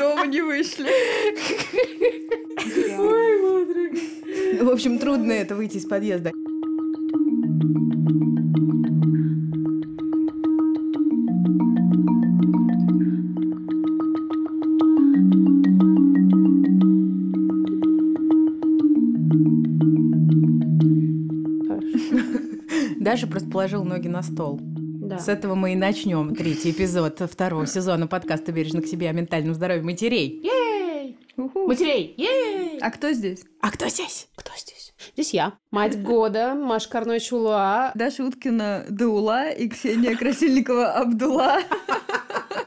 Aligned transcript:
дома 0.00 0.26
не 0.26 0.40
вышли. 0.40 0.90
Ой. 2.98 3.40
В 4.60 4.70
общем, 4.70 4.98
трудно 4.98 5.32
это 5.32 5.54
выйти 5.54 5.76
из 5.76 5.84
подъезда. 5.84 6.32
Даша 22.98 23.26
просто 23.26 23.50
положил 23.50 23.84
ноги 23.84 24.08
на 24.08 24.22
стол. 24.22 24.60
Да. 25.10 25.18
С 25.18 25.28
этого 25.28 25.56
мы 25.56 25.72
и 25.72 25.76
начнем 25.76 26.36
третий 26.36 26.70
эпизод 26.70 27.18
второго 27.18 27.66
сезона 27.66 28.06
подкаста 28.06 28.52
«Бережно 28.52 28.80
к 28.80 28.86
себе» 28.86 29.10
о 29.10 29.12
ментальном 29.12 29.54
здоровье 29.54 29.82
матерей. 29.82 30.40
Ей! 30.40 31.18
Уху. 31.36 31.66
Матерей! 31.66 32.14
Ей! 32.16 32.78
А 32.78 32.92
кто 32.92 33.10
здесь? 33.10 33.42
А 33.60 33.72
кто 33.72 33.88
здесь? 33.88 34.28
Кто 34.36 34.52
здесь? 34.56 34.94
Здесь 35.14 35.34
я. 35.34 35.54
Мать 35.72 36.00
года, 36.00 36.54
Маша 36.54 36.88
Карной 36.88 37.18
Чулуа. 37.18 37.90
Даша 37.96 38.24
Уткина 38.24 38.86
Даула 38.88 39.50
и 39.50 39.68
Ксения 39.68 40.14
Красильникова 40.16 40.92
Абдула. 40.92 41.58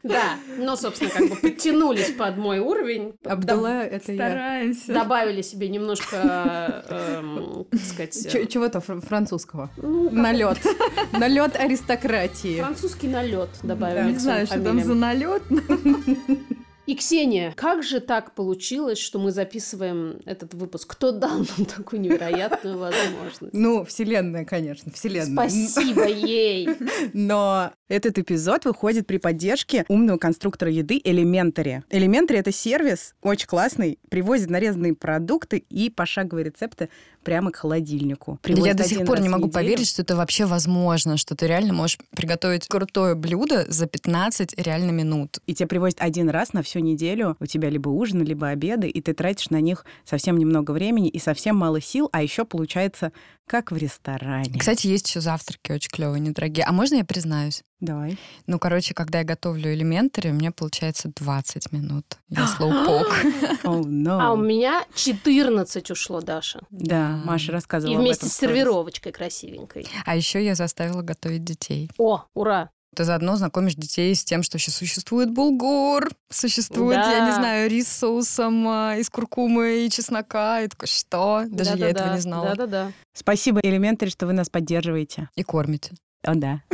Да, 0.04 0.36
но, 0.58 0.76
собственно, 0.76 1.10
как 1.10 1.28
бы 1.30 1.34
подтянулись 1.36 2.10
под 2.12 2.36
мой 2.36 2.58
уровень. 2.60 3.14
Абдулла, 3.24 3.82
это 3.82 4.12
я. 4.12 4.28
Стараемся. 4.28 4.92
Добавили 4.92 5.40
себе 5.42 5.68
немножко, 5.70 6.84
эм, 6.88 7.66
как 7.70 7.80
сказать, 7.80 8.48
Чего-то 8.50 8.80
фр- 8.80 9.00
французского. 9.00 9.70
ну, 9.78 10.04
как- 10.10 10.12
Налет. 10.18 10.58
Налет 11.12 11.56
аристократии. 11.56 12.60
французский 12.60 13.08
налет 13.08 13.48
добавили 13.62 14.12
Не 14.12 14.18
знаю, 14.18 14.46
что 14.46 14.60
там 14.62 14.78
за 14.84 14.94
налет. 14.94 15.42
И, 16.86 16.94
Ксения, 16.94 17.52
как 17.56 17.82
же 17.82 18.00
так 18.00 18.34
получилось, 18.34 18.98
что 18.98 19.18
мы 19.18 19.32
записываем 19.32 20.18
этот 20.26 20.52
выпуск? 20.52 20.90
Кто 20.90 21.12
дал 21.12 21.38
нам 21.38 21.66
такую 21.76 22.00
невероятную 22.02 22.76
возможность? 22.76 23.54
Ну, 23.54 23.84
вселенная, 23.84 24.44
конечно, 24.44 24.92
вселенная. 24.92 25.48
Спасибо 25.48 26.06
ей! 26.06 26.68
Но 27.14 27.72
этот 27.88 28.18
эпизод 28.18 28.66
выходит 28.66 29.06
при 29.06 29.16
поддержке 29.16 29.86
умного 29.88 30.18
конструктора 30.18 30.70
еды 30.70 31.00
Elementary. 31.02 31.82
Elementary— 31.90 32.36
это 32.36 32.52
сервис, 32.52 33.14
очень 33.22 33.46
классный, 33.46 33.98
привозит 34.10 34.50
нарезанные 34.50 34.94
продукты 34.94 35.58
и 35.70 35.88
пошаговые 35.88 36.44
рецепты 36.44 36.90
прямо 37.22 37.50
к 37.50 37.56
холодильнику. 37.56 38.32
Я 38.32 38.38
Привозит 38.42 38.76
до 38.76 38.84
сих 38.84 39.06
пор 39.06 39.20
не 39.20 39.30
могу 39.30 39.46
неделю. 39.46 39.54
поверить, 39.54 39.88
что 39.88 40.02
это 40.02 40.16
вообще 40.16 40.44
возможно, 40.44 41.16
что 41.16 41.34
ты 41.34 41.46
реально 41.46 41.72
можешь 41.72 41.98
приготовить 42.14 42.68
крутое 42.68 43.14
блюдо 43.14 43.64
за 43.68 43.86
15 43.86 44.58
реально 44.58 44.90
минут. 44.90 45.38
И 45.46 45.54
тебе 45.54 45.66
привозят 45.66 45.96
один 46.00 46.28
раз 46.28 46.52
на 46.52 46.62
всю 46.62 46.73
неделю. 46.80 47.36
У 47.40 47.46
тебя 47.46 47.70
либо 47.70 47.88
ужины, 47.88 48.22
либо 48.22 48.48
обеды, 48.48 48.88
и 48.88 49.00
ты 49.00 49.14
тратишь 49.14 49.50
на 49.50 49.60
них 49.60 49.84
совсем 50.04 50.36
немного 50.36 50.72
времени 50.72 51.08
и 51.08 51.18
совсем 51.18 51.56
мало 51.56 51.80
сил, 51.80 52.08
а 52.12 52.22
еще 52.22 52.44
получается 52.44 53.12
как 53.46 53.72
в 53.72 53.76
ресторане. 53.76 54.58
Кстати, 54.58 54.86
есть 54.86 55.08
еще 55.08 55.20
завтраки 55.20 55.72
очень 55.72 55.90
клевые, 55.90 56.20
недорогие. 56.20 56.64
А 56.64 56.72
можно 56.72 56.96
я 56.96 57.04
признаюсь? 57.04 57.62
Давай. 57.80 58.18
Ну, 58.46 58.58
короче, 58.58 58.94
когда 58.94 59.18
я 59.18 59.24
готовлю 59.24 59.74
элементари, 59.74 60.30
у 60.30 60.32
меня 60.32 60.50
получается 60.50 61.10
20 61.14 61.72
минут. 61.72 62.18
Я 62.28 62.46
слоупок. 62.46 63.24
Oh, 63.64 63.82
no. 63.82 64.18
А 64.20 64.32
у 64.32 64.36
меня 64.36 64.84
14 64.94 65.90
ушло, 65.90 66.20
Даша. 66.20 66.60
Да, 66.70 67.22
Маша 67.24 67.52
рассказывала 67.52 67.94
И 67.94 67.98
вместе 67.98 68.26
с 68.26 68.34
сервировочкой 68.34 69.10
красивенькой. 69.12 69.86
А 70.04 70.16
еще 70.16 70.44
я 70.44 70.54
заставила 70.54 71.00
готовить 71.00 71.44
детей. 71.44 71.90
О, 71.96 72.24
ура! 72.34 72.70
Ты 72.94 73.04
заодно 73.04 73.36
знакомишь 73.36 73.74
детей 73.74 74.14
с 74.14 74.24
тем, 74.24 74.42
что 74.42 74.58
сейчас 74.58 74.76
существует 74.76 75.30
булгур, 75.30 76.08
существует, 76.30 76.96
я 76.98 77.18
Да. 77.18 77.26
не 77.26 77.34
знаю, 77.34 77.68
рис 77.70 77.88
с 77.88 77.98
соусом 77.98 78.66
а, 78.68 78.96
из 78.96 79.10
куркумы 79.10 79.84
и 79.86 79.90
чеснока. 79.90 80.62
И 80.62 80.68
такой, 80.68 80.88
что? 80.88 81.44
Даже 81.48 81.70
я 81.70 81.76
Да-да-да, 81.76 82.00
этого 82.00 82.14
не 82.14 82.20
знала. 82.20 82.46
Да-да-да. 82.50 82.92
Спасибо, 83.12 83.60
Elementary, 83.60 84.10
что 84.10 84.26
вы 84.26 84.32
нас 84.32 84.48
поддерживаете. 84.48 85.28
И 85.36 85.42
кормите. 85.42 85.92
О, 86.22 86.34
да. 86.34 86.62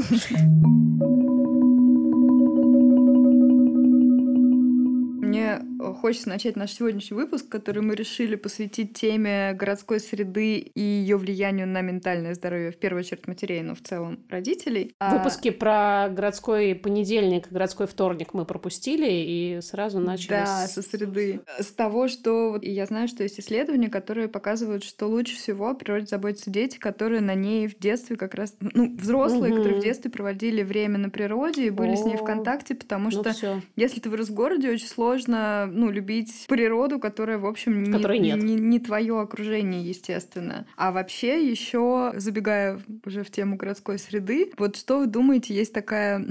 Мне 5.23 5.61
хочется 6.01 6.29
начать 6.29 6.57
наш 6.57 6.73
сегодняшний 6.73 7.17
выпуск, 7.17 7.49
который 7.49 7.83
мы 7.83 7.95
решили 7.95 8.37
посвятить 8.37 8.95
теме 8.95 9.53
городской 9.55 10.01
среды 10.01 10.57
и 10.59 10.81
ее 10.81 11.17
влиянию 11.17 11.67
на 11.67 11.81
ментальное 11.81 12.35
здоровье, 12.35 12.71
в 12.71 12.77
первую 12.77 13.01
очередь 13.01 13.27
матерей, 13.27 13.63
но 13.63 13.75
в 13.75 13.81
целом 13.81 14.21
родителей. 14.29 14.95
А, 14.99 15.17
Выпуски 15.17 15.51
про 15.51 16.09
городской 16.11 16.75
понедельник 16.75 17.49
и 17.51 17.55
городской 17.55 17.87
вторник 17.87 18.35
мы 18.35 18.45
пропустили 18.45 19.09
и 19.11 19.61
сразу 19.63 19.99
начали 20.01 20.29
Да, 20.31 20.67
с- 20.67 20.75
со 20.75 20.83
среды. 20.83 21.41
С 21.59 21.67
того, 21.73 22.09
что 22.09 22.51
вот, 22.53 22.65
и 22.65 22.71
я 22.71 22.87
знаю, 22.87 23.09
что 23.09 23.23
есть 23.23 23.39
исследования, 23.41 23.89
которые 23.89 24.29
показывают, 24.29 24.85
что 24.85 25.07
лучше 25.07 25.37
всего 25.37 25.69
о 25.71 25.75
природе 25.75 26.07
заботятся 26.07 26.51
дети, 26.51 26.79
которые 26.79 27.21
на 27.21 27.35
ней 27.35 27.67
в 27.69 27.79
детстве 27.79 28.17
как 28.17 28.35
раз, 28.35 28.55
ну, 28.61 28.95
взрослые, 28.97 29.55
которые 29.55 29.81
в 29.81 29.83
детстве 29.83 30.11
проводили 30.11 30.63
время 30.63 30.99
на 30.99 31.11
природе 31.11 31.67
и 31.67 31.71
были 31.71 31.95
с 31.95 32.05
ней 32.05 32.17
в 32.17 32.23
О, 32.23 32.27
контакте, 32.27 32.75
потому 32.75 33.05
Ну 33.07 33.11
что 33.11 33.33
всё. 33.33 33.61
если 33.77 34.01
ты 34.01 34.11
вырос 34.11 34.29
в 34.29 34.35
городе, 34.35 34.71
очень 34.71 34.89
сложно, 34.89 35.70
ну, 35.71 35.91
любить 35.91 36.47
природу, 36.49 36.99
которая, 36.99 37.39
в 37.39 37.47
общем, 37.47 37.83
не, 37.83 37.93
Которой 37.93 38.19
нет. 38.19 38.43
не, 38.43 38.55
не 38.55 38.79
твое 38.81 39.21
окружение, 39.21 39.83
естественно. 39.83 40.67
А 40.77 40.93
вообще 40.93 41.49
еще, 41.49 42.13
забегая 42.17 42.81
уже 43.05 43.23
в 43.23 43.31
тему 43.31 43.57
городской 43.57 43.99
среды, 43.99 44.53
вот 44.57 44.77
что 44.77 44.99
вы 44.99 45.07
думаете, 45.07 45.55
есть 45.55 45.73
такая 45.73 46.25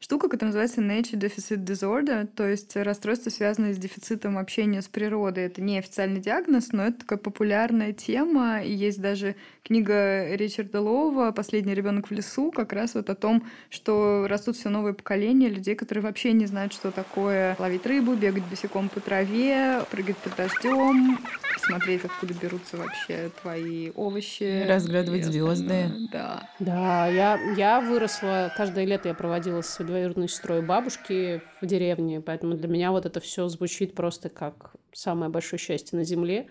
штука, 0.00 0.28
которая 0.28 0.52
называется 0.54 0.80
Nature 0.80 1.18
Deficit 1.18 1.64
Disorder, 1.64 2.26
то 2.26 2.48
есть 2.48 2.76
расстройство, 2.76 3.30
связанное 3.30 3.74
с 3.74 3.78
дефицитом 3.78 4.38
общения 4.38 4.82
с 4.82 4.88
природой. 4.88 5.44
Это 5.44 5.62
не 5.62 5.78
официальный 5.78 6.20
диагноз, 6.20 6.72
но 6.72 6.86
это 6.86 7.00
такая 7.00 7.18
популярная 7.18 7.92
тема, 7.92 8.62
и 8.62 8.72
есть 8.72 9.00
даже 9.00 9.36
книга 9.62 10.34
Ричарда 10.34 10.80
Лоува 10.80 11.32
«Последний 11.32 11.74
ребенок 11.74 12.08
в 12.08 12.12
лесу», 12.12 12.50
как 12.50 12.72
раз 12.72 12.94
вот 12.94 13.10
о 13.10 13.14
том, 13.14 13.44
что 13.68 14.26
растут 14.28 14.56
все 14.56 14.68
новые 14.68 14.94
поколения 14.94 15.48
людей, 15.48 15.74
которые 15.74 16.02
вообще 16.02 16.32
не 16.32 16.46
знают, 16.46 16.72
что 16.72 16.90
такое 16.90 17.56
ловить 17.58 17.86
рыбу, 17.86 18.14
бегать 18.14 18.44
босиком 18.44 18.69
по 18.88 19.00
траве, 19.00 19.84
прыгать 19.90 20.16
под 20.18 20.36
дождем, 20.36 21.18
смотреть, 21.58 22.04
откуда 22.04 22.34
берутся 22.34 22.76
вообще 22.76 23.30
твои 23.42 23.90
овощи. 23.90 24.66
Разглядывать 24.66 25.24
звезды. 25.24 25.90
Да. 26.12 26.48
Да, 26.58 27.08
я, 27.08 27.38
я 27.56 27.80
выросла, 27.80 28.52
каждое 28.56 28.84
лето 28.84 29.08
я 29.08 29.14
проводила 29.14 29.62
с 29.62 29.82
двоюродной 29.82 30.28
сестрой 30.28 30.62
бабушки 30.62 31.42
в 31.60 31.66
деревне, 31.66 32.20
поэтому 32.20 32.54
для 32.54 32.68
меня 32.68 32.90
вот 32.90 33.06
это 33.06 33.20
все 33.20 33.48
звучит 33.48 33.94
просто 33.94 34.28
как 34.28 34.72
самое 34.92 35.30
большое 35.30 35.60
счастье 35.60 35.98
на 35.98 36.04
земле. 36.04 36.48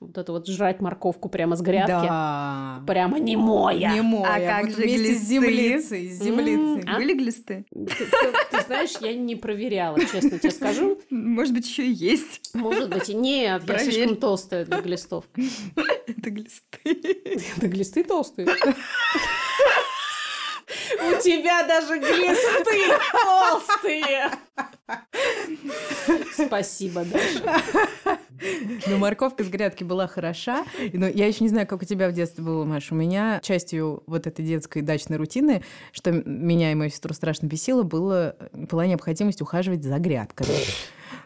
Вот 0.00 0.16
это 0.16 0.30
вот 0.30 0.46
жрать 0.46 0.80
морковку 0.80 1.28
прямо 1.28 1.56
с 1.56 1.60
грядки. 1.60 1.90
Да. 2.06 2.84
Прямо 2.86 3.18
не 3.18 3.36
моя. 3.36 3.92
Не 3.94 4.00
моя. 4.00 4.32
А 4.32 4.38
как 4.40 4.66
вот 4.66 4.76
же 4.76 4.82
вместе 4.82 4.98
с 4.98 5.08
глисты? 5.08 5.26
землицей, 5.26 6.08
с 6.10 6.22
землицей. 6.22 6.84
А? 6.88 6.94
Были 6.98 7.14
глисты? 7.14 7.64
Ты, 7.74 7.86
ты- 7.86 8.32
ты 8.52 8.60
знаешь, 8.64 8.92
я 9.00 9.12
не 9.14 9.34
проверяла, 9.34 9.98
честно 9.98 10.38
тебе 10.38 10.52
скажу. 10.52 11.00
Может 11.10 11.52
быть, 11.52 11.66
еще 11.66 11.84
и 11.84 11.90
есть. 11.92 12.54
Может 12.54 12.90
быть, 12.90 13.08
и 13.08 13.14
нет, 13.14 13.60
я 13.62 13.66
Проверь. 13.66 13.92
слишком 13.92 14.16
толстая 14.18 14.64
для 14.66 14.80
глистов. 14.80 15.24
Это 16.06 16.30
глисты. 16.30 17.42
Да 17.56 17.66
глисты 17.66 18.04
толстые. 18.04 18.46
У 21.00 21.20
тебя 21.22 21.66
даже 21.66 21.98
глисты 21.98 22.98
толстые. 23.24 24.30
Спасибо, 26.46 27.04
Даша. 27.04 28.18
Но 28.86 28.98
морковка 28.98 29.44
с 29.44 29.48
грядки 29.48 29.84
была 29.84 30.06
хороша. 30.06 30.64
Но 30.92 31.06
я 31.06 31.26
еще 31.26 31.44
не 31.44 31.48
знаю, 31.48 31.66
как 31.66 31.82
у 31.82 31.84
тебя 31.84 32.08
в 32.08 32.12
детстве 32.12 32.44
было, 32.44 32.64
Маша. 32.64 32.94
У 32.94 32.96
меня 32.96 33.40
частью 33.42 34.02
вот 34.06 34.26
этой 34.26 34.44
детской 34.44 34.82
дачной 34.82 35.16
рутины, 35.16 35.62
что 35.92 36.12
меня 36.12 36.72
и 36.72 36.74
мою 36.74 36.90
сестру 36.90 37.14
страшно 37.14 37.46
бесило, 37.46 37.82
было, 37.82 38.36
была 38.52 38.86
необходимость 38.86 39.42
ухаживать 39.42 39.82
за 39.82 39.98
грядками. 39.98 40.48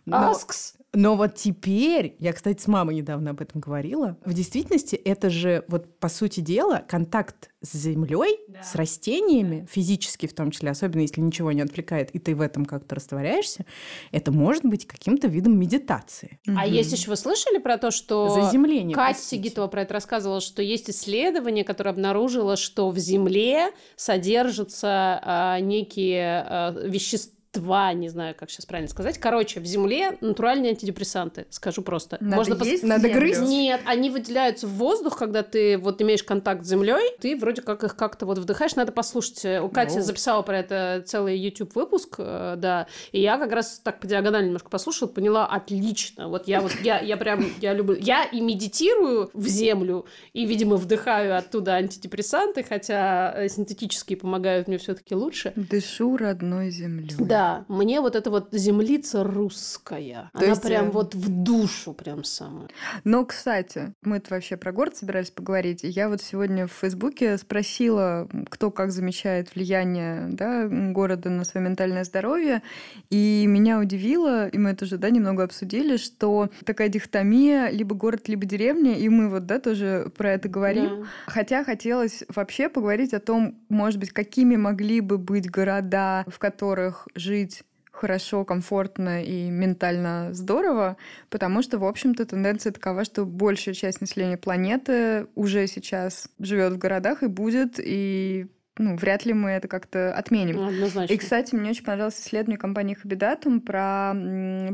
Но- 0.06 0.31
Аскс. 0.31 0.75
Но 0.94 1.17
вот 1.17 1.37
теперь, 1.37 2.17
я, 2.19 2.35
кстати, 2.35 2.61
с 2.61 2.67
мамой 2.67 2.97
недавно 2.97 3.31
об 3.31 3.41
этом 3.41 3.61
говорила, 3.62 4.19
в 4.27 4.35
действительности 4.35 4.94
это 4.94 5.31
же, 5.31 5.65
вот 5.69 5.99
по 5.99 6.09
сути 6.09 6.41
дела, 6.41 6.85
контакт 6.87 7.50
с 7.62 7.73
землей, 7.73 8.39
с 8.62 8.75
растениями, 8.75 9.67
физически 9.71 10.27
в 10.27 10.35
том 10.35 10.50
числе, 10.50 10.71
особенно 10.71 11.00
если 11.00 11.23
ничего 11.23 11.50
не 11.53 11.62
отвлекает, 11.62 12.11
и 12.11 12.19
ты 12.19 12.35
в 12.35 12.43
этом 12.43 12.67
как-то 12.67 12.97
растворяешься, 12.97 13.65
это 14.11 14.33
может 14.33 14.65
быть 14.65 14.87
каким-то 14.87 15.29
видом 15.29 15.59
медитации. 15.59 16.41
А 16.47 16.67
есть 16.67 16.93
еще 16.93 17.09
вы 17.09 17.17
слышали 17.17 17.59
про 17.59 17.79
то, 17.79 17.91
что 17.91 18.29
Заземление, 18.29 18.95
Катя 18.95 19.15
простите. 19.15 19.37
Сигитова 19.37 19.69
про 19.69 19.83
это 19.83 19.95
рассказывала, 19.95 20.41
что 20.43 20.61
есть 20.61 20.91
исследование, 20.91 21.65
которое 21.65 21.91
обнаружило, 21.91 22.56
что 22.56 22.91
в 22.91 22.99
земле 22.99 23.71
содержатся 23.97 25.21
а, 25.23 25.61
некие 25.61 26.45
а, 26.47 26.71
вещества, 26.73 27.35
два, 27.52 27.93
не 27.93 28.08
знаю, 28.08 28.34
как 28.38 28.50
сейчас 28.50 28.66
правильно 28.66 28.88
сказать. 28.88 29.19
Короче, 29.19 29.60
в 29.60 29.64
земле 29.66 30.16
натуральные 30.20 30.70
антидепрессанты, 30.70 31.46
скажу 31.50 31.82
просто. 31.82 32.16
Надо 32.20 32.37
Можно 32.37 32.64
есть 32.64 32.84
пос- 32.84 32.87
Надо 32.87 33.08
грызть? 33.10 33.43
Нет, 33.43 33.81
они 33.84 34.10
выделяются 34.10 34.66
в 34.66 34.70
воздух, 34.70 35.19
когда 35.19 35.43
ты 35.43 35.76
вот 35.76 36.00
имеешь 36.00 36.22
контакт 36.22 36.64
с 36.64 36.69
землей, 36.69 37.16
ты 37.20 37.37
вроде 37.37 37.62
как 37.62 37.84
их 37.84 37.96
как-то 37.96 38.26
вот 38.26 38.38
вдыхаешь, 38.38 38.75
надо 38.75 38.93
послушать. 38.93 39.44
У 39.62 39.69
Кати 39.69 39.99
Оу. 39.99 40.02
записала 40.02 40.43
про 40.43 40.58
это 40.58 41.02
целый 41.06 41.38
YouTube 41.38 41.75
выпуск, 41.75 42.16
э, 42.19 42.54
да, 42.56 42.87
и 43.12 43.20
я 43.20 43.38
как 43.38 43.52
раз 43.52 43.81
так 43.82 44.00
по 44.00 44.06
диагонали 44.06 44.46
немножко 44.46 44.70
послушала, 44.70 45.08
поняла, 45.08 45.46
отлично. 45.46 46.28
Вот 46.28 46.49
я 46.49 46.60
вот, 46.60 46.72
я, 46.82 47.00
я 47.00 47.16
прям, 47.16 47.44
я 47.60 47.75
люблю, 47.75 47.96
я 48.00 48.25
и 48.25 48.40
медитирую 48.40 49.31
в 49.34 49.46
землю, 49.46 50.06
и, 50.32 50.46
видимо, 50.46 50.76
вдыхаю 50.76 51.37
оттуда 51.37 51.75
антидепрессанты, 51.75 52.62
хотя 52.62 53.34
э, 53.37 53.49
синтетические 53.49 54.16
помогают 54.16 54.69
мне 54.69 54.78
все-таки 54.78 55.14
лучше. 55.14 55.52
Дышу 55.56 56.16
родной 56.16 56.70
землей. 56.70 57.14
Да, 57.19 57.42
мне 57.69 58.00
вот 58.00 58.17
эта 58.17 58.31
вот 58.31 58.49
землица 58.53 59.25
русская, 59.25 60.31
То 60.33 60.39
она 60.39 60.49
есть, 60.49 60.62
прям 60.62 60.89
э, 60.89 60.91
вот 60.91 61.15
в 61.15 61.29
душу 61.29 61.93
прям 61.93 62.25
самая. 62.25 62.69
Но, 63.05 63.25
кстати, 63.25 63.94
мы 64.03 64.17
это 64.17 64.35
вообще 64.35 64.56
про 64.56 64.73
город 64.73 64.97
собирались 64.97 65.31
поговорить. 65.31 65.85
И 65.85 65.89
я 65.89 66.09
вот 66.09 66.21
сегодня 66.21 66.67
в 66.67 66.73
Фейсбуке 66.73 67.39
спросила, 67.39 68.29
кто 68.50 68.71
как 68.71 68.93
замечает 68.93 69.55
влияние 69.55 70.29
да, 70.31 70.69
города 70.69 71.31
на 71.31 71.44
свое 71.44 71.67
ментальное 71.67 72.05
здоровье. 72.05 72.62
И 73.11 73.45
меня 73.49 73.79
удивило, 73.79 74.49
и 74.49 74.59
мы 74.59 74.71
это 74.71 74.85
уже 74.85 74.99
да, 74.99 75.11
немного 75.11 75.45
обсудили, 75.45 75.97
что 75.97 76.50
такая 76.65 76.88
дихотомия 76.88 77.71
либо 77.71 77.95
город, 77.95 78.29
либо 78.29 78.45
деревня. 78.45 78.99
И 78.99 79.09
мы 79.09 79.29
вот 79.29 79.47
да, 79.47 79.59
тоже 79.59 80.11
про 80.17 80.33
это 80.33 80.49
говорим. 80.49 81.03
Да. 81.03 81.06
Хотя 81.27 81.65
хотелось 81.65 82.25
вообще 82.35 82.69
поговорить 82.69 83.15
о 83.15 83.21
том, 83.21 83.59
может 83.69 83.99
быть, 83.99 84.12
какими 84.12 84.56
могли 84.56 85.00
бы 85.00 85.19
быть 85.19 85.50
города, 85.50 86.25
в 86.27 86.38
которых 86.38 87.09
жить 87.32 87.62
хорошо, 87.90 88.44
комфортно 88.44 89.23
и 89.23 89.49
ментально 89.49 90.31
здорово, 90.32 90.96
потому 91.31 91.62
что, 91.62 91.79
в 91.79 91.84
общем-то, 91.84 92.26
тенденция 92.26 92.73
такова, 92.73 93.05
что 93.05 93.25
большая 93.25 93.75
часть 93.75 94.00
населения 94.00 94.37
планеты 94.37 95.26
уже 95.34 95.67
сейчас 95.67 96.29
живет 96.38 96.73
в 96.73 96.79
городах 96.79 97.23
и 97.23 97.29
будет, 97.29 97.79
и 97.79 98.46
ну, 98.79 98.96
вряд 98.96 99.26
ли 99.26 99.34
мы 99.34 99.50
это 99.50 99.69
как-то 99.69 100.14
отменим. 100.14 100.67
Однозначно. 100.67 101.12
И, 101.12 101.17
кстати, 101.17 101.55
мне 101.55 101.70
очень 101.70 101.84
понравилось 101.84 102.19
исследование 102.19 102.58
компании 102.58 102.96
Habidatum 103.02 103.61
про 103.61 104.12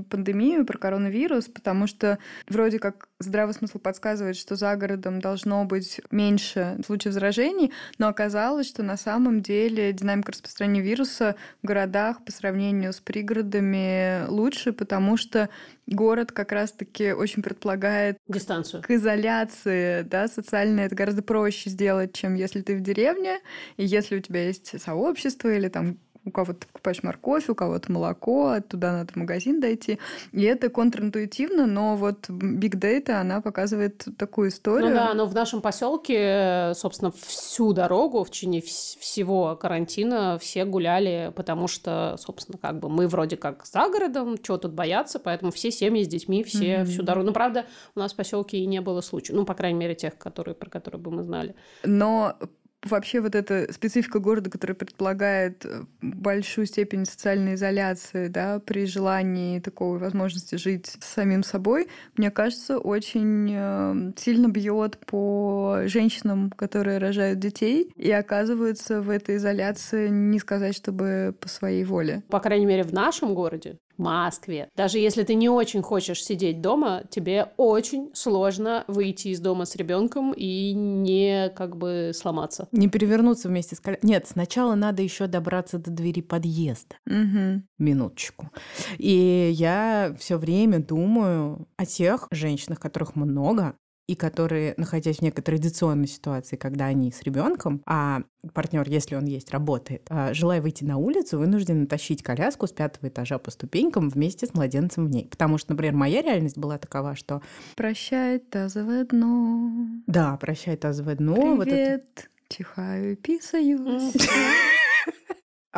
пандемию, 0.08 0.64
про 0.64 0.78
коронавирус, 0.78 1.48
потому 1.48 1.86
что 1.86 2.18
вроде 2.48 2.78
как 2.78 3.07
здравый 3.18 3.54
смысл 3.54 3.78
подсказывает, 3.78 4.36
что 4.36 4.56
за 4.56 4.74
городом 4.76 5.20
должно 5.20 5.64
быть 5.64 6.00
меньше 6.10 6.78
случаев 6.84 7.14
заражений, 7.14 7.72
но 7.98 8.08
оказалось, 8.08 8.68
что 8.68 8.82
на 8.82 8.96
самом 8.96 9.42
деле 9.42 9.92
динамика 9.92 10.32
распространения 10.32 10.80
вируса 10.80 11.36
в 11.62 11.66
городах 11.66 12.24
по 12.24 12.32
сравнению 12.32 12.92
с 12.92 13.00
пригородами 13.00 14.26
лучше, 14.28 14.72
потому 14.72 15.16
что 15.16 15.48
город 15.86 16.32
как 16.32 16.52
раз-таки 16.52 17.12
очень 17.12 17.42
предполагает 17.42 18.18
Дистанцию. 18.28 18.82
к 18.82 18.90
изоляции, 18.90 20.02
да, 20.02 20.28
социально 20.28 20.80
это 20.80 20.94
гораздо 20.94 21.22
проще 21.22 21.70
сделать, 21.70 22.12
чем 22.12 22.34
если 22.34 22.60
ты 22.60 22.76
в 22.76 22.80
деревне, 22.80 23.38
и 23.76 23.84
если 23.84 24.16
у 24.16 24.20
тебя 24.20 24.46
есть 24.46 24.80
сообщество 24.80 25.48
или 25.48 25.68
там 25.68 25.98
у 26.24 26.30
кого-то 26.30 26.66
покупаешь 26.66 27.02
морковь, 27.02 27.48
у 27.48 27.54
кого-то 27.54 27.90
молоко, 27.92 28.48
оттуда 28.48 28.92
надо 28.92 29.12
в 29.12 29.16
магазин 29.16 29.60
дойти. 29.60 29.98
И 30.32 30.42
это 30.42 30.68
контринтуитивно, 30.68 31.66
но 31.66 31.96
вот 31.96 32.28
Big 32.28 32.74
Data, 32.78 33.12
она 33.20 33.40
показывает 33.40 34.06
такую 34.18 34.50
историю. 34.50 34.88
Ну 34.90 34.94
да, 34.94 35.14
но 35.14 35.26
в 35.26 35.34
нашем 35.34 35.60
поселке, 35.60 36.72
собственно, 36.74 37.10
всю 37.12 37.72
дорогу 37.72 38.24
в 38.24 38.30
течение 38.30 38.60
вс- 38.60 38.98
всего 38.98 39.56
карантина 39.56 40.38
все 40.40 40.64
гуляли, 40.64 41.32
потому 41.36 41.68
что, 41.68 42.16
собственно, 42.18 42.58
как 42.58 42.78
бы 42.78 42.88
мы 42.88 43.08
вроде 43.08 43.36
как 43.36 43.64
за 43.66 43.88
городом, 43.88 44.36
чего 44.38 44.58
тут 44.58 44.72
бояться, 44.72 45.18
поэтому 45.18 45.50
все 45.52 45.70
семьи 45.70 46.04
с 46.04 46.08
детьми, 46.08 46.42
все 46.44 46.78
Мгм. 46.78 46.86
всю 46.86 47.02
дорогу. 47.02 47.26
Ну, 47.28 47.32
правда, 47.32 47.66
у 47.94 48.00
нас 48.00 48.12
в 48.12 48.16
поселке 48.16 48.58
и 48.58 48.66
не 48.66 48.80
было 48.80 49.00
случаев, 49.00 49.36
ну, 49.36 49.44
по 49.44 49.54
крайней 49.54 49.78
мере, 49.78 49.94
тех, 49.94 50.16
которые, 50.18 50.54
про 50.54 50.70
которые 50.70 51.00
бы 51.00 51.10
мы 51.10 51.22
знали. 51.24 51.54
Но 51.84 52.36
вообще 52.84 53.20
вот 53.20 53.34
эта 53.34 53.72
специфика 53.72 54.18
города, 54.18 54.50
которая 54.50 54.74
предполагает 54.74 55.64
э, 55.64 55.84
большую 56.00 56.66
степень 56.66 57.04
социальной 57.04 57.54
изоляции, 57.54 58.28
да, 58.28 58.60
при 58.60 58.86
желании 58.86 59.60
такой 59.60 59.98
возможности 59.98 60.56
жить 60.56 60.86
с 60.86 61.04
самим 61.04 61.42
собой, 61.42 61.88
мне 62.16 62.30
кажется, 62.30 62.78
очень 62.78 63.50
э, 63.52 64.12
сильно 64.16 64.48
бьет 64.48 64.98
по 65.06 65.80
женщинам, 65.86 66.50
которые 66.50 66.98
рожают 66.98 67.38
детей 67.38 67.90
и 67.96 68.10
оказываются 68.10 69.00
в 69.00 69.10
этой 69.10 69.36
изоляции, 69.36 70.08
не 70.08 70.38
сказать, 70.38 70.76
чтобы 70.76 71.34
по 71.40 71.48
своей 71.48 71.84
воле. 71.84 72.22
По 72.28 72.40
крайней 72.40 72.66
мере, 72.66 72.84
в 72.84 72.92
нашем 72.92 73.34
городе, 73.34 73.78
в 73.98 74.02
Москве. 74.02 74.68
Даже 74.76 74.98
если 74.98 75.24
ты 75.24 75.34
не 75.34 75.48
очень 75.48 75.82
хочешь 75.82 76.24
сидеть 76.24 76.60
дома, 76.60 77.02
тебе 77.10 77.48
очень 77.56 78.10
сложно 78.14 78.84
выйти 78.86 79.28
из 79.28 79.40
дома 79.40 79.64
с 79.64 79.76
ребенком 79.76 80.32
и 80.32 80.72
не 80.72 81.50
как 81.56 81.76
бы 81.76 82.12
сломаться. 82.14 82.68
Не 82.72 82.88
перевернуться 82.88 83.48
вместе 83.48 83.76
с 83.76 83.80
коля- 83.80 83.98
Нет, 84.02 84.26
сначала 84.28 84.74
надо 84.74 85.02
еще 85.02 85.26
добраться 85.26 85.78
до 85.78 85.90
двери 85.90 86.22
подъезда. 86.22 86.96
Мгм. 87.06 87.66
Минуточку. 87.78 88.50
И 88.98 89.50
я 89.54 90.14
все 90.18 90.36
время 90.38 90.78
думаю 90.78 91.66
о 91.76 91.84
тех 91.84 92.28
женщинах, 92.30 92.78
которых 92.80 93.16
много, 93.16 93.74
и 94.08 94.14
которые, 94.14 94.72
находясь 94.78 95.18
в 95.18 95.22
некой 95.22 95.44
традиционной 95.44 96.08
ситуации, 96.08 96.56
когда 96.56 96.86
они 96.86 97.12
с 97.12 97.22
ребенком, 97.22 97.82
а 97.84 98.22
партнер, 98.54 98.88
если 98.88 99.16
он 99.16 99.26
есть, 99.26 99.50
работает, 99.50 100.06
а, 100.08 100.32
желая 100.32 100.62
выйти 100.62 100.82
на 100.82 100.96
улицу, 100.96 101.38
вынуждены 101.38 101.86
тащить 101.86 102.22
коляску 102.22 102.66
с 102.66 102.72
пятого 102.72 103.08
этажа 103.10 103.38
по 103.38 103.50
ступенькам 103.50 104.08
вместе 104.08 104.46
с 104.46 104.54
младенцем 104.54 105.06
в 105.06 105.10
ней. 105.10 105.28
Потому 105.30 105.58
что, 105.58 105.72
например, 105.72 105.94
моя 105.94 106.22
реальность 106.22 106.56
была 106.56 106.78
такова, 106.78 107.14
что 107.16 107.42
Прощай, 107.76 108.38
тазовое 108.38 109.04
дно. 109.04 109.70
да, 110.06 110.38
прощай 110.38 110.76
тазовое 110.76 111.16
дно, 111.16 111.56
вот 111.56 111.68
это 111.68 111.68
Привет, 111.68 112.30
чихаю 112.48 113.12
и 113.12 113.16
писаюсь. 113.16 114.14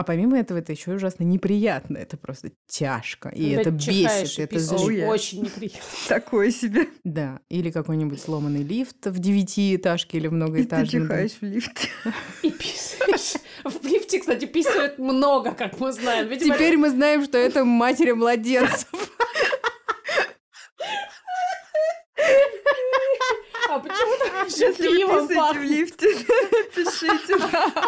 А 0.00 0.02
помимо 0.02 0.38
этого, 0.38 0.56
это 0.56 0.72
еще 0.72 0.92
ужасно 0.92 1.24
неприятно. 1.24 1.98
Это 1.98 2.16
просто 2.16 2.52
тяжко. 2.66 3.28
И 3.28 3.54
Когда 3.54 3.70
это 3.70 3.78
чихаешь 3.78 4.22
бесит. 4.22 4.38
и 4.38 4.42
Это 4.42 4.56
Oh, 4.56 4.88
yeah. 4.88 5.06
очень 5.08 5.42
неприятно. 5.42 5.80
Такое 6.08 6.50
себе. 6.50 6.86
Да. 7.04 7.40
Или 7.50 7.70
какой-нибудь 7.70 8.18
сломанный 8.18 8.62
лифт 8.62 9.04
в 9.04 9.18
девятиэтажке 9.18 10.16
или 10.16 10.26
И 10.26 10.28
ты 10.30 10.34
многоэтажном. 10.34 11.02
чихаешь 11.02 11.32
в 11.38 11.42
лифте. 11.42 11.88
И 12.42 12.50
писаешь. 12.50 13.34
В 13.62 13.84
лифте, 13.84 14.20
кстати, 14.20 14.46
писают 14.46 14.98
много, 14.98 15.52
как 15.52 15.78
мы 15.78 15.92
знаем. 15.92 16.28
Видимо, 16.28 16.54
Теперь 16.54 16.78
мы 16.78 16.88
знаем, 16.88 17.22
что 17.22 17.36
это 17.36 17.66
матери 17.66 18.12
младенцев. 18.12 18.88
А 23.70 23.78
почему 23.78 24.16
там 24.18 24.46
еще 24.46 24.66
Если 24.66 24.88
вы 24.88 24.96
пивом 24.96 25.28
писаете 25.28 25.34
в 25.34 25.36
пахнет? 25.36 25.70
лифте, 25.70 26.06
пишите. 26.74 27.36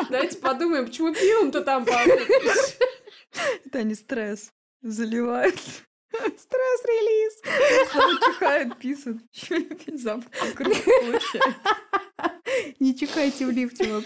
Давайте 0.10 0.38
подумаем, 0.38 0.86
почему 0.86 1.12
пивом-то 1.12 1.62
там 1.62 1.84
пахнет. 1.84 2.20
Это 3.66 3.78
они 3.78 3.94
стресс 3.94 4.52
заливают. 4.82 5.58
Стресс-релиз. 6.12 7.40
Чихают, 8.20 8.78
писают. 8.78 9.22
Запах 10.00 10.54
получается. 10.54 11.54
Не 12.78 12.94
чихайте 12.96 13.46
в 13.46 13.50
лифте. 13.50 14.02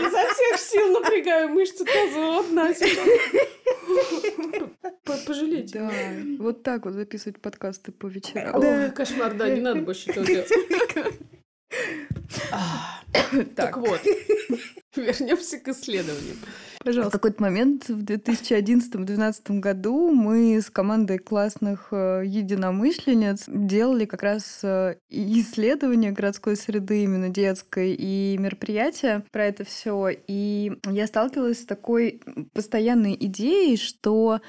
Изо 0.00 0.34
всех 0.34 0.60
сил 0.60 0.92
напрягаю 0.92 1.48
мышцы 1.48 1.84
тазового 1.84 2.44
дна 2.44 2.72
Пожалейте. 5.26 5.78
Да, 5.78 5.90
вот 6.38 6.62
так 6.62 6.84
вот 6.84 6.94
записывать 6.94 7.40
подкасты 7.40 7.92
по 7.92 8.06
вечерам. 8.06 8.56
Ой, 8.56 8.90
кошмар, 8.90 9.34
да, 9.34 9.48
не 9.48 9.60
надо 9.60 9.80
больше 9.80 10.10
этого 10.10 10.26
делать. 10.26 10.50
Так 13.56 13.76
вот, 13.76 14.00
вернемся 14.96 15.58
к 15.58 15.68
исследованию. 15.68 16.36
В 16.80 16.84
Пожалуйста. 16.84 17.12
какой-то 17.12 17.42
момент 17.42 17.88
в 17.88 18.04
2011-2012 18.04 19.58
году 19.58 20.12
мы 20.12 20.60
с 20.60 20.70
командой 20.70 21.18
классных 21.18 21.88
э, 21.90 22.22
единомышленниц 22.24 23.44
делали 23.48 24.04
как 24.04 24.22
раз 24.22 24.60
э, 24.62 24.96
исследование 25.10 26.12
городской 26.12 26.56
среды, 26.56 27.02
именно 27.02 27.30
детской, 27.30 27.94
и 27.94 28.36
мероприятия 28.38 29.24
про 29.32 29.46
это 29.46 29.64
все. 29.64 30.10
И 30.28 30.72
я 30.88 31.06
сталкивалась 31.08 31.62
с 31.62 31.66
такой 31.66 32.22
постоянной 32.52 33.16
идеей, 33.18 33.76
что 33.76 34.40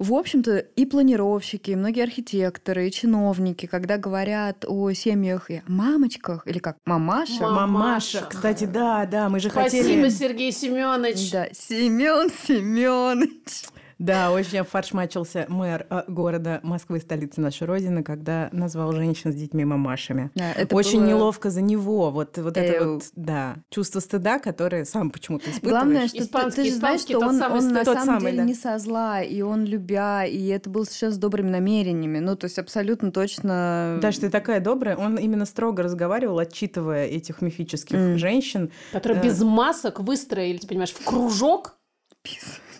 в 0.00 0.14
общем-то, 0.14 0.56
и 0.56 0.86
планировщики, 0.86 1.72
и 1.72 1.76
многие 1.76 2.02
архитекторы, 2.04 2.88
и 2.88 2.90
чиновники, 2.90 3.66
когда 3.66 3.98
говорят 3.98 4.64
о 4.66 4.90
семьях 4.92 5.50
и 5.50 5.56
о 5.56 5.62
мамочках, 5.66 6.46
или 6.46 6.58
как 6.58 6.78
мамаша, 6.86 7.42
Мама. 7.42 7.66
Мамаша. 7.66 8.20
Мамаша. 8.20 8.26
Кстати, 8.30 8.64
да, 8.64 9.04
да, 9.04 9.28
мы 9.28 9.40
же 9.40 9.50
Спасибо, 9.50 9.82
хотели... 9.84 10.08
Сергей 10.08 10.52
Семенович. 10.52 11.30
да, 11.30 11.48
Семен 11.52 12.30
Семенович. 12.30 13.66
Да, 14.00 14.32
очень 14.32 14.64
фаршмачился 14.64 15.44
мэр 15.48 15.86
э, 15.90 16.04
города 16.08 16.60
Москвы, 16.62 17.00
столицы 17.00 17.42
нашей 17.42 17.66
Родины, 17.66 18.02
когда 18.02 18.48
назвал 18.50 18.92
женщин 18.92 19.30
с 19.30 19.36
детьми 19.36 19.64
мамашами. 19.66 20.30
Да, 20.34 20.52
это 20.52 20.74
очень 20.74 21.00
было- 21.00 21.06
неловко 21.08 21.50
за 21.50 21.60
него. 21.60 22.10
Вот, 22.10 22.38
вот 22.38 22.56
это 22.56 22.88
вот, 22.94 23.04
да, 23.14 23.56
чувство 23.68 24.00
стыда, 24.00 24.38
которое 24.38 24.86
сам 24.86 25.10
почему-то 25.10 25.50
испытываешь. 25.50 25.70
Главное, 25.70 26.08
что 26.08 26.16
ты- 26.16 26.24
Испанский- 26.24 26.62
ты, 26.62 26.70
же 26.70 26.76
знаешь, 26.76 27.00
что 27.02 27.18
он, 27.18 27.38
самый 27.38 27.58
он 27.58 27.68
на 27.72 27.84
самом 27.84 28.04
самый, 28.06 28.20
деле 28.22 28.36
да. 28.38 28.44
не 28.44 28.54
со 28.54 28.78
зла, 28.78 29.20
и 29.22 29.42
он 29.42 29.66
любя, 29.66 30.24
и 30.24 30.46
это 30.48 30.70
было 30.70 30.86
сейчас 30.86 31.14
с 31.14 31.18
добрыми 31.18 31.50
намерениями. 31.50 32.20
Ну, 32.20 32.36
то 32.36 32.46
есть 32.46 32.58
абсолютно 32.58 33.12
точно... 33.12 33.98
Да, 34.00 34.12
что 34.12 34.22
ты 34.22 34.30
такая 34.30 34.60
добрая. 34.60 34.96
Он 34.96 35.16
именно 35.18 35.44
строго 35.44 35.82
разговаривал, 35.82 36.38
отчитывая 36.38 37.04
этих 37.06 37.42
мифических 37.42 37.96
М. 37.96 38.16
женщин. 38.18 38.70
Которые 38.92 39.20
Да. 39.20 39.28
без 39.28 39.42
масок 39.42 40.00
выстроились, 40.00 40.64
понимаешь, 40.64 40.92
в 40.92 41.04
кружок. 41.04 41.76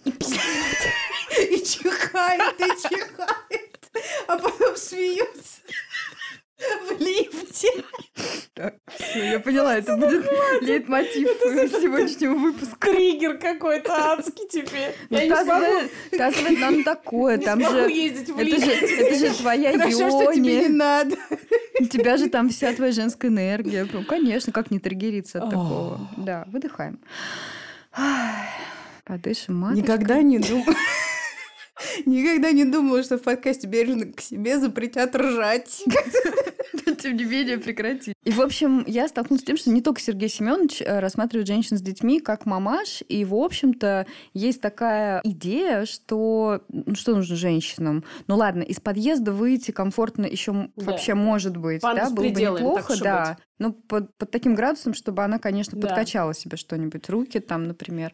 И 1.51 1.63
чихает, 1.63 2.61
и 2.61 2.89
чихает, 2.89 3.91
а 4.27 4.37
потом 4.37 4.77
смеются 4.77 5.61
в 6.89 7.01
лифте. 7.01 7.69
Так, 8.55 8.75
всё, 8.89 9.25
я 9.25 9.41
поняла, 9.41 9.77
это 9.77 9.97
будет 9.97 10.27
лейтмотив 10.61 11.29
сегодняшнего 11.71 12.35
выпуска. 12.35 12.91
Триггер 12.91 13.39
какой-то 13.39 13.93
адский 14.13 14.49
теперь. 14.49 14.95
Ну, 15.09 15.19
Я 15.19 15.29
не 15.29 16.33
смогу, 16.33 16.59
нам 16.59 16.85
такое, 16.85 17.39
там 17.39 17.61
же... 17.61 17.91
ездить 17.91 18.29
в 18.29 18.39
Это 18.39 18.45
лифт. 18.45 18.65
же, 18.65 18.73
это 18.73 19.15
же 19.27 19.35
твоя 19.35 19.73
Хорошо, 19.73 20.11
что 20.11 20.35
тебе 20.35 20.63
не 20.63 20.69
надо. 20.69 21.17
У 21.81 21.85
тебя 21.87 22.17
же 22.17 22.29
там 22.29 22.51
вся 22.51 22.73
твоя 22.75 22.93
женская 22.93 23.29
энергия. 23.29 23.87
Ну, 23.91 24.05
конечно, 24.05 24.53
как 24.53 24.71
не 24.71 24.79
триггериться 24.79 25.43
от 25.43 25.51
такого. 25.51 26.01
Да, 26.17 26.45
выдыхаем. 26.49 26.99
Ай, 29.11 29.19
Подышим, 29.19 29.57
маточка. 29.57 29.83
Никогда 29.83 30.23
не 30.23 30.39
думал. 30.39 30.65
Никогда 32.07 32.53
не 32.53 32.65
думала, 32.65 33.03
что 33.03 33.19
в 33.19 33.23
подкасте 33.23 33.67
«Бережно 33.67 34.13
к 34.13 34.21
себе» 34.21 34.59
запретят 34.59 35.17
ржать. 35.17 35.83
Но, 36.87 36.95
тем 36.95 37.17
не 37.17 37.25
менее, 37.25 37.59
прекрати. 37.59 38.13
И, 38.23 38.31
в 38.31 38.41
общем, 38.41 38.85
я 38.87 39.09
столкнулась 39.09 39.43
с 39.43 39.47
тем, 39.47 39.57
что 39.57 39.71
не 39.71 39.81
только 39.81 40.01
Сергей 40.01 40.29
Семенович 40.29 40.83
э, 40.83 41.01
рассматривает 41.01 41.49
женщин 41.49 41.77
с 41.77 41.83
детьми 41.83 42.21
как 42.21 42.47
мамаш, 42.47 43.03
и, 43.09 43.25
в 43.25 43.35
общем-то, 43.35 44.07
есть 44.35 44.61
такая 44.61 45.21
идея, 45.25 45.87
что 45.87 46.63
ну, 46.69 46.95
что 46.95 47.17
нужно 47.17 47.35
женщинам? 47.35 48.05
Ну 48.29 48.37
ладно, 48.37 48.63
из 48.63 48.79
подъезда 48.79 49.33
выйти 49.33 49.73
комфортно 49.73 50.27
еще 50.27 50.69
Да. 50.77 50.93
вообще 50.93 51.15
может 51.15 51.57
быть, 51.57 51.83
да, 51.83 52.11
было 52.11 52.29
бы 52.29 52.31
неплохо, 52.31 52.95
да. 53.03 53.39
Ну, 53.61 53.73
под, 53.73 54.13
под 54.17 54.31
таким 54.31 54.55
градусом, 54.55 54.95
чтобы 54.95 55.23
она, 55.23 55.39
конечно, 55.39 55.79
Да. 55.79 55.87
подкачала 55.87 56.33
себе 56.35 56.57
что-нибудь, 56.57 57.09
руки 57.11 57.41
там, 57.41 57.65
например. 57.65 58.13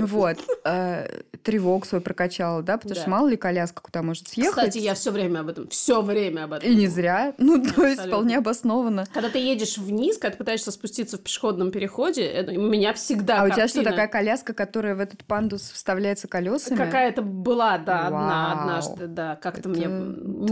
Вот. 0.00 0.38
Э, 0.64 1.06
Тревог 1.42 1.84
свой 1.86 2.00
прокачала, 2.00 2.62
да, 2.62 2.76
потому 2.78 2.94
Да. 2.94 3.00
что 3.00 3.10
мало 3.10 3.28
ли 3.28 3.36
коляска 3.36 3.82
куда 3.82 4.02
может 4.02 4.28
съехать. 4.28 4.50
Кстати, 4.56 4.78
я 4.78 4.94
все 4.94 5.10
время 5.10 5.40
об 5.40 5.48
этом, 5.48 5.68
все 5.68 6.00
время 6.02 6.44
об 6.44 6.52
этом. 6.54 6.68
И 6.70 6.74
не 6.74 6.86
зря. 6.86 7.34
Ну, 7.38 7.62
то 7.62 7.86
есть 7.86 8.00
вполне 8.06 8.38
обоснованно. 8.38 9.04
Когда 9.12 9.28
ты 9.28 9.38
едешь 9.38 9.76
вниз, 9.78 10.16
когда 10.18 10.32
ты 10.32 10.38
пытаешься 10.38 10.70
спуститься 10.70 11.18
в 11.18 11.20
пешеходном 11.20 11.70
переходе, 11.70 12.22
это- 12.24 12.52
у 12.52 12.62
меня 12.62 12.92
всегда 12.94 13.42
А 13.42 13.44
у 13.44 13.50
тебя 13.50 13.68
что, 13.68 13.82
такая 13.82 14.08
коляска, 14.08 14.54
которая 14.54 14.94
в 14.94 15.00
этот 15.00 15.24
пандус 15.24 15.70
вставляется 15.70 16.26
колесами? 16.26 16.76
Какая-то 16.78 17.20
была, 17.22 17.76
да, 17.78 18.06
одна 18.06 18.52
однажды, 18.52 19.06
да. 19.08 19.36
Как-то 19.36 19.68
мне, 19.68 19.84
Это 19.84 19.94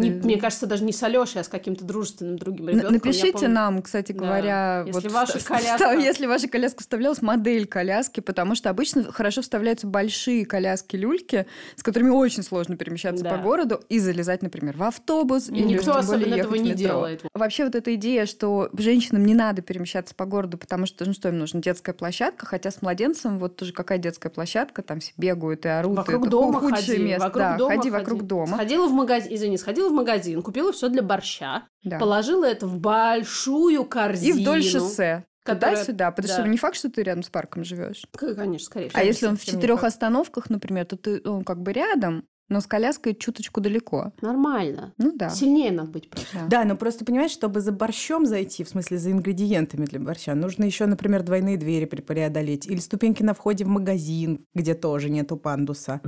не- 0.00 0.10
ты- 0.20 0.26
мне 0.26 0.36
кажется, 0.38 0.66
даже 0.66 0.84
не 0.84 0.92
с 0.92 1.02
Алёшей, 1.02 1.40
а 1.40 1.44
с 1.44 1.48
каким-то 1.48 1.84
дружественным 1.84 2.36
другим 2.38 2.68
ребенком. 2.68 2.92
Напишите 2.92 3.48
нам, 3.48 3.80
кстати 3.82 4.12
Да. 4.18 4.26
говоря, 4.26 4.84
Если 4.86 5.08
вот 5.08 5.12
ваша 5.12 5.38
вста- 5.38 5.58
коляска- 5.60 6.00
если 6.02 6.26
ваша 6.26 6.48
коляска 6.48 6.80
вставлялась, 6.80 7.22
модель 7.22 7.66
коляски, 7.66 8.20
потому 8.20 8.54
что 8.54 8.70
обычно 8.70 9.04
хорошо 9.12 9.42
вставляются 9.42 9.86
большие 9.86 10.44
коляски-люльки, 10.44 11.46
с 11.76 11.82
которыми 11.82 12.10
очень 12.10 12.42
сложно 12.42 12.76
перемещаться 12.76 13.24
Да. 13.24 13.30
по 13.30 13.36
городу 13.38 13.80
и 13.88 13.98
залезать, 13.98 14.42
например, 14.42 14.76
в 14.76 14.82
автобус 14.82 15.48
или 15.48 15.62
Никто 15.62 15.96
особенно 15.96 16.34
этого 16.34 16.54
не 16.54 16.72
делает. 16.72 17.22
Вообще 17.34 17.64
вот 17.64 17.74
эта 17.74 17.94
идея, 17.94 18.26
что 18.26 18.68
женщинам 18.76 19.24
не 19.24 19.34
надо 19.34 19.62
перемещаться 19.62 20.14
по 20.14 20.24
городу, 20.24 20.58
потому 20.58 20.86
что, 20.86 21.04
ну 21.04 21.12
что 21.12 21.28
им 21.28 21.38
нужно, 21.38 21.60
детская 21.62 21.92
площадка, 21.92 22.46
хотя 22.46 22.70
с 22.70 22.82
младенцем 22.82 23.38
вот 23.38 23.56
тоже 23.56 23.72
какая 23.72 23.98
детская 23.98 24.28
площадка, 24.30 24.82
там 24.82 25.00
все 25.00 25.12
бегают 25.16 25.64
и 25.64 25.68
орут. 25.68 25.94
и 25.94 25.96
Вокруг 25.96 26.22
это 26.22 26.30
дома 26.30 26.60
ходи, 26.70 26.98
место. 26.98 27.24
вокруг 27.24 27.42
да, 27.42 27.56
дома 27.56 27.70
ходи 27.76 27.90
ходи. 27.90 28.02
вокруг 28.02 28.22
дома. 28.24 28.56
Сходила 28.56 28.86
в 28.88 28.92
магазин, 28.92 29.34
извини, 29.34 29.56
сходила 29.58 29.88
в 29.88 29.92
магазин, 29.92 30.42
купила 30.42 30.72
все 30.72 30.88
для 30.88 31.02
борща, 31.02 31.64
Да. 31.84 31.98
положила 31.98 32.44
это 32.44 32.66
в 32.66 32.78
большую 32.78 33.82
И 33.82 33.88
корзину. 33.88 34.40
вдоль 34.40 34.62
шоссе. 34.62 35.24
которая- 35.44 35.76
Туда-сюда, 35.76 36.10
потому 36.10 36.28
да. 36.28 36.40
что 36.40 36.48
не 36.48 36.58
факт, 36.58 36.76
что 36.76 36.90
ты 36.90 37.02
рядом 37.02 37.22
с 37.22 37.30
парком 37.30 37.64
живешь. 37.64 38.04
Конечно, 38.12 38.66
скорее 38.66 38.88
всего. 38.90 39.00
А 39.00 39.04
если 39.04 39.26
он 39.26 39.36
в 39.38 39.44
четырех 39.44 39.82
остановках, 39.82 40.50
например, 40.50 40.84
то 40.84 40.96
ты 40.98 41.22
он 41.24 41.42
как 41.42 41.62
бы 41.62 41.72
рядом, 41.72 42.24
но 42.50 42.60
с 42.60 42.66
коляской 42.66 43.14
чуточку 43.14 43.60
далеко. 43.62 44.12
Нормально. 44.20 44.92
Ну 44.98 45.12
да. 45.14 45.30
Сильнее 45.30 45.70
надо 45.72 45.90
быть 45.90 46.10
просто. 46.10 46.28
Да. 46.34 46.46
Да, 46.48 46.64
но 46.64 46.76
просто 46.76 47.04
понимаешь, 47.06 47.30
чтобы 47.30 47.60
за 47.60 47.72
борщом 47.72 48.26
зайти, 48.26 48.62
в 48.64 48.68
смысле 48.68 48.98
за 48.98 49.10
ингредиентами 49.10 49.86
для 49.86 50.00
борща, 50.00 50.34
нужно 50.34 50.64
еще, 50.64 50.84
например, 50.86 51.22
двойные 51.22 51.56
двери 51.56 51.84
преодолеть 51.86 52.66
или 52.66 52.78
ступеньки 52.78 53.22
на 53.22 53.32
входе 53.32 53.64
в 53.64 53.68
магазин, 53.68 54.44
где 54.54 54.74
тоже 54.74 55.08
нету 55.08 55.36
пандуса. 55.38 56.00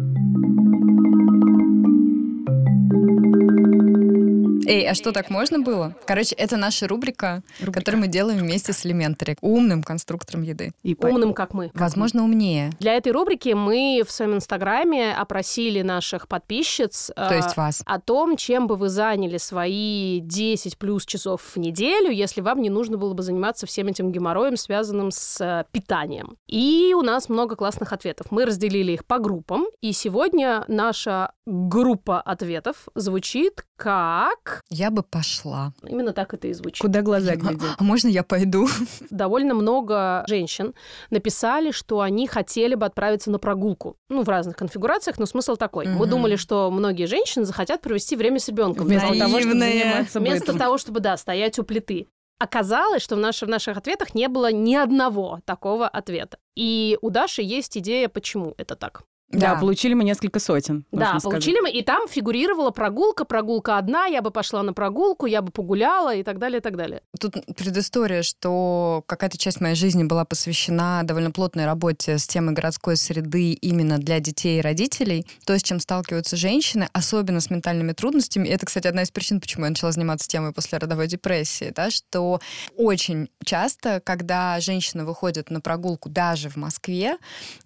Эй, 4.70 4.88
а 4.88 4.94
что, 4.94 5.10
так 5.10 5.30
можно 5.30 5.58
было? 5.58 5.96
Короче, 6.06 6.36
это 6.36 6.56
наша 6.56 6.86
рубрика, 6.86 7.42
которую 7.72 8.02
мы 8.02 8.06
делаем 8.06 8.38
вместе 8.38 8.72
с 8.72 8.84
Elementary, 8.84 9.36
умным 9.40 9.82
конструктором 9.82 10.42
еды. 10.42 10.72
И 10.84 10.94
по- 10.94 11.06
Умным, 11.06 11.34
как 11.34 11.54
мы. 11.54 11.72
Возможно, 11.74 12.22
умнее. 12.22 12.70
Для 12.78 12.94
этой 12.94 13.10
рубрики 13.10 13.48
мы 13.48 14.02
в 14.06 14.12
своем 14.12 14.34
инстаграме 14.34 15.12
опросили 15.12 15.82
наших 15.82 16.28
подписчиц 16.28 17.10
То 17.16 17.34
есть 17.34 17.56
вас. 17.56 17.82
о 17.84 17.98
том, 18.00 18.36
чем 18.36 18.68
бы 18.68 18.76
вы 18.76 18.88
заняли 18.90 19.38
свои 19.38 20.20
10 20.20 20.78
плюс 20.78 21.04
часов 21.04 21.42
в 21.42 21.56
неделю, 21.56 22.10
если 22.12 22.40
вам 22.40 22.62
не 22.62 22.70
нужно 22.70 22.96
было 22.96 23.12
бы 23.12 23.24
заниматься 23.24 23.66
всем 23.66 23.88
этим 23.88 24.12
геморроем, 24.12 24.56
связанным 24.56 25.10
с 25.10 25.40
э, 25.40 25.64
питанием. 25.72 26.36
И 26.46 26.94
у 26.96 27.02
нас 27.02 27.28
много 27.28 27.56
классных 27.56 27.92
ответов. 27.92 28.28
Мы 28.30 28.44
разделили 28.46 28.92
их 28.92 29.04
по 29.04 29.18
группам, 29.18 29.66
и 29.80 29.92
сегодня 29.92 30.64
наша 30.68 31.32
группа 31.44 32.20
ответов 32.20 32.88
звучит 32.94 33.64
как... 33.76 34.59
Я 34.68 34.90
бы 34.90 35.02
пошла. 35.02 35.72
Именно 35.82 36.12
так 36.12 36.34
это 36.34 36.48
и 36.48 36.52
звучит. 36.52 36.80
Куда 36.80 37.02
глаза 37.02 37.36
глядят? 37.36 37.76
А 37.78 37.82
можно 37.84 38.08
я 38.08 38.22
пойду? 38.22 38.68
довольно 39.10 39.54
много 39.54 40.24
женщин 40.28 40.74
написали, 41.10 41.70
что 41.70 42.00
они 42.00 42.26
хотели 42.26 42.74
бы 42.74 42.86
отправиться 42.86 43.30
на 43.30 43.38
прогулку. 43.38 43.96
Ну, 44.08 44.22
в 44.22 44.28
разных 44.28 44.56
конфигурациях, 44.56 45.18
но 45.18 45.26
смысл 45.26 45.56
такой. 45.56 45.86
Мы 45.86 46.02
Мгм. 46.02 46.10
думали, 46.10 46.36
что 46.36 46.70
многие 46.70 47.06
женщины 47.06 47.44
захотят 47.44 47.80
провести 47.80 48.16
время 48.16 48.38
с 48.38 48.48
ребенком. 48.48 48.86
Вместо 48.86 49.18
того, 49.18 49.40
чтобы 49.40 49.58
заниматься 49.58 50.20
Вместо 50.20 50.58
того, 50.58 50.78
чтобы, 50.78 51.00
да, 51.00 51.16
стоять 51.16 51.58
у 51.58 51.64
плиты. 51.64 52.06
Оказалось, 52.38 53.02
что 53.02 53.16
в, 53.16 53.18
наших 53.18 53.48
в 53.48 53.50
наших 53.50 53.76
ответах 53.76 54.14
не 54.14 54.26
было 54.26 54.50
ни 54.50 54.74
одного 54.74 55.40
такого 55.44 55.86
ответа. 55.86 56.38
И 56.56 56.98
у 57.02 57.10
Даши 57.10 57.42
есть 57.42 57.76
идея, 57.76 58.08
почему 58.08 58.54
это 58.56 58.76
так. 58.76 59.02
Да, 59.30 59.54
получили 59.54 59.94
мы 59.94 60.04
несколько 60.04 60.40
сотен. 60.40 60.84
да, 60.90 60.98
нужно 60.98 61.20
сказать. 61.20 61.44
получили 61.44 61.60
мы, 61.60 61.70
и 61.70 61.82
там 61.82 62.08
фигурировала 62.08 62.70
прогулка, 62.70 63.24
прогулка 63.24 63.78
одна, 63.78 64.06
я 64.06 64.22
бы 64.22 64.30
пошла 64.30 64.62
на 64.62 64.72
прогулку, 64.72 65.26
я 65.26 65.40
бы 65.40 65.52
погуляла 65.52 66.14
и 66.14 66.22
так 66.22 66.38
далее, 66.38 66.58
и 66.58 66.62
так 66.62 66.76
далее. 66.76 67.02
Тут 67.18 67.36
предыстория, 67.56 68.22
что 68.22 69.04
какая-то 69.06 69.38
часть 69.38 69.60
моей 69.60 69.76
жизни 69.76 70.02
была 70.02 70.24
посвящена 70.24 71.02
довольно 71.04 71.30
плотной 71.30 71.64
работе 71.64 72.18
с 72.18 72.26
темой 72.26 72.54
городской 72.54 72.96
среды 72.96 73.52
именно 73.52 73.98
для 73.98 74.18
детей 74.20 74.58
и 74.58 74.62
родителей. 74.62 75.26
То, 75.46 75.56
с 75.56 75.62
чем 75.62 75.78
сталкиваются 75.78 76.36
женщины, 76.36 76.88
особенно 76.92 77.40
с 77.40 77.50
ментальными 77.50 77.92
трудностями. 77.92 78.48
Это, 78.48 78.66
кстати, 78.66 78.88
одна 78.88 79.02
из 79.02 79.10
причин, 79.10 79.40
почему 79.40 79.64
я 79.64 79.70
начала 79.70 79.92
заниматься 79.92 80.28
темой 80.28 80.52
после 80.52 80.78
родовой 80.78 81.06
депрессии, 81.06 81.72
да, 81.74 81.90
что 81.90 82.40
очень 82.76 83.28
часто, 83.44 84.00
когда 84.00 84.58
женщина 84.60 85.04
выходит 85.04 85.50
на 85.50 85.60
прогулку 85.60 86.08
даже 86.08 86.48
в 86.48 86.56
Москве, 86.56 87.16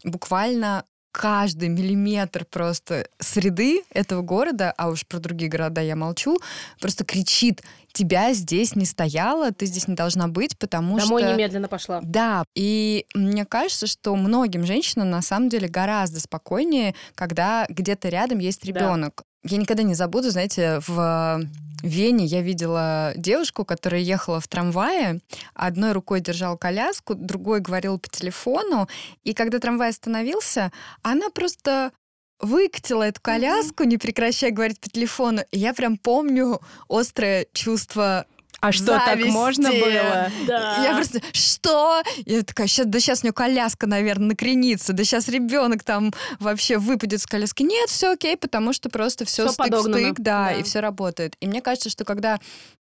буквально 0.04 0.85
каждый 1.14 1.68
миллиметр 1.68 2.44
просто 2.44 3.06
среды 3.21 3.85
этого 3.90 4.23
города, 4.23 4.75
а 4.76 4.88
уж 4.88 5.06
про 5.06 5.21
другие 5.21 5.49
города 5.49 5.80
я 5.80 5.94
молчу, 5.94 6.37
просто 6.80 7.04
кричит, 7.04 7.62
тебя 7.92 8.35
здесь 8.35 8.75
не 8.75 8.85
стояло, 8.85 9.52
ты 9.52 9.66
здесь 9.66 9.87
не 9.87 9.94
должна 9.94 10.26
быть, 10.26 10.59
потому 10.59 10.99
Домой 10.99 11.23
что... 11.23 11.33
немедленно 11.33 11.68
пошла. 11.68 12.00
Да, 12.02 12.42
и 12.56 13.06
мне 13.14 13.44
кажется, 13.44 13.87
что 13.87 14.16
многим 14.16 14.66
женщинам 14.66 15.09
на 15.09 15.23
самом 15.23 15.49
деле 15.49 15.68
гораздо 15.68 16.18
спокойнее, 16.18 16.97
когда 17.14 17.66
где-то 17.68 18.09
рядом 18.09 18.40
есть 18.40 18.64
ребенок. 18.64 19.23
Я 19.45 19.59
никогда 19.59 19.83
не 19.83 19.95
забуду, 19.95 20.31
знаете, 20.31 20.81
в 20.87 21.41
Вене 21.83 22.25
я 22.25 22.41
видела 22.41 23.13
девушку, 23.15 23.67
которая 23.67 24.01
ехала 24.01 24.41
в 24.41 24.49
трамвае, 24.49 25.21
одной 25.53 25.93
рукой 25.93 26.21
держала 26.21 26.57
коляску, 26.57 27.15
другой 27.15 27.61
говорил 27.61 27.99
по 27.99 28.09
телефону, 28.09 28.89
и 29.23 29.35
когда 29.35 29.59
трамвай 29.59 29.91
остановился, 29.91 30.73
она 31.03 31.29
просто 31.29 31.93
выкатила 32.41 33.03
эту 33.03 33.21
коляску, 33.21 33.85
не 33.85 33.99
прекращая 33.99 34.51
говорить 34.51 34.81
по 34.81 34.89
телефону. 34.89 35.43
И 35.51 35.59
я 35.59 35.75
прям 35.75 35.99
помню 35.99 36.61
острое 36.89 37.47
чувство 37.53 38.27
А 38.64 38.73
что, 38.73 38.87
так 38.87 39.18
зависти. 39.18 39.30
можно 39.30 39.71
было? 39.71 40.30
Да. 40.47 40.83
Я 40.83 40.94
просто, 40.94 41.21
что? 41.33 42.02
Я 42.25 42.42
такая, 42.42 42.66
щас, 42.66 42.87
да 42.87 42.99
сейчас 42.99 43.23
у 43.23 43.26
нее 43.26 43.33
коляска, 43.35 43.87
наверное, 43.87 44.28
накренится, 44.28 44.92
да 44.92 45.04
сейчас 45.04 45.28
ребенок 45.28 45.85
там 45.85 46.12
вообще 46.40 46.78
выпадет 46.78 47.21
с 47.21 47.26
коляски. 47.26 47.62
Нет, 47.62 47.90
все 47.90 48.12
окей, 48.12 48.37
потому 48.37 48.73
что 48.73 48.88
просто 48.88 49.26
все 49.26 49.44
Всё 49.44 49.52
стык 49.52 49.66
в 49.66 49.71
подогнано, 49.71 49.99
стык, 49.99 50.16
да, 50.21 50.44
да. 50.47 50.52
и 50.52 50.62
все 50.62 50.80
работает. 50.80 51.37
И 51.40 51.47
мне 51.47 51.61
кажется, 51.61 51.90
что 51.90 52.04
когда 52.04 52.40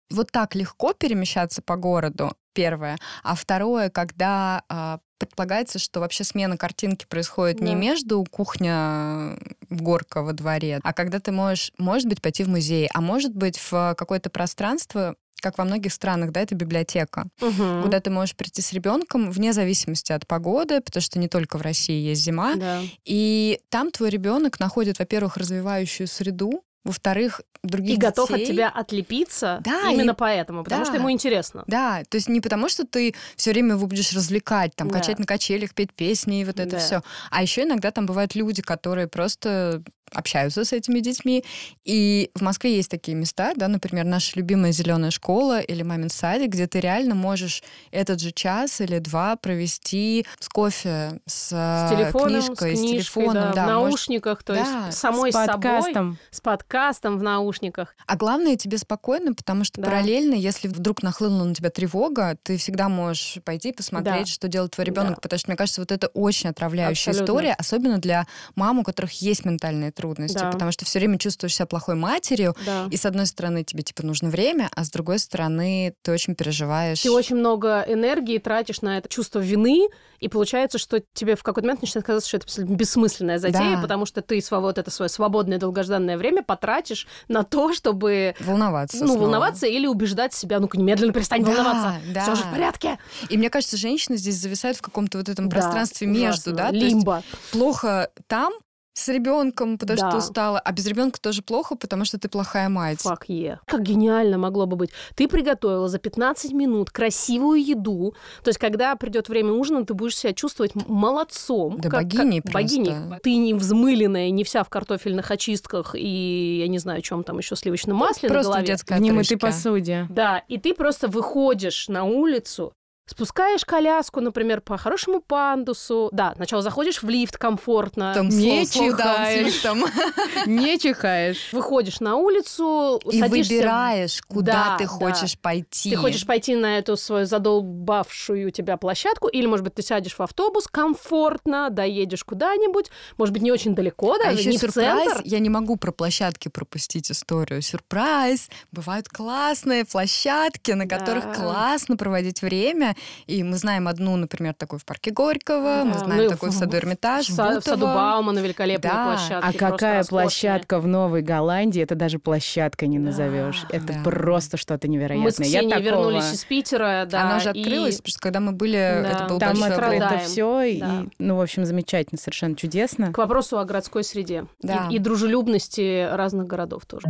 вот 0.10 0.32
так 0.32 0.56
легко 0.56 0.94
перемещаться 0.94 1.62
по 1.62 1.76
городу, 1.76 2.34
первое, 2.54 2.98
а 3.24 3.36
второе, 3.36 3.90
когда 3.90 4.64
а, 4.70 5.00
предполагается, 5.18 5.80
что 5.80 6.00
вообще 6.00 6.24
смена 6.24 6.58
картинки 6.58 7.06
происходит 7.08 7.62
не 7.62 7.74
Да. 7.74 7.80
между 7.80 8.24
кухня 8.30 9.38
горка 9.70 10.22
во 10.22 10.34
дворе, 10.34 10.80
а 10.84 10.94
когда 10.94 11.20
ты 11.20 11.32
можешь, 11.32 11.72
может 11.78 12.08
быть, 12.08 12.22
пойти 12.22 12.44
в 12.44 12.50
музей, 12.50 12.90
а 12.94 13.02
может 13.02 13.34
быть, 13.36 13.58
в 13.60 13.96
какое-то 13.98 14.30
пространство, 14.30 15.16
как 15.40 15.60
во 15.60 15.66
многих 15.66 15.94
странах, 15.94 16.32
да, 16.32 16.42
это 16.42 16.56
библиотека, 16.56 17.26
Мгм. 17.42 17.84
куда 17.84 18.00
ты 18.00 18.10
можешь 18.10 18.36
прийти 18.36 18.62
с 18.64 18.74
ребенком 18.74 19.30
вне 19.30 19.54
зависимости 19.54 20.12
от 20.12 20.26
погоды, 20.26 20.82
потому 20.82 21.02
что 21.02 21.20
не 21.20 21.28
только 21.28 21.58
в 21.60 21.62
России 21.62 22.02
есть 22.10 22.24
зима, 22.24 22.56
Да. 22.56 22.82
и 23.06 23.60
там 23.70 23.92
твой 23.92 24.10
ребенок 24.10 24.60
находит, 24.60 24.98
во-первых, 24.98 25.38
развивающую 25.38 26.08
среду, 26.08 26.64
во-вторых, 26.88 27.42
других 27.64 27.98
И 27.98 28.00
готов 28.00 28.32
от 28.32 28.38
детей. 28.38 28.54
тебя 28.54 28.70
отлепиться 28.70 29.60
Да, 29.64 29.90
именно 29.92 30.12
и- 30.12 30.16
поэтому, 30.16 30.64
потому 30.64 30.84
да. 30.84 30.90
что 30.90 30.98
ему 30.98 31.12
интересно. 31.12 31.64
Да, 31.68 32.04
то 32.10 32.16
есть 32.16 32.30
не 32.30 32.40
потому, 32.42 32.70
что 32.70 32.86
ты 32.86 33.14
все 33.36 33.52
время 33.52 33.76
его 33.76 33.88
будешь 33.88 34.14
развлекать, 34.14 34.76
там, 34.76 34.88
Да. 34.90 35.00
качать 35.00 35.20
на 35.20 35.26
качелях, 35.26 35.74
петь 35.74 35.94
песни 35.94 36.42
и 36.42 36.46
вот 36.46 36.60
это 36.60 36.72
Да. 36.72 36.80
все. 36.80 37.02
А 37.30 37.42
еще 37.42 37.64
иногда 37.64 37.92
там 37.92 38.06
бывают 38.06 38.36
люди, 38.36 38.62
которые 38.62 39.08
просто 39.08 39.84
общаются 40.12 40.64
с 40.64 40.74
этими 40.74 41.00
детьми. 41.00 41.44
И 41.86 42.32
в 42.36 42.42
Москве 42.42 42.76
есть 42.76 42.90
такие 42.90 43.16
места, 43.16 43.54
да, 43.56 43.68
например, 43.68 44.06
наша 44.06 44.38
любимая 44.38 44.72
зеленая 44.72 45.12
школа 45.12 45.60
или 45.60 45.84
мамин 45.84 46.10
садик, 46.10 46.50
где 46.50 46.68
ты 46.68 46.80
реально 46.80 47.16
можешь 47.16 47.64
этот 47.92 48.20
же 48.22 48.32
час 48.32 48.82
или 48.82 49.00
два 49.00 49.36
провести 49.36 50.26
с 50.40 50.50
кофе, 50.50 51.20
с, 51.26 51.50
С 51.50 51.90
телефоном, 51.90 52.30
книжкой, 52.42 52.76
с 52.76 52.80
с 52.80 52.82
книжкой, 52.82 53.24
телефоном, 53.24 53.34
да, 53.34 53.54
да, 53.54 53.64
в 53.66 53.68
наушниках, 53.68 54.44
то 54.44 54.54
Да, 54.54 54.60
есть 54.88 54.98
самой 54.98 55.32
С 55.32 55.36
с 55.36 55.38
собой, 55.46 55.62
подкастом. 55.62 56.18
с 56.32 56.42
подкастом 56.42 57.18
в 57.18 57.24
наушниках. 57.24 57.96
А 58.06 58.16
главное, 58.16 58.56
тебе 58.56 58.78
спокойно, 58.78 59.34
потому 59.34 59.64
что 59.64 59.82
Да. 59.82 59.88
параллельно, 59.88 60.34
если 60.34 60.68
вдруг 60.68 61.04
нахлынула 61.04 61.44
на 61.46 61.56
тебя 61.56 61.70
тревога, 61.70 62.38
ты 62.44 62.58
всегда 62.58 62.90
можешь 62.90 63.38
пойти 63.44 63.72
посмотреть, 63.74 64.26
Да. 64.28 64.32
что 64.32 64.48
делает 64.48 64.72
твой 64.72 64.86
ребенок. 64.86 65.16
Да. 65.16 65.22
Потому 65.22 65.40
что, 65.40 65.50
мне 65.50 65.58
кажется, 65.58 65.82
вот 65.82 65.92
это 65.92 66.08
очень 66.08 66.50
отравляющая 66.50 67.12
Абсолютно. 67.12 67.24
история, 67.34 67.54
особенно 67.54 67.98
для 67.98 68.26
мам, 68.56 68.80
у 68.80 68.84
которых 68.84 69.12
есть 69.22 69.46
ментальные 69.46 69.92
трудности. 69.98 70.38
Да. 70.38 70.52
Потому 70.52 70.72
что 70.72 70.86
все 70.86 71.00
время 71.00 71.18
чувствуешь 71.18 71.56
себя 71.56 71.66
плохой 71.66 71.96
матерью. 71.96 72.56
Да. 72.66 72.88
И 72.90 72.96
с 72.96 73.06
одной 73.06 73.26
стороны, 73.26 73.64
тебе 73.64 73.84
типа 73.84 74.06
нужно 74.06 74.30
время, 74.30 74.70
а 74.76 74.86
с 74.86 74.90
другой 74.90 75.20
стороны, 75.20 75.94
ты 76.04 76.12
очень 76.14 76.36
переживаешь. 76.36 77.02
Ты 77.02 77.12
очень 77.12 77.36
много 77.36 77.84
энергии 77.88 78.38
тратишь 78.38 78.82
на 78.82 78.98
это 79.00 79.10
чувство 79.10 79.40
вины, 79.40 79.88
и 80.20 80.30
получается, 80.30 80.78
что 80.78 81.02
тебе 81.14 81.36
в 81.36 81.44
какой-то 81.44 81.68
момент 81.68 81.82
начинает 81.82 82.06
казаться, 82.06 82.28
что 82.30 82.38
это 82.38 82.46
абсолютно 82.46 82.76
бессмысленная 82.76 83.40
затея, 83.40 83.76
Да. 83.76 83.82
потому 83.82 84.06
что 84.06 84.22
ты 84.22 84.38
сво- 84.40 84.62
вот 84.62 84.78
это 84.78 84.90
свое 84.92 85.10
свободное 85.10 85.58
долгожданное 85.58 86.18
время 86.18 86.44
потратишь 86.44 87.08
на 87.28 87.44
то, 87.44 87.74
чтобы 87.74 88.36
волноваться. 88.40 88.98
ну, 89.00 89.08
снова. 89.08 89.22
волноваться 89.24 89.68
или 89.68 89.88
убеждать 89.88 90.34
себя, 90.34 90.60
ну-ка, 90.60 90.78
немедленно 90.78 91.14
перестань 91.14 91.44
Да, 91.44 91.52
волноваться. 91.52 92.02
да. 92.14 92.22
Все 92.24 92.36
же 92.36 92.44
в 92.44 92.52
порядке. 92.52 92.98
И 93.30 93.38
мне 93.38 93.50
кажется, 93.50 93.78
женщина 93.78 94.18
здесь 94.18 94.36
зависает 94.36 94.78
в 94.78 94.82
каком-то 94.82 95.18
вот 95.18 95.30
этом 95.30 95.50
Да, 95.50 95.56
пространстве 95.60 96.08
между, 96.08 96.52
ужасно. 96.52 96.54
да? 96.54 96.72
Лимбо. 96.72 97.24
плохо 97.52 98.10
там 98.28 98.54
с 99.00 99.08
ребенком, 99.10 99.78
потому 99.78 100.00
Да. 100.00 100.10
что 100.10 100.18
устала, 100.18 100.60
а 100.60 100.72
без 100.72 100.88
ребенка 100.88 101.20
тоже 101.22 101.44
плохо, 101.44 101.76
потому 101.76 102.04
что 102.04 102.18
ты 102.18 102.30
плохая 102.30 102.68
мать. 102.68 103.02
Фак 103.02 103.26
е. 103.30 103.60
Как 103.68 103.84
гениально 103.84 104.38
могло 104.40 104.66
бы 104.66 104.76
быть. 104.76 104.90
Ты 105.16 105.28
приготовила 105.28 105.88
за 105.88 106.00
15 106.00 106.52
минут 106.54 106.90
красивую 106.90 107.64
еду. 107.64 108.16
То 108.44 108.50
есть, 108.50 108.58
когда 108.60 108.96
придет 108.96 109.30
время 109.30 109.52
ужина, 109.54 109.86
ты 109.86 109.94
будешь 109.94 110.18
себя 110.18 110.34
чувствовать 110.34 110.72
молодцом. 110.88 111.78
Да 111.80 111.90
богиней 111.90 112.42
просто. 112.42 112.54
богиней. 112.58 113.20
Ты 113.22 113.36
не 113.36 113.54
взмыленная, 113.54 114.30
не 114.32 114.44
вся 114.44 114.64
в 114.64 114.70
картофельных 114.70 115.30
очистках 115.30 115.94
и, 115.96 116.58
я 116.62 116.68
не 116.68 116.80
знаю, 116.80 117.02
чем 117.02 117.24
там 117.24 117.38
еще 117.38 117.56
сливочном 117.56 117.98
масле 117.98 118.30
на 118.30 118.34
Просто 118.34 118.50
в 118.50 118.54
голове. 118.54 118.68
детской 118.68 118.98
В 118.98 119.02
немытой 119.02 119.38
отрыжке. 119.38 119.38
посуде. 119.38 120.08
Да, 120.10 120.40
и 120.48 120.58
ты 120.58 120.74
просто 120.74 121.08
выходишь 121.08 121.88
на 121.88 122.04
улицу, 122.04 122.74
спускаешь 123.08 123.66
коляску, 123.66 124.22
например, 124.22 124.62
по 124.62 124.78
хорошему 124.78 125.22
пандусу. 125.22 126.10
Да, 126.12 126.34
сначала 126.36 126.62
заходишь 126.62 127.02
в 127.02 127.10
лифт 127.10 127.38
комфортно. 127.38 128.14
Там 128.14 128.30
Не 128.30 128.66
с 128.66 128.72
чихаешь. 128.72 129.46
лифтом. 129.48 129.84
Не 130.46 130.78
чихаешь. 130.78 131.52
Выходишь 131.52 132.00
на 132.00 132.18
улицу, 132.18 133.00
И 133.12 133.20
садишься... 133.20 133.54
выбираешь, 133.54 134.22
куда 134.28 134.54
Да, 134.54 134.78
ты 134.78 134.84
да. 134.84 134.90
хочешь 134.90 135.40
пойти. 135.40 135.90
Ты 135.90 135.96
хочешь 135.96 136.26
пойти 136.26 136.56
на 136.56 136.78
эту 136.78 136.98
свою 136.98 137.26
задолбавшую 137.26 138.52
тебя 138.52 138.78
площадку, 138.78 139.28
или, 139.28 139.46
может 139.46 139.64
быть, 139.64 139.76
ты 139.76 139.82
сядешь 139.82 140.14
в 140.18 140.22
автобус 140.22 140.68
комфортно, 140.68 141.70
доедешь 141.70 142.24
куда-нибудь, 142.24 142.92
может 143.18 143.34
быть, 143.34 143.42
не 143.42 143.52
очень 143.52 143.74
далеко, 143.76 144.14
А 144.14 144.20
даже 144.20 144.40
еще 144.40 144.50
не 144.52 144.58
в 144.58 144.62
сюрприз, 144.62 144.74
центр. 144.74 145.22
я 145.24 145.40
не 145.40 145.50
могу 145.50 145.78
про 145.78 145.92
площадки 145.92 146.50
пропустить 146.50 147.10
историю. 147.12 147.62
Сюрприз, 147.62 148.50
бывают 148.72 149.08
классные 149.10 149.86
площадки, 149.86 150.72
на 150.72 150.88
которых 150.88 151.26
Да. 151.26 151.34
классно 151.34 151.96
проводить 151.98 152.42
время. 152.42 152.96
И 153.28 153.44
мы 153.44 153.58
знаем 153.58 153.88
одну, 153.88 154.16
например, 154.16 154.54
такую 154.54 154.80
в 154.80 154.86
парке 154.86 155.12
Горького, 155.12 155.84
мы 155.86 155.94
Да, 155.94 156.00
знаем 156.00 156.24
ну, 156.26 156.30
такую 156.30 156.52
в 156.52 156.56
саду 156.56 156.78
Эрмитаж, 156.78 157.28
В, 157.30 157.38
са- 157.38 157.60
в 157.60 157.64
саду. 157.64 157.86
Баумана 157.86 158.40
великолепная 158.40 158.92
Да. 158.92 159.06
площадка. 159.06 159.48
А 159.48 159.54
какая 159.54 160.04
площадка 160.04 160.80
в 160.80 160.88
Новой 160.88 161.22
Голландии, 161.22 161.82
это 161.82 161.96
даже 161.96 162.20
площадкой 162.20 162.86
не 162.88 163.00
Да, 163.00 163.06
назовешь. 163.06 163.66
Это 163.70 163.94
да. 163.94 164.00
просто 164.04 164.58
что-то 164.58 164.88
невероятное. 164.88 165.26
Мы 165.26 165.32
с 165.32 165.40
Я 165.40 165.60
Ксенией 165.60 165.70
такого- 165.84 165.86
вернулись 166.10 166.34
из 166.34 166.44
Питера, 166.46 167.08
да. 167.10 167.24
Она 167.24 167.38
уже 167.38 167.52
и- 167.52 167.62
открылась, 167.62 167.98
потому 167.98 168.12
что 168.12 168.20
когда 168.20 168.40
мы 168.40 168.52
были, 168.52 168.78
это 168.80 169.26
был 169.30 169.40
Там 169.40 169.60
большой 169.60 169.72
открыто 169.78 170.20
все, 170.26 170.46
Да. 170.48 170.66
и, 170.66 170.84
ну, 171.20 171.36
в 171.38 171.42
общем, 171.42 171.66
замечательно, 171.66 172.20
совершенно 172.20 172.56
чудесно. 172.56 173.12
К 173.14 173.18
вопросу 173.18 173.58
о 173.60 173.66
городской 173.66 174.04
среде 174.04 174.46
Да. 174.62 174.88
и, 174.90 174.96
и 174.96 175.00
дружелюбности 175.00 176.08
разных 176.12 176.48
городов 176.48 176.86
тоже. 176.86 177.08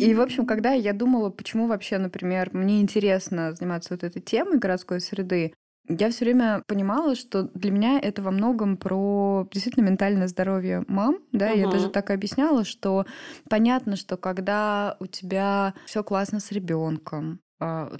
И, 0.00 0.14
в 0.14 0.20
общем, 0.20 0.46
когда 0.46 0.72
я 0.72 0.92
думала, 0.92 1.30
почему 1.30 1.66
вообще, 1.66 1.98
например, 1.98 2.50
мне 2.52 2.80
интересно 2.80 3.52
заниматься 3.52 3.92
вот 3.94 4.02
этой 4.02 4.22
темой 4.22 4.58
городской 4.58 5.00
среды, 5.00 5.52
я 5.88 6.10
все 6.10 6.24
время 6.24 6.62
понимала, 6.66 7.14
что 7.16 7.44
для 7.54 7.70
меня 7.70 7.98
это 8.00 8.22
во 8.22 8.30
многом 8.30 8.76
про 8.76 9.48
действительно 9.52 9.84
ментальное 9.84 10.28
здоровье 10.28 10.84
мам, 10.86 11.18
да, 11.32 11.50
я 11.50 11.66
Мгм. 11.66 11.70
даже 11.72 11.90
так 11.90 12.10
и 12.10 12.12
объясняла, 12.12 12.64
что 12.64 13.06
понятно, 13.48 13.96
что 13.96 14.16
когда 14.16 14.96
у 15.00 15.06
тебя 15.06 15.74
все 15.86 16.04
классно 16.04 16.38
с 16.40 16.52
ребенком, 16.52 17.40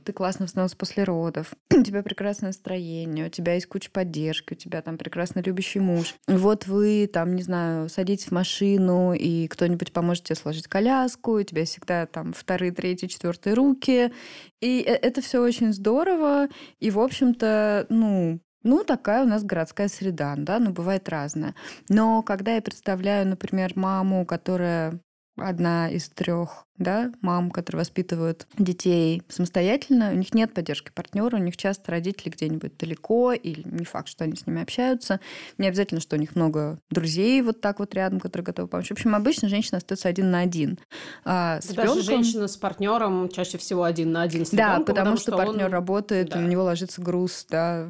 ты 0.04 0.12
классно 0.12 0.44
восстановился 0.44 0.76
после 0.76 1.04
родов, 1.04 1.52
у 1.74 1.82
тебя 1.82 2.02
прекрасное 2.02 2.48
настроение, 2.48 3.26
у 3.26 3.30
тебя 3.30 3.54
есть 3.54 3.66
куча 3.66 3.90
поддержки, 3.90 4.54
у 4.54 4.56
тебя 4.56 4.80
там 4.80 4.96
прекрасно 4.96 5.40
любящий 5.40 5.80
муж. 5.80 6.14
Вот 6.26 6.66
вы 6.66 7.08
там, 7.12 7.36
не 7.36 7.42
знаю, 7.42 7.88
садитесь 7.88 8.26
в 8.26 8.32
машину, 8.32 9.12
и 9.12 9.46
кто-нибудь 9.48 9.92
поможет 9.92 10.24
тебе 10.24 10.36
сложить 10.36 10.66
коляску, 10.66 11.32
у 11.32 11.42
тебя 11.42 11.64
всегда 11.64 12.06
там 12.06 12.32
вторые, 12.32 12.72
третьи, 12.72 13.06
четвертые 13.06 13.54
руки. 13.54 14.12
И 14.60 14.80
э- 14.80 14.94
это 14.94 15.20
все 15.20 15.42
очень 15.42 15.72
здорово. 15.72 16.48
И, 16.78 16.90
в 16.90 16.98
общем-то, 16.98 17.86
ну, 17.90 18.40
ну, 18.62 18.84
такая 18.84 19.24
у 19.24 19.28
нас 19.28 19.42
городская 19.42 19.88
среда, 19.88 20.34
да, 20.36 20.58
ну, 20.58 20.70
бывает 20.72 21.08
разная. 21.08 21.54
Но 21.88 22.22
когда 22.22 22.54
я 22.54 22.62
представляю, 22.62 23.26
например, 23.26 23.72
маму, 23.74 24.24
которая 24.26 25.00
одна 25.36 25.90
из 25.90 26.08
трех 26.08 26.66
да, 26.80 27.12
мам, 27.20 27.50
которые 27.50 27.80
воспитывают 27.80 28.46
детей 28.58 29.22
самостоятельно, 29.28 30.10
у 30.12 30.16
них 30.16 30.34
нет 30.34 30.52
поддержки 30.54 30.90
партнера, 30.92 31.36
у 31.36 31.38
них 31.40 31.56
часто 31.56 31.92
родители 31.92 32.30
где-нибудь 32.30 32.76
далеко, 32.78 33.32
или 33.32 33.62
не 33.64 33.84
факт, 33.84 34.08
что 34.08 34.24
они 34.24 34.34
с 34.34 34.46
ними 34.46 34.62
общаются. 34.62 35.20
Не 35.58 35.68
обязательно, 35.68 36.00
что 36.00 36.16
у 36.16 36.18
них 36.18 36.34
много 36.34 36.78
друзей 36.90 37.42
вот 37.42 37.60
так 37.60 37.78
вот 37.78 37.94
рядом, 37.94 38.18
которые 38.18 38.46
готовы 38.46 38.66
помочь. 38.68 38.88
В 38.88 38.92
общем, 38.92 39.14
обычно 39.14 39.48
женщина 39.48 39.76
остается 39.78 40.08
один 40.08 40.30
на 40.30 40.40
один. 40.40 40.78
А, 41.24 41.60
с 41.60 41.66
Даже 41.66 41.82
ребенком- 42.00 42.02
женщина 42.02 42.48
с 42.48 42.56
партнером 42.56 43.28
чаще 43.28 43.58
всего 43.58 43.84
один 43.84 44.12
на 44.12 44.22
один 44.22 44.46
с 44.46 44.50
Да, 44.50 44.74
ребенком, 44.74 44.94
потому, 44.96 45.16
что, 45.18 45.32
он- 45.36 45.38
партнер 45.46 45.70
работает, 45.70 46.30
да. 46.30 46.40
на 46.40 46.46
него 46.48 46.64
ложится 46.64 47.02
груз 47.02 47.46
да, 47.50 47.86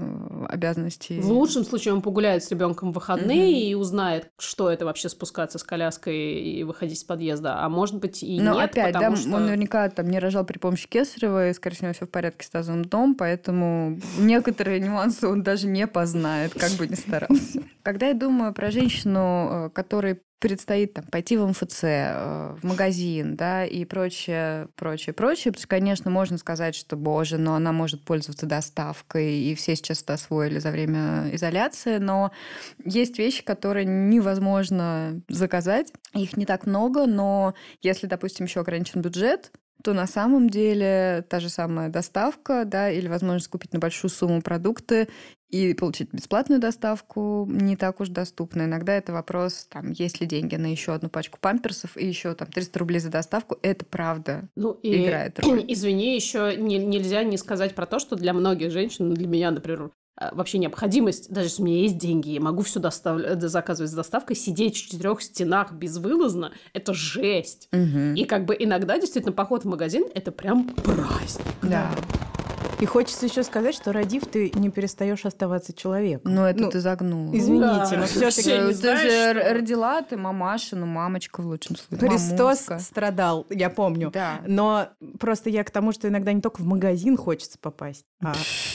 обязанностей. 0.48 1.20
В 1.20 1.30
лучшем 1.30 1.64
случае 1.64 1.94
он 1.94 2.02
погуляет 2.02 2.42
с 2.44 2.50
ребенком 2.50 2.90
в 2.90 2.94
выходные 2.94 3.62
и 3.70 3.74
узнает, 3.74 4.30
что 4.38 4.68
это 4.70 4.84
вообще 4.84 5.08
спускаться 5.08 5.58
с 5.58 5.62
коляской 5.62 6.16
и 6.40 6.64
выходить 6.64 6.98
из 6.98 7.04
подъезда. 7.04 7.64
А 7.64 7.68
может 7.68 7.96
быть 7.96 8.22
и 8.22 8.40
Но 8.40 8.54
нет, 8.54 8.72
опять, 8.88 9.10
да, 9.10 9.16
что... 9.16 9.34
он 9.34 9.46
наверняка 9.46 9.88
там 9.88 10.08
не 10.08 10.18
рожал 10.18 10.44
при 10.44 10.58
помощи 10.58 10.88
Кесарева, 10.88 11.48
и, 11.48 11.52
скорее 11.52 11.76
всего, 11.76 11.92
все 11.92 12.06
в 12.06 12.10
порядке 12.10 12.46
с 12.46 12.50
тазовым 12.50 12.84
дом, 12.84 13.14
поэтому 13.14 13.98
некоторые 14.18 14.80
нюансы 14.80 15.26
он 15.26 15.42
даже 15.42 15.66
не 15.66 15.86
познает, 15.86 16.54
как 16.54 16.72
бы 16.72 16.86
ни 16.86 16.94
старался. 16.94 17.62
Когда 17.82 18.08
я 18.08 18.14
думаю 18.14 18.52
про 18.52 18.70
женщину, 18.70 19.48
э, 19.50 19.70
которой 19.70 20.20
предстоит 20.40 20.94
там 20.94 21.04
пойти 21.04 21.36
в 21.36 21.46
МФЦ, 21.46 21.84
э, 21.84 22.56
в 22.60 22.64
магазин, 22.64 23.36
да, 23.36 23.64
и 23.64 23.84
прочее, 23.84 24.68
прочее, 24.74 25.12
прочее, 25.12 25.52
потому 25.52 25.68
конечно, 25.68 26.10
можно 26.10 26.38
сказать, 26.38 26.74
что, 26.74 26.96
боже, 26.96 27.38
но 27.38 27.54
она 27.54 27.72
может 27.72 28.04
пользоваться 28.04 28.46
доставкой, 28.46 29.34
и 29.34 29.54
все 29.54 29.76
сейчас 29.76 30.02
это 30.02 30.14
освоили 30.14 30.58
за 30.58 30.70
время 30.70 31.28
изоляции, 31.32 31.98
но 31.98 32.32
есть 32.84 33.18
вещи, 33.18 33.44
которые 33.44 33.84
невозможно 33.84 35.20
заказать, 35.28 35.92
их 36.14 36.36
не 36.36 36.46
так 36.46 36.66
много, 36.66 37.06
но 37.06 37.54
если, 37.82 38.06
допустим, 38.06 38.46
еще 38.46 38.60
ограничен 38.60 39.02
бюджет, 39.02 39.52
то 39.82 39.92
на 39.92 40.06
самом 40.06 40.50
деле 40.50 41.24
та 41.28 41.40
же 41.40 41.48
самая 41.48 41.88
доставка, 41.88 42.64
да, 42.64 42.90
или 42.90 43.08
возможность 43.08 43.48
купить 43.48 43.72
на 43.72 43.78
большую 43.78 44.10
сумму 44.10 44.42
продукты 44.42 45.08
и 45.50 45.74
получить 45.74 46.12
бесплатную 46.12 46.60
доставку 46.60 47.46
не 47.50 47.76
так 47.76 48.00
уж 48.00 48.08
доступно. 48.08 48.62
Иногда 48.62 48.94
это 48.94 49.12
вопрос, 49.12 49.66
там, 49.68 49.90
есть 49.90 50.20
ли 50.20 50.26
деньги 50.26 50.56
на 50.56 50.66
еще 50.66 50.92
одну 50.92 51.08
пачку 51.08 51.38
памперсов 51.40 51.96
и 51.96 52.06
еще 52.06 52.34
там 52.34 52.48
300 52.48 52.78
рублей 52.78 53.00
за 53.00 53.10
доставку. 53.10 53.58
Это 53.62 53.84
правда 53.84 54.48
ну, 54.54 54.72
и, 54.72 55.02
играет 55.02 55.40
роль. 55.40 55.64
Извини, 55.68 56.14
еще 56.14 56.56
не, 56.56 56.78
нельзя 56.78 57.24
не 57.24 57.36
сказать 57.36 57.74
про 57.74 57.86
то, 57.86 57.98
что 57.98 58.16
для 58.16 58.32
многих 58.32 58.70
женщин, 58.70 59.08
ну, 59.08 59.14
для 59.14 59.26
меня, 59.26 59.50
например, 59.50 59.90
вообще 60.32 60.58
необходимость, 60.58 61.30
даже 61.30 61.46
если 61.46 61.62
у 61.62 61.64
меня 61.64 61.80
есть 61.80 61.98
деньги, 61.98 62.30
я 62.30 62.40
могу 62.40 62.62
все 62.62 62.78
достав... 62.80 63.20
Э, 63.20 63.40
заказывать 63.40 63.90
с 63.90 63.94
доставкой, 63.94 64.36
сидеть 64.36 64.76
в 64.76 64.90
четырех 64.90 65.22
стенах 65.22 65.72
безвылазно, 65.72 66.52
это 66.72 66.92
жесть. 66.94 67.68
Угу. 67.72 68.14
И 68.16 68.24
как 68.24 68.44
бы 68.44 68.56
иногда 68.58 68.98
действительно 68.98 69.32
поход 69.32 69.64
в 69.64 69.68
магазин 69.68 70.04
это 70.14 70.30
прям 70.30 70.68
праздник. 70.68 71.46
Да. 71.62 71.90
И 72.80 72.86
хочется 72.86 73.26
еще 73.26 73.42
сказать, 73.42 73.74
что 73.74 73.92
родив, 73.92 74.26
ты 74.26 74.50
не 74.54 74.70
перестаешь 74.70 75.26
оставаться 75.26 75.72
человеком. 75.74 76.32
Ну, 76.34 76.44
это 76.44 76.60
Ну, 76.62 76.70
ты 76.70 76.80
загнул. 76.80 77.30
Извините, 77.36 77.90
Да. 77.90 77.96
но 77.98 78.06
все-таки 78.06 78.42
ты 78.42 78.72
знаешь, 78.72 79.00
же 79.02 79.40
что 79.40 79.54
родила, 79.54 80.00
ты 80.02 80.16
мамаша, 80.16 80.76
ну, 80.76 80.86
мамочка 80.86 81.42
в 81.42 81.46
лучшем 81.46 81.76
случае. 81.76 82.08
Христос 82.08 82.38
мамуська. 82.68 82.78
страдал, 82.78 83.46
я 83.50 83.68
помню. 83.68 84.10
Да. 84.10 84.40
Но 84.46 84.88
просто 85.18 85.50
я 85.50 85.62
к 85.64 85.70
тому, 85.70 85.92
что 85.92 86.08
иногда 86.08 86.32
не 86.32 86.40
только 86.40 86.62
в 86.62 86.64
магазин 86.66 87.16
хочется 87.18 87.58
попасть, 87.58 88.04
а 88.22 88.32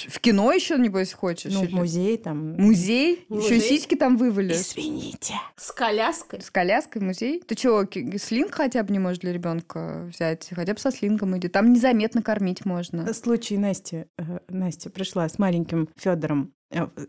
В 0.07 0.19
кино 0.19 0.51
еще, 0.51 0.77
небось, 0.77 1.11
хочешь? 1.13 1.51
ну, 1.53 1.65
в 1.65 1.71
музей 1.71 2.17
там. 2.17 2.53
Музей? 2.61 3.25
Музей? 3.29 3.57
Еще 3.57 3.59
сиськи 3.67 3.95
там 3.95 4.17
вывели. 4.17 4.53
Извините. 4.53 5.33
С 5.55 5.71
коляской. 5.71 6.41
С 6.41 6.51
коляской 6.51 7.01
в 7.01 7.05
музей? 7.05 7.41
Ты 7.41 7.57
что, 7.57 7.85
слинг 8.19 8.53
хотя 8.53 8.83
бы 8.83 8.91
не 8.93 8.99
можешь 8.99 9.19
для 9.19 9.33
ребенка 9.33 10.07
взять? 10.13 10.47
Хотя 10.53 10.73
бы 10.73 10.79
со 10.79 10.91
слингом 10.91 11.35
иди. 11.37 11.47
Там 11.47 11.73
незаметно 11.73 12.21
кормить 12.21 12.65
можно. 12.65 13.11
Случай 13.13 13.57
Насти. 13.57 13.94
Э, 14.17 14.39
Настя 14.49 14.89
пришла 14.89 15.27
с 15.27 15.39
маленьким 15.39 15.89
Федором 15.95 16.53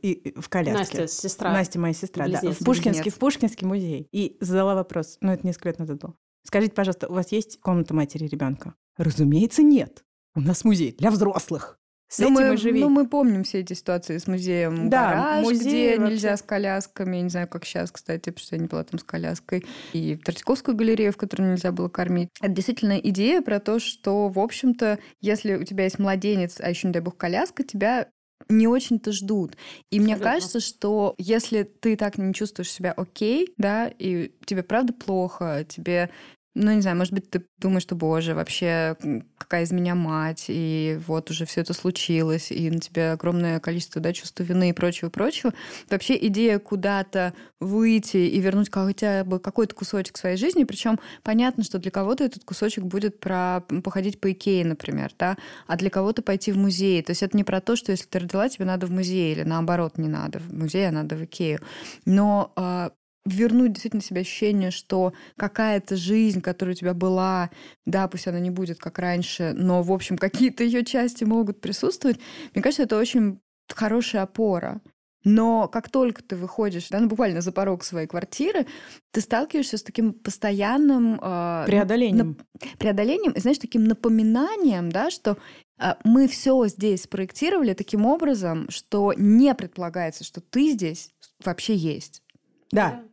и, 0.03 0.13
и 0.13 0.41
в 0.41 0.49
коляске. 0.49 0.79
Настя, 0.79 1.09
сестра. 1.09 1.53
Настя 1.53 1.79
моя 1.81 1.95
сестра, 1.95 2.27
да, 2.27 2.41
Близнец. 2.41 2.61
в 2.61 2.65
Пушкинский, 2.65 3.03
Близнец. 3.03 3.15
в 3.15 3.19
Пушкинский 3.19 3.67
музей. 3.67 4.09
И 4.13 4.37
задала 4.41 4.75
вопрос, 4.75 5.19
ну 5.21 5.33
это 5.33 5.47
несколько 5.47 5.71
лет 5.71 5.79
назад 5.79 6.01
было. 6.01 6.15
Скажите, 6.45 6.75
пожалуйста, 6.75 7.09
у 7.09 7.15
вас 7.15 7.33
есть 7.33 7.59
комната 7.61 7.93
матери 7.95 8.27
ребенка? 8.29 8.75
Разумеется, 8.97 9.63
нет. 9.63 10.05
У 10.35 10.41
нас 10.41 10.65
музей 10.65 10.93
для 10.93 11.11
взрослых. 11.11 11.81
С 12.09 12.21
Ну 12.21 12.27
этим 12.27 12.35
мы, 12.49 12.55
и 12.55 12.57
живи. 12.57 12.81
ну, 12.81 12.89
мы 12.89 13.09
помним 13.09 13.43
все 13.43 13.61
эти 13.61 13.73
ситуации 13.73 14.19
с 14.19 14.27
музеем 14.29 14.89
Да, 14.89 15.11
«Гараж», 15.11 15.45
музей 15.45 15.59
где 15.69 15.99
вообще- 15.99 16.13
нельзя 16.15 16.37
с 16.37 16.43
колясками. 16.43 17.17
Я 17.17 17.23
не 17.23 17.29
знаю, 17.31 17.49
как 17.49 17.65
сейчас, 17.65 17.91
кстати, 17.91 18.31
потому 18.31 18.45
что 18.47 18.55
я 18.57 18.63
не 18.63 18.69
была 18.69 18.85
там 18.85 19.01
с 19.01 19.03
коляской. 19.03 19.65
И 19.93 20.17
Третьяковскую 20.17 20.77
галерею, 20.77 21.13
в 21.13 21.17
которой 21.17 21.51
нельзя 21.51 21.73
было 21.73 21.89
кормить. 21.89 22.29
Это 22.41 22.53
действительно 22.53 22.99
идея 22.99 23.43
про 23.43 23.59
то, 23.59 23.81
что, 23.81 24.29
в 24.29 24.39
общем-то, 24.39 24.99
если 25.21 25.55
у 25.57 25.65
тебя 25.65 25.85
есть 25.85 25.99
младенец, 25.99 26.61
а 26.61 26.71
еще, 26.71 26.87
не 26.87 26.93
дай 26.93 27.03
бог, 27.03 27.17
коляска, 27.17 27.65
тебя 27.65 28.09
не 28.49 28.69
очень-то 28.69 29.11
ждут. 29.11 29.57
И 29.91 29.99
мне 29.99 30.13
Абсолютно. 30.15 30.33
кажется, 30.35 30.61
что 30.61 31.15
если 31.19 31.65
ты 31.65 31.97
так 31.97 32.19
не 32.19 32.33
чувствуешь 32.33 32.71
себя 32.71 32.93
окей, 32.93 33.53
да, 33.57 33.89
и 33.99 34.31
тебе 34.45 34.63
правда 34.63 34.93
плохо, 34.93 35.65
тебе 35.69 36.11
ну, 36.59 36.73
не 36.73 36.81
знаю, 36.81 36.97
может 36.97 37.13
быть, 37.13 37.29
ты 37.29 37.45
думаешь, 37.59 37.83
что, 37.83 37.95
боже, 37.95 38.35
вообще, 38.35 38.97
какая 39.37 39.65
из 39.65 39.73
меня 39.73 39.95
мать, 39.95 40.47
и 40.49 40.99
вот 41.07 41.31
уже 41.31 41.45
все 41.45 41.61
это 41.61 41.75
случилось, 41.75 42.51
и 42.51 42.71
на 42.71 42.81
тебе 42.81 43.13
огромное 43.13 43.61
количество, 43.61 44.01
да, 44.01 44.15
чувства 44.15 44.43
вины 44.43 44.71
и 44.71 44.73
прочего, 44.73 45.11
прочего. 45.11 45.53
Вообще 45.91 46.17
идея 46.29 46.59
куда-то 46.59 47.35
выйти 47.61 48.17
и 48.17 48.41
вернуть 48.41 48.71
хотя 48.73 49.23
бы 49.25 49.39
какой-то 49.39 49.75
кусочек 49.75 50.17
своей 50.17 50.39
жизни, 50.39 50.65
причем 50.65 50.99
понятно, 51.23 51.63
что 51.63 51.79
для 51.79 51.91
кого-то 51.91 52.25
этот 52.25 52.45
кусочек 52.45 52.85
будет 52.85 53.21
про 53.21 53.61
походить 53.85 54.19
по 54.19 54.33
Икее, 54.33 54.65
например, 54.65 55.13
да, 55.19 55.37
а 55.67 55.77
для 55.77 55.91
кого-то 55.91 56.23
пойти 56.23 56.53
в 56.53 56.57
музей. 56.57 57.03
То 57.03 57.11
есть 57.11 57.23
это 57.23 57.37
не 57.37 57.45
про 57.45 57.61
то, 57.61 57.77
что 57.77 57.93
если 57.93 58.07
ты 58.07 58.19
родила, 58.21 58.49
тебе 58.49 58.65
надо 58.65 58.87
в 58.87 58.91
музей, 58.91 59.35
или 59.35 59.43
наоборот, 59.43 59.99
не 59.99 60.09
надо 60.09 60.39
в 60.39 60.55
музей, 60.55 60.89
а 60.89 60.93
надо 60.93 61.17
в 61.17 61.25
Икею. 61.25 61.61
Но 62.07 62.53
а, 62.57 62.93
вернуть 63.27 63.73
действительно 63.73 64.03
себе 64.03 64.23
ощущение, 64.23 64.71
что 64.71 65.13
какая-то 65.37 65.97
жизнь, 65.97 66.41
которая 66.41 66.75
у 66.75 66.79
тебя 66.79 66.95
была, 66.95 67.51
да, 67.85 68.09
пусть 68.09 68.27
она 68.27 68.39
не 68.39 68.51
будет 68.51 68.79
как 68.79 68.99
раньше, 68.99 69.53
но, 69.55 69.83
в 69.83 69.93
общем, 69.93 70.17
какие-то 70.17 70.65
ее 70.65 70.85
части 70.85 71.25
могут 71.25 71.61
присутствовать, 71.61 72.19
мне 72.55 72.63
кажется, 72.63 72.85
это 72.85 72.99
очень 72.99 73.41
хорошая 73.69 74.23
опора. 74.23 74.81
Но 75.25 75.67
как 75.67 75.91
только 75.91 76.23
ты 76.23 76.37
выходишь, 76.37 76.89
да, 76.89 77.01
ну, 77.01 77.09
буквально 77.09 77.41
за 77.41 77.51
порог 77.51 77.83
своей 77.83 78.07
квартиры, 78.07 78.65
ты 79.11 79.21
сталкиваешься 79.21 79.77
с 79.77 79.83
таким 79.83 80.13
постоянным 80.13 81.19
э, 81.21 81.65
Преодолением. 81.67 82.39
преодолением, 82.79 83.33
и, 83.33 83.41
знаешь, 83.41 83.59
таким 83.59 83.85
напоминанием, 83.85 84.93
да, 84.93 85.11
что 85.11 85.37
а, 85.79 85.99
мы 86.05 86.29
все 86.29 86.69
здесь 86.69 87.03
спроектировали 87.03 87.75
таким 87.75 88.07
образом, 88.07 88.71
что 88.71 89.13
не 89.17 89.53
предполагается, 89.57 90.23
что 90.23 90.41
ты 90.41 90.71
здесь 90.71 91.11
вообще 91.45 91.75
есть. 91.75 92.23
Да, 92.71 92.91
да. 92.91 93.05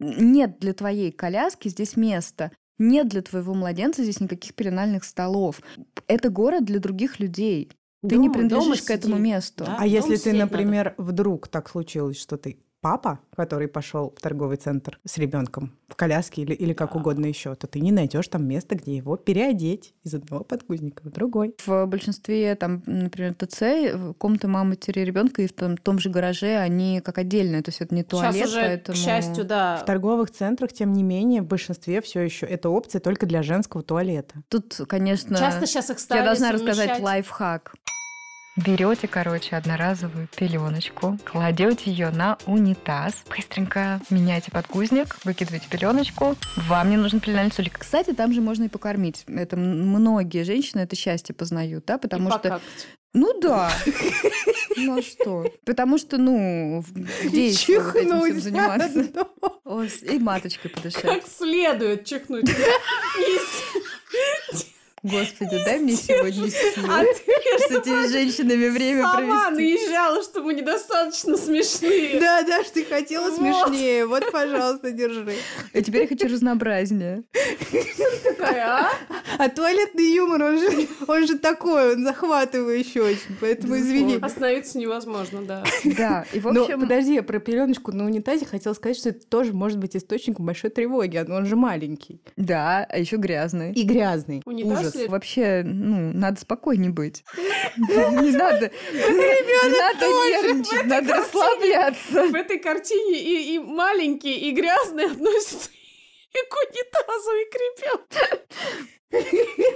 Нет 0.00 0.58
для 0.60 0.74
твоей 0.74 1.10
коляски 1.10 1.68
здесь 1.68 1.96
места. 1.96 2.52
Нет 2.78 3.08
для 3.08 3.22
твоего 3.22 3.54
младенца 3.54 4.02
здесь 4.04 4.20
никаких 4.20 4.54
пеленальных 4.54 5.02
столов. 5.04 5.60
Это 6.06 6.30
город 6.30 6.64
для 6.64 6.78
других 6.78 7.18
людей. 7.18 7.70
Ты 8.08 8.16
не 8.16 8.28
Дома- 8.28 8.34
принадлежишь 8.34 8.64
дома 8.64 8.86
к 8.86 8.90
этому 8.90 9.14
сиди. 9.16 9.22
месту. 9.24 9.64
Да. 9.64 9.76
А 9.80 9.86
если 9.86 10.12
ты, 10.12 10.18
сидеть 10.18 10.32
надо. 10.34 10.52
например, 10.52 10.94
вдруг 10.98 11.48
так 11.48 11.68
случилось, 11.68 12.20
что 12.20 12.36
ты 12.36 12.58
папа, 12.80 13.18
который 13.36 13.68
пошел 13.68 14.14
в 14.16 14.20
торговый 14.20 14.56
центр 14.56 14.98
с 15.04 15.18
ребенком 15.18 15.72
в 15.88 15.96
коляске 15.96 16.42
или, 16.42 16.52
или 16.54 16.72
как 16.74 16.92
Да. 16.92 16.98
угодно 17.00 17.26
еще, 17.26 17.54
то 17.54 17.66
ты 17.66 17.80
не 17.80 17.90
найдешь 17.92 18.28
там 18.28 18.46
места, 18.46 18.74
где 18.76 18.96
его 18.96 19.16
переодеть 19.16 19.94
из 20.04 20.14
одного 20.14 20.44
подгузника 20.44 21.02
в 21.04 21.10
другой. 21.10 21.54
В 21.66 21.86
большинстве, 21.86 22.54
там, 22.54 22.82
например, 22.86 23.34
ТЦ, 23.34 24.16
комнаты 24.18 24.48
мамы, 24.48 24.70
матери 24.70 25.00
ребенка 25.00 25.42
и 25.42 25.46
в 25.46 25.52
том, 25.52 25.76
том 25.76 25.98
же 25.98 26.10
гараже, 26.10 26.58
они 26.58 27.00
как 27.00 27.18
отдельные. 27.18 27.62
То 27.62 27.70
есть 27.70 27.80
это 27.80 27.94
не 27.94 28.02
туалет, 28.02 28.34
Сейчас 28.34 28.48
уже, 28.48 28.60
поэтому... 28.60 28.96
к 28.96 29.00
счастью, 29.00 29.44
да. 29.44 29.78
В 29.78 29.84
торговых 29.86 30.30
центрах, 30.30 30.72
тем 30.72 30.92
не 30.92 31.02
менее, 31.02 31.42
в 31.42 31.46
большинстве 31.46 32.00
все 32.02 32.20
еще 32.20 32.46
это 32.46 32.68
опция 32.68 33.00
только 33.00 33.26
для 33.26 33.42
женского 33.42 33.82
туалета. 33.82 34.34
Тут, 34.48 34.80
конечно... 34.88 35.36
Часто 35.36 35.66
сейчас 35.66 35.90
их 35.90 35.96
Я 36.10 36.24
должна 36.24 36.52
рассказать 36.52 36.76
совмещать. 36.76 37.02
лайфхак. 37.02 37.74
Берете, 38.64 39.06
короче, 39.06 39.54
одноразовую 39.56 40.28
пеленочку, 40.36 41.16
кладете 41.24 41.90
ее 41.92 42.10
на 42.10 42.38
унитаз, 42.46 43.14
быстренько 43.34 44.00
меняйте 44.10 44.50
подгузник, 44.50 45.16
выкидываете 45.24 45.68
пеленочку. 45.68 46.34
Вам 46.66 46.90
не 46.90 46.96
нужен 46.96 47.20
пеленальный 47.20 47.52
столик. 47.52 47.78
Кстати, 47.78 48.12
там 48.12 48.32
же 48.32 48.40
можно 48.40 48.64
и 48.64 48.68
покормить. 48.68 49.22
Это 49.28 49.56
многие 49.56 50.42
женщины 50.42 50.80
это 50.80 50.96
счастье 50.96 51.34
познают, 51.36 51.84
да, 51.86 51.94
И 51.94 51.98
потому 52.00 52.30
что... 52.30 52.38
покакать. 52.40 52.62
Ну 53.14 53.40
да. 53.40 53.72
Ну 54.76 54.98
а 54.98 55.02
что? 55.02 55.46
Потому 55.64 55.96
что, 55.96 56.18
ну, 56.18 56.84
где 57.24 57.48
еще 57.48 57.80
вот 57.80 57.96
этим 57.96 58.20
всем 58.22 58.40
заниматься? 58.40 59.06
О, 59.64 59.82
с- 59.84 60.02
И 60.02 60.18
маточкой 60.18 60.70
подышать. 60.70 61.02
Как 61.02 61.26
следует 61.26 62.04
чихнуть. 62.04 62.44
Господи, 65.10 65.62
дай 65.64 65.78
мне 65.78 65.94
сегодня 65.94 66.50
силы. 66.50 66.86
А 66.88 67.02
ты 67.02 67.68
С 67.68 67.70
этими 67.70 68.06
женщинами 68.10 68.68
время 68.68 69.02
сама 69.02 69.46
провести. 69.50 69.76
наезжала, 69.78 70.22
что 70.22 70.42
мы 70.42 70.54
недостаточно 70.54 71.36
смешные. 71.36 72.20
Да, 72.20 72.42
да, 72.42 72.62
что 72.64 72.74
ты 72.74 72.84
хотела 72.84 73.30
Вот. 73.30 73.36
смешнее. 73.38 74.06
Вот, 74.06 74.30
пожалуйста, 74.30 74.90
держи. 74.92 75.34
А 75.74 75.82
теперь 75.82 76.02
я 76.02 76.08
хочу 76.08 76.28
разнообразнее. 76.28 77.24
Такая, 78.24 78.66
а? 78.66 78.90
А 79.38 79.48
туалетный 79.48 80.14
юмор, 80.14 80.42
он 80.42 80.58
же, 80.58 80.88
он 81.06 81.26
же 81.26 81.38
такой, 81.38 81.94
он 81.94 82.04
захватывающий 82.04 83.00
очень, 83.00 83.36
поэтому 83.40 83.76
извини. 83.78 84.18
Остановиться 84.20 84.78
невозможно, 84.78 85.42
да. 85.42 85.64
Да, 85.84 86.24
и 86.32 86.40
в 86.40 86.52
Ну, 86.52 86.62
общем... 86.62 86.80
подожди, 86.80 87.14
я 87.14 87.22
про 87.22 87.38
пеленочку 87.38 87.92
на 87.92 88.04
унитазе 88.04 88.46
хотела 88.46 88.74
сказать, 88.74 88.96
что 88.96 89.10
это 89.10 89.26
тоже 89.26 89.52
может 89.52 89.78
быть 89.78 89.96
источником 89.96 90.46
большой 90.46 90.70
тревоги. 90.70 91.18
Он 91.18 91.46
же 91.46 91.56
маленький. 91.56 92.20
Да, 92.36 92.86
а 92.88 92.98
еще 92.98 93.16
грязный. 93.16 93.72
И 93.72 93.82
грязный. 93.82 94.42
Унитаз 94.44 94.80
Ужас. 94.80 94.92
Ли? 95.02 95.08
Вообще, 95.08 95.62
ну, 95.64 96.12
надо 96.12 96.40
спокойнее 96.40 96.90
быть. 96.90 97.24
Не 97.76 98.32
надо, 98.32 98.70
не 98.92 99.78
надо 99.78 100.06
нервничать, 100.06 100.86
надо 100.86 101.14
расслабляться. 101.16 102.24
В 102.24 102.34
этой 102.34 102.58
картине 102.58 103.18
и, 103.20 103.58
маленькие, 103.58 104.36
и 104.38 104.52
грязные 104.52 105.06
относятся 105.06 105.70
и 106.32 106.38
к 106.48 106.54
унитазу, 106.54 107.30
и 107.30 107.44
к 107.50 107.54
ребенку. 107.54 108.78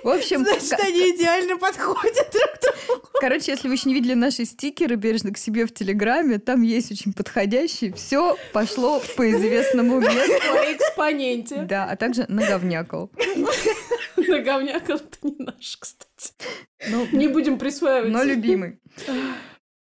В 0.02 0.08
общем, 0.08 0.44
Значит, 0.44 0.78
они 0.78 1.11
идеально 1.16 1.56
подходят 1.56 2.30
друг 2.32 2.87
другу. 2.87 3.08
Короче, 3.18 3.52
если 3.52 3.68
вы 3.68 3.74
еще 3.74 3.88
не 3.88 3.94
видели 3.94 4.12
наши 4.12 4.44
стикеры 4.44 4.96
бережно 4.96 5.32
к 5.32 5.38
себе 5.38 5.64
в 5.64 5.72
Телеграме, 5.72 6.38
там 6.38 6.61
есть 6.61 6.92
очень 6.92 7.14
подходящий. 7.14 7.92
Все 7.92 8.37
пошло 8.52 9.00
по 9.16 9.30
известному 9.30 10.00
месту. 10.02 10.48
По 10.48 10.72
экспоненте. 10.72 11.62
Да, 11.62 11.87
а 11.87 11.96
также 11.96 12.26
наговнякал. 14.29 14.96
Наговнякал 14.96 14.96
это 14.96 15.18
не 15.22 15.37
наш, 15.38 15.77
кстати. 15.79 16.33
Не 17.12 17.29
будем 17.29 17.59
присваивать. 17.59 18.11
Но 18.12 18.22
любимый. 18.22 18.79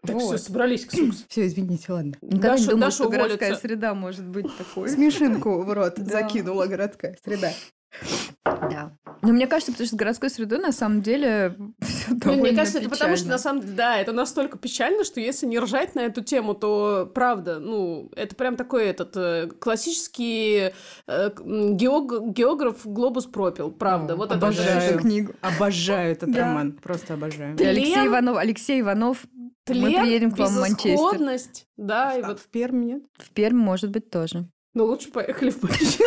Так 0.04 0.16
Вот. 0.16 0.24
все, 0.24 0.38
собрались 0.38 0.86
к 0.86 0.92
суксу. 0.92 1.26
Все, 1.28 1.48
извините, 1.48 1.92
ладно. 1.92 2.13
Никогда 2.22 2.56
не 2.56 2.58
Даша- 2.60 2.70
думала, 2.70 2.86
Даша 2.88 2.96
что 2.96 3.10
городская 3.10 3.50
уволится. 3.50 3.68
среда 3.68 3.94
может 3.94 4.26
быть 4.28 4.46
такой. 4.58 4.90
Смешинку 4.90 5.63
в 5.63 5.74
рот 5.74 5.98
закинула 5.98 6.66
городская 6.68 7.18
среда. 7.26 7.52
Да. 8.45 8.91
Но 9.23 9.34
мне 9.34 9.47
кажется, 9.47 9.71
потому 9.71 9.88
что 9.88 9.95
с 9.95 9.97
городской 10.00 10.30
средой 10.30 10.60
на 10.60 10.71
самом 10.71 11.02
деле 11.02 11.56
все 11.82 12.06
Ну, 12.12 12.17
довольно 12.19 12.43
Мне 12.43 12.56
кажется, 12.56 12.80
это 12.80 12.89
потому 12.89 13.15
что 13.15 13.26
печально. 13.26 13.32
на 13.34 13.38
самом 13.39 13.62
деле, 13.62 13.73
да, 13.73 13.97
это 14.00 14.12
настолько 14.13 14.58
печально, 14.58 15.04
что 15.04 15.19
если 15.19 15.45
не 15.47 15.60
ржать 15.60 15.95
на 15.95 16.02
эту 16.02 16.23
тему, 16.23 16.54
то 16.54 17.10
правда, 17.13 17.60
ну, 17.60 18.12
это 18.15 18.36
прям 18.36 18.56
такой 18.56 18.86
этот 18.86 19.15
э, 19.17 19.47
классический 19.60 20.71
э, 21.08 21.30
геог- 21.38 22.32
географ 22.34 22.86
глобус 22.86 23.26
пропил, 23.26 23.71
правда. 23.71 24.13
О, 24.13 24.17
вот 24.17 24.28
это 24.32 24.36
обожаю. 24.38 24.82
же. 24.82 24.88
эту 24.88 25.00
книгу. 25.00 25.34
Обожаю 25.41 26.12
этот 26.12 26.32
Да. 26.32 26.41
роман. 26.41 26.71
Просто 26.73 27.15
обожаю. 27.15 27.58
И 27.58 27.63
Алексей 27.63 27.93
Тлен, 27.95 28.08
Иванов, 28.08 28.38
Алексей 28.38 28.82
Иванов, 28.82 29.26
мы 29.34 29.52
Тлен, 29.65 30.02
приедем 30.04 30.32
к 30.32 30.38
вам 30.38 30.47
в 30.54 30.60
Манчестер. 30.60 31.65
да, 31.76 32.15
и 32.15 32.21
А 32.21 32.28
вот, 32.28 32.39
в 32.39 32.47
Перми 32.47 32.86
нет? 32.86 33.04
В 33.17 33.32
Пермь, 33.32 33.58
может 33.58 33.89
быть, 33.91 34.10
тоже. 34.10 34.47
ну, 34.73 34.86
лучше 34.86 35.12
поехали 35.12 35.50
в 35.50 35.62
Манчестер, 35.63 36.06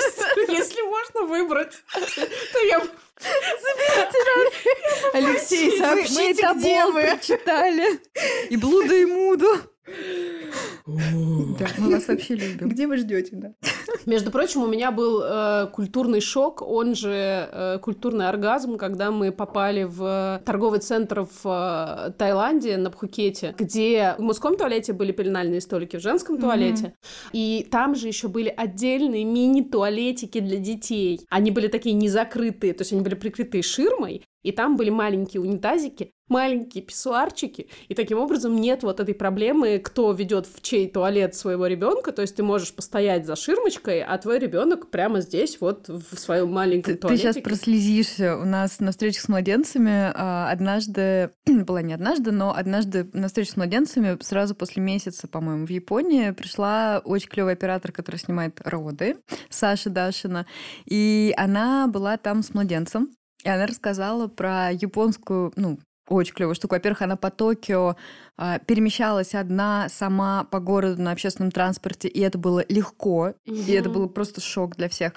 если 0.50 0.82
можно 0.82 1.22
выбрать, 1.22 1.74
то 2.52 2.58
я 2.60 2.82
Алексей, 5.12 5.78
сообщите, 5.78 6.48
где 6.54 6.86
вы. 6.86 7.02
прочитали. 7.02 8.00
И 8.48 8.56
Блуда, 8.56 8.94
и 8.94 9.04
Муду. 9.04 9.60
Да, 10.86 11.66
мы 11.78 11.90
вас 11.90 12.08
вообще 12.08 12.34
любим. 12.34 12.68
Где 12.68 12.86
вы 12.86 12.96
ждете, 12.96 13.36
да? 13.36 13.52
Между 14.06 14.30
прочим, 14.30 14.62
у 14.62 14.66
меня 14.66 14.90
был 14.90 15.22
э, 15.22 15.66
культурный 15.72 16.20
шок, 16.20 16.62
он 16.62 16.94
же 16.94 17.48
э, 17.52 17.78
культурный 17.80 18.28
оргазм, 18.28 18.76
когда 18.76 19.10
мы 19.10 19.30
попали 19.30 19.84
в 19.84 20.40
торговый 20.44 20.80
центр 20.80 21.26
в 21.42 22.08
э, 22.08 22.12
Таиланде 22.12 22.76
на 22.76 22.90
Пхукете, 22.90 23.54
где 23.58 24.14
в 24.18 24.22
мужском 24.22 24.56
туалете 24.56 24.92
были 24.92 25.12
пеленальные 25.12 25.60
столики, 25.60 25.96
в 25.96 26.00
женском 26.00 26.38
туалете. 26.38 26.94
И 27.32 27.66
там 27.70 27.94
же 27.94 28.08
еще 28.08 28.28
были 28.28 28.52
отдельные 28.54 29.24
мини-туалетики 29.24 30.40
для 30.40 30.58
детей. 30.58 31.20
Они 31.28 31.50
были 31.50 31.68
такие 31.68 31.94
незакрытые, 31.94 32.72
то 32.72 32.82
есть 32.82 32.92
они 32.92 33.02
были 33.02 33.14
прикрытые 33.14 33.62
ширмой, 33.62 34.24
и 34.42 34.52
там 34.52 34.76
были 34.76 34.90
маленькие 34.90 35.40
унитазики, 35.40 36.12
маленькие 36.30 36.82
писсуарчики, 36.82 37.68
и 37.88 37.94
таким 37.94 38.18
образом 38.18 38.56
нет 38.56 38.82
вот 38.82 39.00
этой 39.00 39.14
проблемы, 39.14 39.78
кто 39.78 40.12
ведет 40.12 40.46
в 40.46 40.62
чей 40.62 40.88
туалет 40.88 41.34
своего 41.34 41.66
ребенка, 41.66 42.12
то 42.12 42.22
есть 42.22 42.36
ты 42.36 42.42
можешь 42.42 42.72
постоять 42.72 43.26
за 43.26 43.36
ширмочкой, 43.36 44.02
а 44.02 44.16
твой 44.16 44.38
ребенок 44.38 44.90
прямо 44.90 45.20
здесь 45.20 45.60
вот 45.60 45.88
в 45.88 46.16
своем 46.16 46.52
маленьком 46.52 46.92
Ты, 46.92 46.94
ты 46.94 47.00
туалете. 47.00 47.22
сейчас 47.22 47.42
прослезишься. 47.42 48.36
У 48.36 48.44
нас 48.44 48.78
на 48.80 48.92
встречах 48.92 49.22
с 49.22 49.28
младенцами 49.28 50.12
а, 50.14 50.50
однажды, 50.50 51.30
была 51.46 51.82
не 51.82 51.92
однажды, 51.92 52.30
но 52.30 52.54
однажды 52.54 53.10
на 53.12 53.26
встрече 53.26 53.50
с 53.50 53.56
младенцами 53.56 54.16
сразу 54.22 54.54
после 54.54 54.82
месяца, 54.82 55.26
по-моему, 55.26 55.66
в 55.66 55.70
Японии 55.70 56.30
пришла 56.30 57.02
очень 57.04 57.28
клевый 57.28 57.54
оператор, 57.54 57.90
который 57.90 58.16
снимает 58.16 58.60
роды, 58.64 59.16
Саша 59.48 59.90
Дашина, 59.90 60.46
и 60.86 61.34
она 61.36 61.88
была 61.88 62.16
там 62.16 62.44
с 62.44 62.54
младенцем, 62.54 63.10
и 63.44 63.48
она 63.48 63.66
рассказала 63.66 64.28
про 64.28 64.70
японскую, 64.72 65.52
ну, 65.56 65.78
очень 66.08 66.34
клевую 66.34 66.56
штуку. 66.56 66.74
Во-первых, 66.74 67.02
она 67.02 67.14
по 67.14 67.30
Токио 67.30 67.94
а, 68.36 68.58
перемещалась 68.58 69.32
одна 69.36 69.88
сама 69.88 70.42
по 70.42 70.58
городу 70.58 71.00
на 71.00 71.12
общественном 71.12 71.52
транспорте, 71.52 72.08
и 72.08 72.18
это 72.20 72.36
было 72.36 72.64
легко, 72.68 73.34
и 73.44 73.72
это 73.72 73.88
Мгм. 73.90 73.98
был 73.98 74.08
просто 74.08 74.40
шок 74.40 74.74
для 74.76 74.88
всех. 74.88 75.12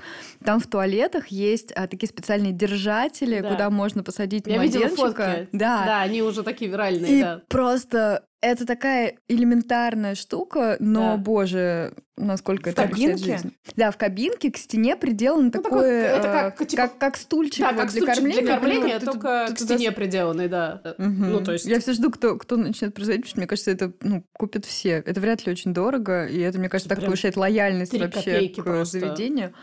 Там 0.46 0.60
в 0.60 0.68
туалетах 0.68 1.30
есть 1.30 1.72
а, 1.72 1.88
такие 1.88 2.08
специальные 2.08 2.52
держатели, 2.52 3.40
Да. 3.42 3.50
куда 3.50 3.70
можно 3.72 4.04
посадить 4.04 4.46
Я 4.46 4.62
видела 4.62 4.82
младенчика. 4.82 5.08
фотки. 5.08 5.50
Да. 5.52 5.84
Да, 5.86 6.02
они 6.02 6.22
уже 6.22 6.44
такие 6.44 6.70
виральные, 6.70 7.12
И 7.12 7.22
да. 7.24 7.42
просто 7.50 8.26
это 8.44 8.66
такая 8.66 9.16
элементарная 9.30 10.16
штука, 10.16 10.76
но, 10.80 11.12
Да. 11.14 11.18
боже, 11.18 11.94
насколько 12.18 12.70
В 12.70 12.74
это 12.74 12.88
кабинке? 12.88 13.18
жизнь. 13.38 13.54
Да, 13.76 13.90
в 13.92 13.98
кабинке 13.98 14.52
к 14.52 14.58
стене 14.58 14.96
приделано 14.98 15.50
такой- 15.50 15.64
такое, 15.72 16.02
это 16.18 16.28
э, 16.28 16.32
как, 16.52 16.68
типа- 16.68 16.82
как, 16.84 16.98
как 16.98 17.18
стульчик, 17.18 17.62
Да, 17.62 17.72
вот 17.72 17.82
как 17.82 17.92
для 17.92 18.02
стульчик 18.02 18.16
кормления. 18.16 18.42
для 18.44 18.54
кормления, 18.58 19.00
только 19.00 19.46
ты 19.48 19.54
к 19.56 19.58
туда 19.58 19.76
стене 19.76 19.92
приделанный, 19.94 20.48
да. 20.50 20.82
Мгм. 20.98 21.32
Ну, 21.32 21.42
то 21.44 21.54
есть... 21.54 21.66
Я 21.66 21.80
все 21.80 21.94
жду, 21.94 22.12
кто, 22.12 22.36
кто 22.38 22.58
начнет 22.58 22.94
производить, 22.94 23.22
потому 23.24 23.30
что 23.32 23.40
мне 23.40 23.48
кажется, 23.48 23.72
это 23.72 23.94
ну, 24.02 24.24
купят 24.34 24.66
все. 24.66 25.02
Это 25.06 25.20
вряд 25.22 25.46
ли 25.46 25.52
очень 25.52 25.74
дорого, 25.74 26.26
и 26.28 26.40
это, 26.40 26.60
мне 26.60 26.70
кажется, 26.70 26.90
так 26.90 27.00
Прям 27.00 27.08
повышает 27.12 27.38
лояльность 27.38 27.98
вообще 27.98 28.50
к 28.50 28.64
просто. 28.64 29.00
заведению. 29.00 29.54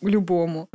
Любому. 0.00 0.68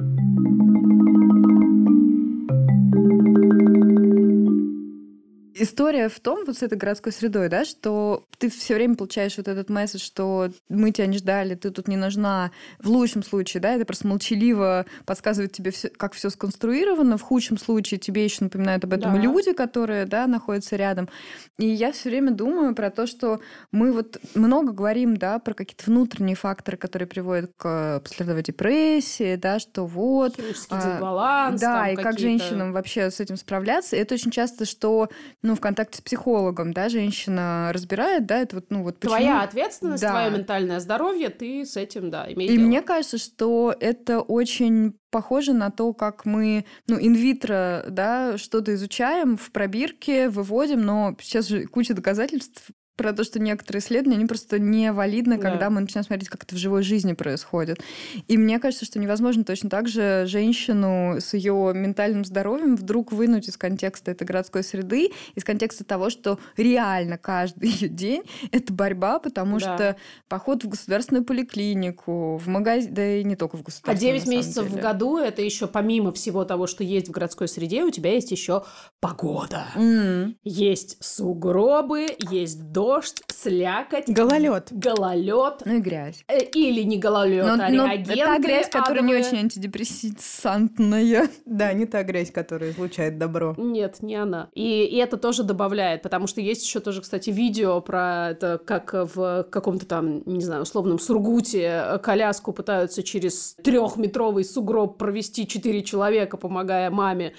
История 5.65 6.09
в 6.09 6.19
том, 6.19 6.45
вот 6.45 6.55
с 6.57 6.61
этой 6.61 6.77
городской 6.77 7.11
средой, 7.11 7.49
да, 7.49 7.65
что 7.65 8.23
ты 8.37 8.49
все 8.51 8.75
время 8.75 8.95
получаешь 8.95 9.35
вот 9.37 9.47
этот 9.47 9.67
месседж, 9.71 10.03
что 10.03 10.51
мы 10.69 10.91
тебя 10.91 11.07
не 11.07 11.17
ждали, 11.17 11.55
ты 11.55 11.71
тут 11.71 11.87
не 11.87 11.97
нужна. 11.97 12.51
В 12.79 12.87
лучшем 12.87 13.23
случае, 13.23 13.61
да, 13.61 13.73
это 13.73 13.83
просто 13.83 14.07
молчаливо 14.07 14.85
подсказывает 15.07 15.53
тебе, 15.53 15.71
всё- 15.71 15.89
как 15.89 16.13
все 16.13 16.29
сконструировано. 16.29 17.17
В 17.17 17.23
худшем 17.23 17.57
случае 17.57 17.99
тебе 17.99 18.23
еще 18.23 18.43
напоминают 18.43 18.83
об 18.83 18.93
этом 18.93 19.13
Да. 19.15 19.19
люди, 19.19 19.53
которые, 19.53 20.05
да, 20.05 20.27
находятся 20.27 20.75
рядом. 20.75 21.09
И 21.57 21.65
я 21.65 21.91
все 21.93 22.09
время 22.09 22.29
думаю 22.31 22.75
про 22.75 22.91
то, 22.91 23.07
что 23.07 23.39
мы 23.71 23.91
вот 23.91 24.19
много 24.35 24.71
говорим, 24.71 25.17
да, 25.17 25.39
про 25.39 25.55
какие-то 25.55 25.85
внутренние 25.87 26.35
факторы, 26.35 26.77
которые 26.77 27.07
приводят 27.07 27.51
к 27.57 28.01
послеродовой 28.03 28.43
депрессии, 28.43 29.35
да, 29.35 29.57
что 29.57 29.87
вот 29.87 30.35
Химический 30.35 30.77
а, 30.77 30.91
дисбаланс. 30.93 31.59
да, 31.61 31.89
и 31.89 31.95
как 31.95 32.19
женщинам 32.19 32.71
вообще 32.71 33.09
с 33.09 33.19
этим 33.19 33.35
справляться. 33.37 33.95
И 33.95 33.99
это 33.99 34.13
очень 34.13 34.29
часто, 34.31 34.65
что, 34.65 35.09
ну, 35.41 35.54
в 35.55 35.61
контакте 35.61 35.97
с 35.99 36.01
психологом, 36.01 36.73
да, 36.73 36.89
женщина 36.89 37.71
разбирает, 37.73 38.25
да, 38.25 38.39
это 38.39 38.55
вот, 38.57 38.65
ну, 38.69 38.83
вот 38.83 38.99
почему... 38.99 39.15
Твоя 39.17 39.41
ответственность, 39.41 40.01
Да. 40.01 40.11
твое 40.11 40.31
ментальное 40.31 40.79
здоровье, 40.79 41.29
ты 41.29 41.65
с 41.65 41.77
этим, 41.77 42.09
да, 42.09 42.31
имеешь 42.31 42.51
И 42.51 42.57
дело. 42.57 42.67
мне 42.67 42.81
кажется, 42.81 43.17
что 43.17 43.75
это 43.79 44.21
очень 44.21 44.95
похоже 45.11 45.53
на 45.53 45.71
то, 45.71 45.93
как 45.93 46.25
мы, 46.25 46.65
ну, 46.87 46.97
инвитро, 46.99 47.85
да, 47.89 48.37
что-то 48.37 48.73
изучаем 48.75 49.37
в 49.37 49.51
пробирке, 49.51 50.29
выводим, 50.29 50.81
но 50.83 51.15
сейчас 51.21 51.47
же 51.47 51.65
куча 51.67 51.93
доказательств 51.93 52.71
про 52.95 53.13
то, 53.13 53.23
что 53.23 53.39
некоторые 53.39 53.81
исследования, 53.81 54.17
они 54.17 54.25
просто 54.25 54.59
не 54.59 54.91
валидны, 54.91 55.37
Да. 55.37 55.49
когда 55.51 55.69
мы 55.69 55.81
начинаем 55.81 56.05
смотреть, 56.05 56.29
как 56.29 56.43
это 56.43 56.55
в 56.55 56.57
живой 56.57 56.83
жизни 56.83 57.13
происходит. 57.13 57.79
И 58.27 58.37
мне 58.37 58.59
кажется, 58.59 58.85
что 58.85 58.99
невозможно 58.99 59.43
точно 59.43 59.69
так 59.69 59.87
же 59.87 60.23
женщину 60.27 61.17
с 61.19 61.33
ее 61.33 61.71
ментальным 61.75 62.23
здоровьем 62.25 62.75
вдруг 62.75 63.11
вынуть 63.11 63.47
из 63.49 63.57
контекста 63.57 64.11
этой 64.11 64.25
городской 64.25 64.63
среды, 64.63 65.11
из 65.35 65.43
контекста 65.43 65.83
того, 65.83 66.09
что 66.09 66.39
реально 66.57 67.17
каждый 67.17 67.69
ее 67.69 67.89
день 67.89 68.23
это 68.51 68.71
борьба, 68.73 69.19
потому 69.19 69.59
Да. 69.59 69.75
что 69.75 69.95
поход 70.29 70.63
в 70.63 70.69
государственную 70.69 71.25
поликлинику, 71.25 72.37
в 72.37 72.47
магазин, 72.47 72.93
да 72.93 73.17
и 73.17 73.23
не 73.23 73.35
только 73.35 73.57
в 73.57 73.61
А 73.61 73.63
государственную. 73.63 73.99
9 73.99 74.19
на 74.21 74.25
самом 74.25 74.37
месяцев 74.37 74.65
в 74.65 74.69
деле. 74.69 74.81
году 74.81 75.17
это 75.17 75.41
еще 75.41 75.67
помимо 75.67 76.11
всего 76.13 76.45
того, 76.45 76.67
что 76.67 76.83
есть 76.83 77.07
в 77.07 77.11
городской 77.11 77.47
среде, 77.47 77.83
у 77.83 77.89
тебя 77.91 78.13
есть 78.13 78.31
еще 78.31 78.63
погода. 78.99 79.65
М. 79.75 80.37
Есть 80.43 80.97
сугробы, 81.03 82.07
есть 82.31 82.71
дождь, 82.71 82.84
слякоть, 83.27 84.07
Гололед. 84.07 84.67
гололед. 84.71 85.61
Ну 85.65 85.75
и 85.77 85.79
грязь. 85.79 86.23
Э, 86.27 86.39
Или 86.53 86.83
не 86.83 86.97
гололед, 86.97 87.45
Но, 87.45 87.53
а 87.53 87.69
но 87.69 87.85
реагенты 87.87 88.13
это 88.21 88.41
грязь, 88.41 88.69
которая 88.69 89.03
не 89.03 89.13
адовые. 89.13 89.27
очень 89.27 89.37
антидепрессантная. 89.39 91.29
Да, 91.45 91.73
не 91.73 91.85
та 91.85 92.03
грязь, 92.03 92.31
которая 92.31 92.71
излучает 92.71 93.17
добро. 93.17 93.53
Нет, 93.57 94.01
не 94.01 94.15
она. 94.15 94.49
И, 94.53 94.85
и 94.85 94.97
это 94.97 95.17
тоже 95.17 95.43
добавляет, 95.43 96.01
потому 96.01 96.27
что 96.27 96.41
есть 96.41 96.63
еще 96.63 96.79
тоже, 96.79 97.01
кстати, 97.01 97.29
видео 97.29 97.79
про 97.81 98.29
это, 98.31 98.59
как 98.63 98.93
в 98.93 99.43
каком-то 99.49 99.85
там, 99.85 100.23
не 100.25 100.41
знаю, 100.41 100.63
условном 100.63 100.99
Сургуте 100.99 101.99
коляску 102.03 102.53
пытаются 102.53 103.03
через 103.03 103.55
трехметровый 103.63 104.43
сугроб 104.43 104.97
провести 104.97 105.47
четыре 105.47 105.83
человека, 105.83 106.37
помогая 106.37 106.89
маме 106.89 107.33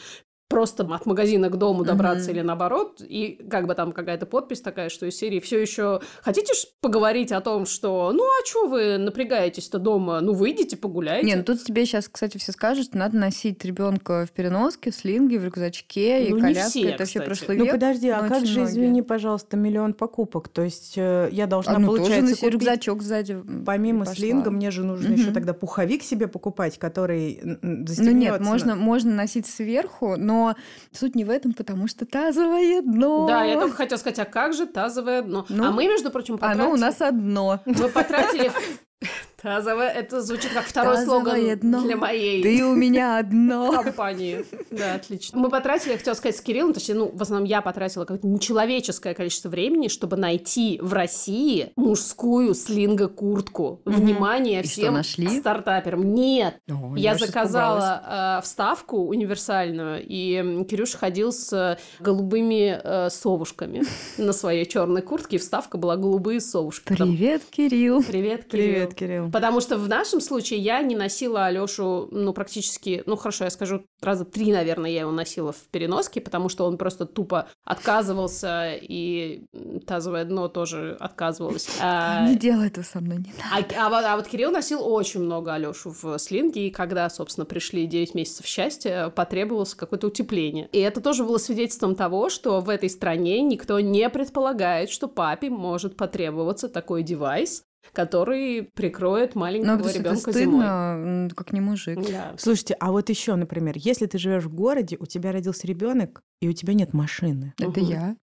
просто 0.48 0.84
от 0.84 1.06
магазина 1.06 1.48
к 1.50 1.56
дому 1.56 1.84
добраться 1.84 2.30
Мгм. 2.30 2.36
или 2.38 2.46
наоборот, 2.46 3.00
и 3.00 3.38
как 3.50 3.66
бы 3.66 3.74
там 3.74 3.90
какая-то 3.92 4.26
подпись 4.26 4.60
такая, 4.60 4.88
что 4.90 5.04
из 5.06 5.16
серии 5.16 5.40
все 5.40 5.60
еще 5.60 6.00
хотите 6.22 6.52
поговорить 6.80 7.32
о 7.32 7.40
том, 7.40 7.66
что 7.66 8.12
ну 8.14 8.22
а 8.24 8.46
что 8.46 8.68
вы 8.68 8.96
напрягаетесь-то 8.96 9.78
дома, 9.78 10.20
ну 10.20 10.34
выйдите 10.34 10.76
погуляйте. 10.76 11.26
Не, 11.26 11.34
ну 11.34 11.42
тут 11.42 11.62
тебе 11.64 11.84
сейчас, 11.84 12.08
кстати, 12.08 12.38
все 12.38 12.52
скажут, 12.52 12.86
что 12.86 12.98
надо 12.98 13.16
носить 13.16 13.64
ребенка 13.64 14.24
в 14.24 14.30
переноске, 14.32 14.92
в 14.92 14.94
слинге, 14.94 15.38
в 15.40 15.44
рюкзачке, 15.44 16.18
Ну, 16.20 16.26
и 16.28 16.32
не 16.34 16.40
коляска. 16.40 16.70
все, 16.70 16.82
это 16.90 17.04
все 17.06 17.20
прошлый 17.22 17.56
Ну 17.58 17.64
век. 17.64 17.72
подожди, 17.74 18.08
а 18.08 18.28
как 18.28 18.46
же, 18.46 18.60
многие. 18.60 18.70
извини, 18.72 19.02
пожалуйста, 19.02 19.56
миллион 19.56 19.94
покупок? 19.94 20.48
То 20.48 20.62
есть 20.62 20.94
э, 20.96 21.28
я 21.32 21.46
должна, 21.48 21.74
А, 21.74 21.78
ну, 21.80 21.88
получается, 21.88 22.34
купить- 22.36 22.52
рюкзачок 22.52 23.02
сзади. 23.02 23.36
Помимо 23.66 24.00
пошла. 24.00 24.14
слинга, 24.14 24.50
мне 24.50 24.70
же 24.70 24.84
нужно 24.84 25.08
Мгм. 25.10 25.16
еще 25.20 25.32
тогда 25.32 25.54
пуховик 25.54 26.04
себе 26.04 26.28
покупать, 26.28 26.78
который 26.78 27.40
м, 27.42 27.58
Ну 27.62 27.86
застегнется 27.86 28.16
нет, 28.38 28.40
можно, 28.40 28.76
можно 28.76 29.12
носить 29.12 29.46
сверху, 29.46 30.14
но 30.16 30.35
Но 30.36 30.54
суть 30.92 31.14
не 31.14 31.24
в 31.24 31.30
этом, 31.30 31.54
потому 31.54 31.88
что 31.88 32.04
тазовое 32.04 32.82
дно. 32.82 33.26
Да, 33.26 33.44
я 33.44 33.58
только 33.58 33.76
хотела 33.76 33.98
сказать, 33.98 34.18
а 34.18 34.24
как 34.26 34.52
же 34.52 34.66
тазовое 34.66 35.22
дно? 35.22 35.46
Ну, 35.48 35.64
а 35.64 35.70
мы, 35.70 35.86
между 35.86 36.10
прочим, 36.10 36.36
потратили... 36.36 36.62
Оно 36.62 36.72
у 36.72 36.76
нас 36.76 37.00
одно. 37.00 37.60
Мы 37.64 37.88
потратили... 37.88 38.52
Тазовое, 39.46 39.90
это 39.90 40.22
звучит 40.22 40.50
как 40.52 40.64
второй 40.64 40.96
Тазовое 40.96 41.22
слоган 41.22 41.58
дно. 41.60 41.82
для 41.82 41.96
моей 41.96 42.42
Ты 42.42 42.64
у 42.64 42.74
меня 42.74 43.18
одно. 43.18 43.80
компании. 43.84 44.44
Да, 44.72 44.94
отлично. 44.94 45.38
Мы 45.38 45.50
потратили, 45.50 45.92
я 45.92 45.98
хотела 45.98 46.14
сказать, 46.14 46.36
с 46.36 46.40
Кириллом, 46.40 46.72
точнее, 46.72 46.96
ну, 46.96 47.12
в 47.14 47.22
основном 47.22 47.46
я 47.46 47.62
потратила 47.62 48.02
какое-то 48.02 48.26
нечеловеческое 48.26 49.14
количество 49.14 49.48
времени, 49.48 49.86
чтобы 49.86 50.16
найти 50.16 50.80
в 50.82 50.92
России 50.92 51.70
мужскую 51.76 52.54
слинго-куртку. 52.54 53.82
Внимание 53.84 54.62
И 54.62 54.66
что, 54.66 54.72
всем 54.72 54.94
нашли? 54.94 55.38
стартаперам. 55.38 56.12
Нет, 56.12 56.56
О, 56.68 56.96
я 56.96 57.12
испугалась. 57.14 57.20
заказала 57.20 58.38
э, 58.40 58.42
вставку 58.42 58.96
универсальную, 59.06 60.02
и 60.04 60.64
Кирюша 60.64 60.98
ходил 60.98 61.30
с 61.30 61.52
э, 61.52 61.78
голубыми 62.00 62.80
э, 62.82 63.10
совушками 63.10 63.84
на 64.18 64.32
своей 64.32 64.66
черной 64.66 65.02
куртке, 65.02 65.36
и 65.36 65.38
вставка 65.38 65.78
была 65.78 65.96
голубые 65.96 66.40
совушки. 66.40 66.88
Привет, 66.88 67.42
Кирилл. 67.48 68.02
Привет, 68.02 68.46
Кирилл. 68.46 68.72
Привет, 68.72 68.94
Кирилл. 68.96 69.35
Потому 69.36 69.60
что 69.60 69.76
в 69.76 69.86
нашем 69.86 70.22
случае 70.22 70.60
я 70.60 70.80
не 70.80 70.96
носила 70.96 71.44
Алёшу, 71.44 72.08
ну, 72.10 72.32
практически, 72.32 73.02
ну, 73.04 73.16
хорошо, 73.16 73.44
я 73.44 73.50
скажу, 73.50 73.84
раза 74.00 74.24
три, 74.24 74.50
наверное, 74.50 74.90
я 74.90 75.00
его 75.00 75.10
носила 75.10 75.52
в 75.52 75.68
переноске, 75.70 76.22
потому 76.22 76.48
что 76.48 76.64
он 76.64 76.78
просто 76.78 77.04
тупо 77.04 77.46
отказывался, 77.62 78.72
и 78.80 79.44
тазовое 79.86 80.24
дно 80.24 80.48
тоже 80.48 80.96
отказывалось. 80.98 81.68
А, 81.82 82.26
Не 82.26 82.36
делай 82.36 82.68
этого 82.68 82.84
со 82.84 83.00
мной, 83.00 83.18
не 83.18 83.32
надо. 83.32 83.66
а, 83.76 83.86
а 83.86 83.90
вот, 83.90 84.04
а 84.06 84.16
вот 84.16 84.26
Кирилл 84.26 84.50
носил 84.50 84.80
очень 84.82 85.20
много 85.20 85.52
Алёшу 85.52 85.90
в 85.90 86.18
слинге, 86.18 86.68
и 86.68 86.70
когда, 86.70 87.10
собственно, 87.10 87.44
пришли 87.44 87.86
9 87.86 88.14
месяцев 88.14 88.46
счастья, 88.46 89.10
потребовалось 89.10 89.74
какое-то 89.74 90.06
утепление. 90.06 90.70
И 90.72 90.78
это 90.78 91.02
тоже 91.02 91.24
было 91.24 91.36
свидетельством 91.36 91.94
того, 91.94 92.30
что 92.30 92.62
в 92.62 92.70
этой 92.70 92.88
стране 92.88 93.42
никто 93.42 93.80
не 93.80 94.08
предполагает, 94.08 94.88
что 94.88 95.08
папе 95.08 95.50
может 95.50 95.94
потребоваться 95.94 96.70
такой 96.70 97.02
девайс, 97.02 97.64
который 97.92 98.70
прикроет 98.74 99.34
Ну, 99.34 99.40
маленького 99.42 99.88
это 99.88 99.98
ребенка 99.98 100.32
зимой. 100.32 100.64
стыдно, 100.64 101.28
как 101.36 101.52
не 101.52 101.60
мужик. 101.60 101.98
Да. 102.10 102.34
Слушайте, 102.38 102.74
а 102.80 102.92
вот 102.92 103.08
еще, 103.08 103.34
например, 103.34 103.74
если 103.76 104.06
ты 104.06 104.18
живешь 104.18 104.44
в 104.44 104.54
городе, 104.54 104.96
у 105.00 105.06
тебя 105.06 105.32
родился 105.32 105.66
ребенок, 105.66 106.22
и 106.40 106.48
у 106.48 106.52
тебя 106.52 106.74
нет 106.74 106.92
машины. 106.92 107.54
Это 107.58 107.80
Мгм. 107.80 107.90
я. 107.90 108.16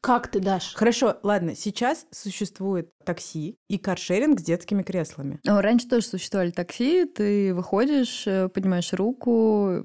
Как 0.00 0.26
ты, 0.26 0.40
Даш? 0.40 0.74
Хорошо, 0.74 1.18
ладно, 1.22 1.54
сейчас 1.54 2.06
существует 2.10 2.90
такси 3.04 3.56
и 3.68 3.78
каршеринг 3.78 4.40
с 4.40 4.42
детскими 4.42 4.82
креслами. 4.82 5.38
О, 5.46 5.62
Раньше 5.62 5.86
тоже 5.88 6.06
существовали 6.06 6.50
такси, 6.50 7.04
ты 7.04 7.54
выходишь, 7.54 8.24
э, 8.26 8.48
поднимаешь 8.48 8.92
руку. 8.94 9.76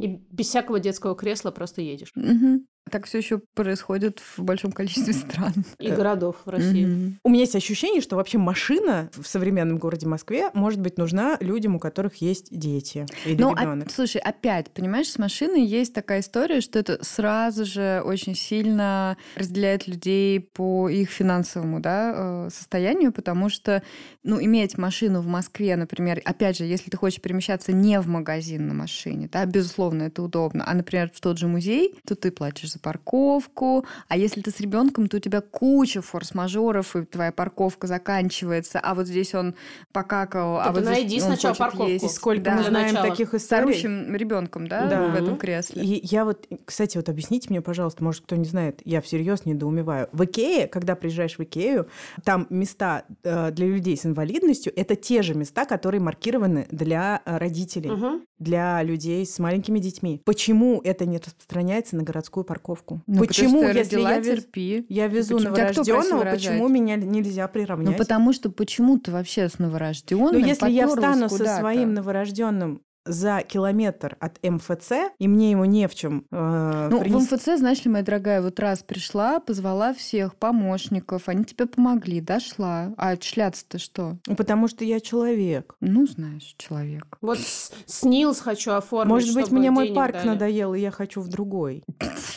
И 0.00 0.06
без 0.30 0.46
всякого 0.46 0.80
детского 0.80 1.14
кресла 1.14 1.50
просто 1.50 1.82
едешь. 1.82 2.10
Мгм. 2.14 2.66
Так 2.90 3.06
все 3.06 3.18
еще 3.18 3.40
происходит 3.54 4.20
в 4.36 4.42
большом 4.42 4.72
количестве 4.72 5.12
стран. 5.12 5.52
И 5.78 5.90
городов 5.90 6.36
в 6.44 6.48
России. 6.50 7.16
У 7.22 7.28
меня 7.28 7.40
есть 7.42 7.54
ощущение, 7.54 8.00
что 8.00 8.16
вообще 8.16 8.38
машина 8.38 9.10
в 9.12 9.26
современном 9.26 9.78
городе 9.78 10.06
Москве 10.06 10.50
может 10.54 10.80
быть 10.80 10.98
нужна 10.98 11.36
людям, 11.40 11.76
у 11.76 11.78
которых 11.78 12.16
есть 12.16 12.48
дети 12.50 13.06
или 13.24 13.40
Ну, 13.40 13.52
а- 13.54 13.60
ребенок. 13.62 13.90
слушай, 13.90 14.20
опять, 14.20 14.70
понимаешь, 14.70 15.08
с 15.08 15.18
машиной 15.18 15.64
есть 15.64 15.94
такая 15.94 16.20
история, 16.20 16.60
что 16.60 16.78
это 16.78 17.02
сразу 17.04 17.64
же 17.64 18.02
очень 18.04 18.34
сильно 18.34 19.16
разделяет 19.36 19.86
людей 19.86 20.40
по 20.40 20.88
их 20.88 21.10
финансовому 21.10 21.80
да, 21.80 22.46
э, 22.46 22.50
состоянию, 22.52 23.12
потому 23.12 23.48
что, 23.50 23.82
ну, 24.24 24.42
иметь 24.42 24.78
машину 24.78 25.20
в 25.20 25.26
Москве, 25.26 25.76
например, 25.76 26.20
опять 26.24 26.56
же, 26.58 26.64
если 26.64 26.90
ты 26.90 26.96
хочешь 26.96 27.20
перемещаться 27.20 27.72
не 27.72 28.00
в 28.00 28.08
магазин 28.08 28.66
на 28.68 28.74
машине, 28.74 29.28
да, 29.30 29.44
безусловно, 29.46 30.04
это 30.04 30.22
удобно, 30.22 30.64
а, 30.66 30.74
например, 30.74 31.10
в 31.14 31.20
тот 31.20 31.38
же 31.38 31.46
музей, 31.46 31.94
то 32.06 32.14
ты 32.16 32.30
платишь 32.30 32.69
за 32.70 32.78
парковку, 32.78 33.84
а 34.08 34.16
если 34.16 34.40
ты 34.40 34.50
с 34.50 34.60
ребенком, 34.60 35.08
то 35.08 35.16
у 35.16 35.20
тебя 35.20 35.40
куча 35.40 36.00
форс-мажоров, 36.02 36.96
и 36.96 37.04
твоя 37.04 37.32
парковка 37.32 37.86
заканчивается, 37.86 38.78
а 38.80 38.94
вот 38.94 39.06
здесь 39.06 39.34
он 39.34 39.54
покакал, 39.92 40.58
а 40.60 40.70
вот 40.72 40.82
здесь 40.84 40.90
найди 40.96 41.16
он 41.16 41.26
сначала 41.28 41.54
хочет 41.54 41.58
парковку. 41.58 41.90
есть. 41.90 42.04
И 42.04 42.08
сколько 42.08 42.42
Да. 42.44 42.56
мы 42.56 42.62
знаем 42.64 42.94
начала. 42.94 43.08
таких 43.10 43.34
историй. 43.34 43.62
орущим 43.64 44.14
ребенком, 44.14 44.66
да, 44.68 44.86
Да. 44.86 45.08
в 45.08 45.14
этом 45.14 45.36
кресле. 45.36 45.82
И 45.82 46.06
я 46.06 46.24
вот, 46.24 46.46
кстати, 46.64 46.96
вот 46.96 47.08
объясните 47.08 47.48
мне, 47.50 47.60
пожалуйста, 47.60 48.04
может, 48.04 48.24
кто 48.24 48.36
не 48.36 48.44
знает, 48.44 48.80
я 48.84 49.00
всерьез 49.00 49.44
недоумеваю. 49.44 50.08
В 50.12 50.24
Икее, 50.24 50.68
когда 50.68 50.94
приезжаешь 50.94 51.36
в 51.38 51.42
Икею, 51.42 51.88
там 52.24 52.46
места 52.50 53.04
э, 53.24 53.50
для 53.50 53.66
людей 53.66 53.96
с 53.96 54.06
инвалидностью, 54.06 54.72
это 54.76 54.94
те 54.96 55.22
же 55.22 55.34
места, 55.34 55.64
которые 55.64 56.00
маркированы 56.00 56.66
для 56.70 57.22
э, 57.24 57.36
родителей, 57.38 57.90
Мгм. 57.90 58.22
для 58.38 58.82
людей 58.82 59.24
с 59.26 59.38
маленькими 59.38 59.78
детьми. 59.78 60.22
Почему 60.24 60.80
это 60.84 61.04
не 61.06 61.18
распространяется 61.18 61.96
на 61.96 62.02
городскую 62.02 62.44
парковку? 62.44 62.59
Ну, 63.06 63.18
почему, 63.24 63.60
потому 63.60 63.78
если 63.78 64.00
я, 64.00 64.18
вез- 64.20 64.24
терпи. 64.36 64.86
я 64.88 65.06
везу 65.08 65.36
Почему- 65.36 65.50
новорожденного, 65.54 66.30
почему 66.30 66.68
меня 66.68 66.96
нельзя 66.96 67.48
приравнять? 67.48 67.90
Ну, 67.90 67.96
потому 67.96 68.32
что 68.32 68.50
почему 68.50 68.98
ты 68.98 69.10
вообще 69.10 69.48
с 69.48 69.58
новорожденным 69.58 70.26
Но 70.32 70.38
Ну, 70.38 70.44
если 70.46 70.70
я 70.70 70.86
встану 70.86 71.28
со 71.28 71.44
своим 71.58 71.94
новорожденным 71.94 72.82
за 73.10 73.42
километр 73.42 74.16
от 74.20 74.38
МФЦ, 74.42 74.92
и 75.18 75.28
мне 75.28 75.50
ему 75.52 75.64
не 75.64 75.88
в 75.88 75.94
чем 75.94 76.24
э, 76.30 76.88
Ну, 76.90 77.00
принести- 77.02 77.28
в 77.28 77.32
МФЦ, 77.34 77.58
знаешь 77.58 77.84
ли, 77.84 77.90
моя 77.90 78.04
дорогая, 78.04 78.40
вот 78.42 78.58
раз 78.60 78.82
пришла, 78.82 79.40
позвала 79.40 79.92
всех 79.94 80.34
помощников, 80.36 81.28
они 81.28 81.44
тебе 81.44 81.66
помогли, 81.66 82.20
дошла. 82.20 82.92
А 82.96 83.16
шляться-то 83.20 83.78
что? 83.78 84.16
Ну, 84.26 84.36
Потому 84.36 84.68
что 84.68 84.84
я 84.84 85.00
человек. 85.00 85.74
Ну, 85.80 86.06
знаешь, 86.06 86.54
человек. 86.56 87.18
Вот 87.20 87.38
с- 87.38 87.72
СНИЛС 87.86 88.40
хочу 88.40 88.72
оформить, 88.72 89.10
Может 89.12 89.34
быть, 89.34 89.50
мне 89.50 89.70
мой 89.70 89.92
парк 89.92 90.14
дали. 90.14 90.28
надоел, 90.28 90.74
и 90.74 90.80
я 90.80 90.90
хочу 90.90 91.20
в 91.20 91.28
другой. 91.28 91.82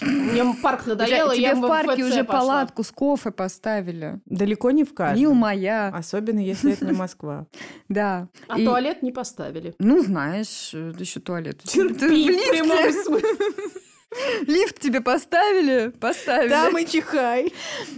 Мне 0.01 0.43
парк 0.61 0.85
надоело, 0.87 1.31
У 1.31 1.35
тебя- 1.35 1.49
я 1.49 1.55
тебе 1.55 1.65
в 1.65 1.67
парке 1.67 2.03
уже 2.03 2.23
палатку 2.23 2.83
с 2.83 2.91
кофе 2.91 3.31
поставили. 3.31 4.19
Далеко 4.25 4.71
не 4.71 4.83
в 4.83 4.93
каждом. 4.93 5.19
Мил 5.19 5.33
моя. 5.33 5.89
Особенно, 5.89 6.39
если 6.39 6.73
это 6.73 6.85
не 6.85 6.91
Москва. 6.93 7.45
Да. 7.89 8.27
А 8.47 8.59
И- 8.59 8.65
туалет 8.65 9.03
не 9.03 9.11
поставили. 9.11 9.75
Ну, 9.77 10.01
знаешь, 10.01 10.62
еще 10.71 11.19
туалет. 11.19 11.61
Ты 11.63 11.87
в 11.87 11.97
Терпи. 11.99 13.83
Лифт 14.47 14.79
тебе 14.79 15.01
поставили? 15.01 15.89
Поставили. 15.89 16.49
Там 16.49 16.77
и 16.77 16.85
чихай. 16.85 17.53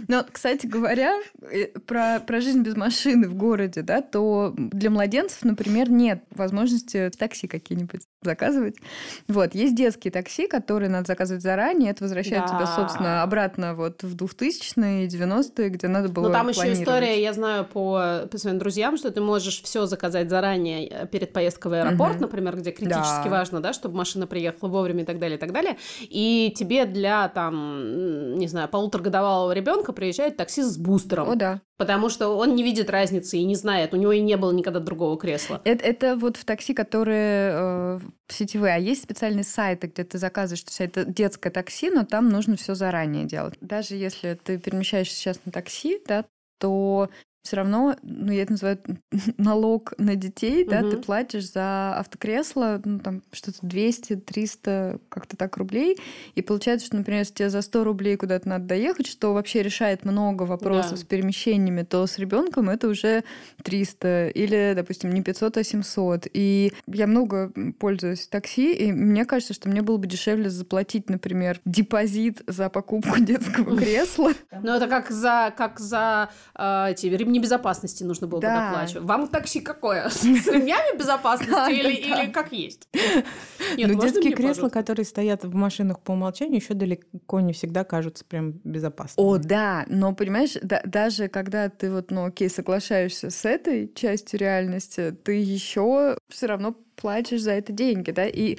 Но, 0.08 0.24
кстати 0.30 0.66
говоря, 0.66 1.20
э, 1.42 1.66
про, 1.80 2.20
про 2.20 2.40
жизнь 2.40 2.62
без 2.62 2.76
машины 2.76 3.28
в 3.28 3.34
городе, 3.34 3.82
да, 3.82 4.00
то 4.00 4.54
для 4.56 4.90
младенцев, 4.90 5.44
например, 5.44 5.90
нет 5.90 6.24
возможности 6.30 7.10
такси 7.16 7.48
какие-нибудь 7.48 8.02
заказывать. 8.26 8.76
Вот, 9.28 9.54
есть 9.54 9.74
детские 9.74 10.10
такси, 10.12 10.46
которые 10.46 10.90
надо 10.90 11.06
заказывать 11.06 11.42
заранее. 11.42 11.90
Это 11.92 12.04
возвращает 12.04 12.46
тебя, 12.46 12.58
Да. 12.60 12.66
собственно, 12.66 13.22
обратно 13.22 13.74
вот 13.74 14.02
в 14.02 14.14
2000-е, 14.14 15.06
90-е, 15.08 15.68
где 15.70 15.88
надо 15.88 16.08
было 16.08 16.26
Ну, 16.28 16.32
там 16.32 16.48
еще 16.48 16.72
история, 16.72 17.20
я 17.22 17.32
знаю 17.32 17.64
по, 17.64 18.26
по 18.30 18.38
своим 18.38 18.58
друзьям, 18.58 18.96
что 18.98 19.10
ты 19.10 19.20
можешь 19.20 19.62
все 19.62 19.86
заказать 19.86 20.28
заранее 20.30 20.86
э, 20.88 21.06
перед 21.06 21.32
поездкой 21.32 21.70
в 21.70 21.74
аэропорт, 21.74 22.14
Мгм. 22.14 22.22
например, 22.22 22.56
где 22.56 22.70
критически 22.72 23.24
Да. 23.28 23.30
важно, 23.30 23.60
да, 23.60 23.72
чтобы 23.72 23.96
машина 23.96 24.26
приехала 24.26 24.68
вовремя 24.68 25.02
и 25.02 25.06
так 25.06 25.18
далее, 25.18 25.36
и 25.36 25.40
так 25.40 25.52
далее. 25.52 25.76
И 26.02 26.52
тебе 26.56 26.84
для, 26.84 27.28
там, 27.28 28.36
не 28.38 28.48
знаю, 28.48 28.68
полуторагодовалого 28.68 29.52
ребенка 29.52 29.92
приезжает 29.92 30.36
таксист 30.36 30.70
с 30.70 30.76
бустером, 30.76 31.30
О, 31.30 31.34
да. 31.36 31.60
Потому 31.76 32.08
что 32.08 32.28
он 32.30 32.54
не 32.54 32.62
видит 32.62 32.90
разницы 32.90 33.38
и 33.38 33.44
не 33.44 33.54
знает, 33.54 33.94
у 33.94 33.96
него 33.96 34.12
и 34.12 34.20
не 34.20 34.36
было 34.36 34.52
никогда 34.52 34.80
другого 34.80 35.18
кресла. 35.18 35.60
Это, 35.64 35.84
это 35.84 36.16
вот 36.16 36.36
в 36.36 36.44
такси, 36.44 36.74
которые 36.74 37.52
э, 37.52 38.00
сетевые, 38.28 38.74
а 38.74 38.78
есть 38.78 39.02
специальные 39.02 39.44
сайты, 39.44 39.86
где 39.88 40.04
ты 40.04 40.18
заказываешь, 40.18 40.62
то 40.62 40.70
есть 40.70 40.80
это 40.80 41.04
детское 41.04 41.50
такси, 41.50 41.90
но 41.90 42.04
там 42.04 42.28
нужно 42.28 42.56
все 42.56 42.74
заранее 42.74 43.24
делать. 43.24 43.54
Даже 43.60 43.94
если 43.94 44.38
ты 44.42 44.58
перемещаешься 44.58 45.16
сейчас 45.16 45.40
на 45.44 45.52
такси, 45.52 46.00
да, 46.06 46.24
то 46.58 47.10
все 47.46 47.56
равно, 47.56 47.96
ну, 48.02 48.32
я 48.32 48.42
это 48.42 48.52
называю 48.52 48.78
налог 49.38 49.94
на 49.98 50.16
детей, 50.16 50.64
да, 50.64 50.82
ты 50.82 50.96
платишь 50.98 51.50
за 51.52 51.94
автокресло, 51.98 52.80
ну, 52.84 52.98
там, 52.98 53.22
что-то 53.32 53.64
200-300, 53.66 55.00
как-то 55.08 55.36
так, 55.36 55.56
рублей, 55.56 55.96
и 56.34 56.42
получается, 56.42 56.86
что, 56.86 56.96
например, 56.96 57.20
если 57.20 57.34
тебе 57.34 57.50
за 57.50 57.62
100 57.62 57.84
рублей 57.84 58.16
куда-то 58.16 58.48
надо 58.48 58.64
доехать, 58.66 59.06
что 59.06 59.32
вообще 59.32 59.62
решает 59.62 60.04
много 60.04 60.42
вопросов 60.42 60.92
Да. 60.92 60.96
с 60.98 61.04
перемещениями, 61.04 61.82
то 61.82 62.06
с 62.06 62.18
ребенком 62.18 62.68
это 62.68 62.88
уже 62.88 63.22
300 63.62 64.28
или, 64.34 64.72
допустим, 64.74 65.10
не 65.10 65.22
500, 65.22 65.56
а 65.58 65.64
700. 65.64 66.26
И 66.32 66.72
я 66.86 67.06
много 67.06 67.52
пользуюсь 67.78 68.26
такси, 68.26 68.72
и 68.74 68.92
мне 68.92 69.24
кажется, 69.24 69.54
что 69.54 69.68
мне 69.68 69.82
было 69.82 69.96
бы 69.96 70.06
дешевле 70.06 70.50
заплатить, 70.50 71.08
например, 71.08 71.60
депозит 71.64 72.42
за 72.46 72.68
покупку 72.68 73.18
детского 73.20 73.76
кресла. 73.76 74.32
Ну, 74.62 74.72
это 74.72 74.88
как 74.88 75.10
за, 75.10 75.52
как 75.56 75.78
за 75.78 76.30
э, 76.54 76.90
эти 76.90 77.06
ремни 77.06 77.35
безопасности 77.38 78.02
нужно 78.02 78.26
было 78.26 78.38
бы 78.40 78.46
Да. 78.46 78.66
доплачивать. 78.70 79.04
Вам 79.04 79.28
такси 79.28 79.60
какое? 79.60 80.08
С 80.10 80.24
ремнями 80.24 80.98
безопасности 80.98 81.72
или, 81.72 82.30
как 82.30 82.52
есть? 82.52 82.88
Можно 83.78 84.00
детские 84.00 84.34
кресла, 84.34 84.68
которые 84.68 85.04
стоят 85.06 85.44
в 85.44 85.54
машинах 85.54 86.00
по 86.00 86.12
умолчанию, 86.12 86.56
еще 86.60 86.74
далеко 86.74 87.40
не 87.40 87.52
всегда 87.52 87.84
кажутся 87.84 88.24
прям 88.24 88.52
безопасными. 88.64 89.26
О, 89.26 89.38
да, 89.38 89.84
но 89.88 90.14
понимаешь, 90.14 90.56
да- 90.62 90.82
даже 90.84 91.28
когда 91.28 91.68
ты 91.68 91.90
вот, 91.90 92.10
ну, 92.10 92.26
окей, 92.26 92.48
соглашаешься 92.48 93.30
с 93.30 93.44
этой 93.44 93.92
частью 93.94 94.40
реальности, 94.40 95.14
ты 95.24 95.32
еще 95.34 96.16
все 96.28 96.46
равно 96.46 96.76
платишь 96.96 97.42
за 97.42 97.52
это 97.52 97.72
деньги, 97.72 98.10
да, 98.10 98.26
и 98.26 98.56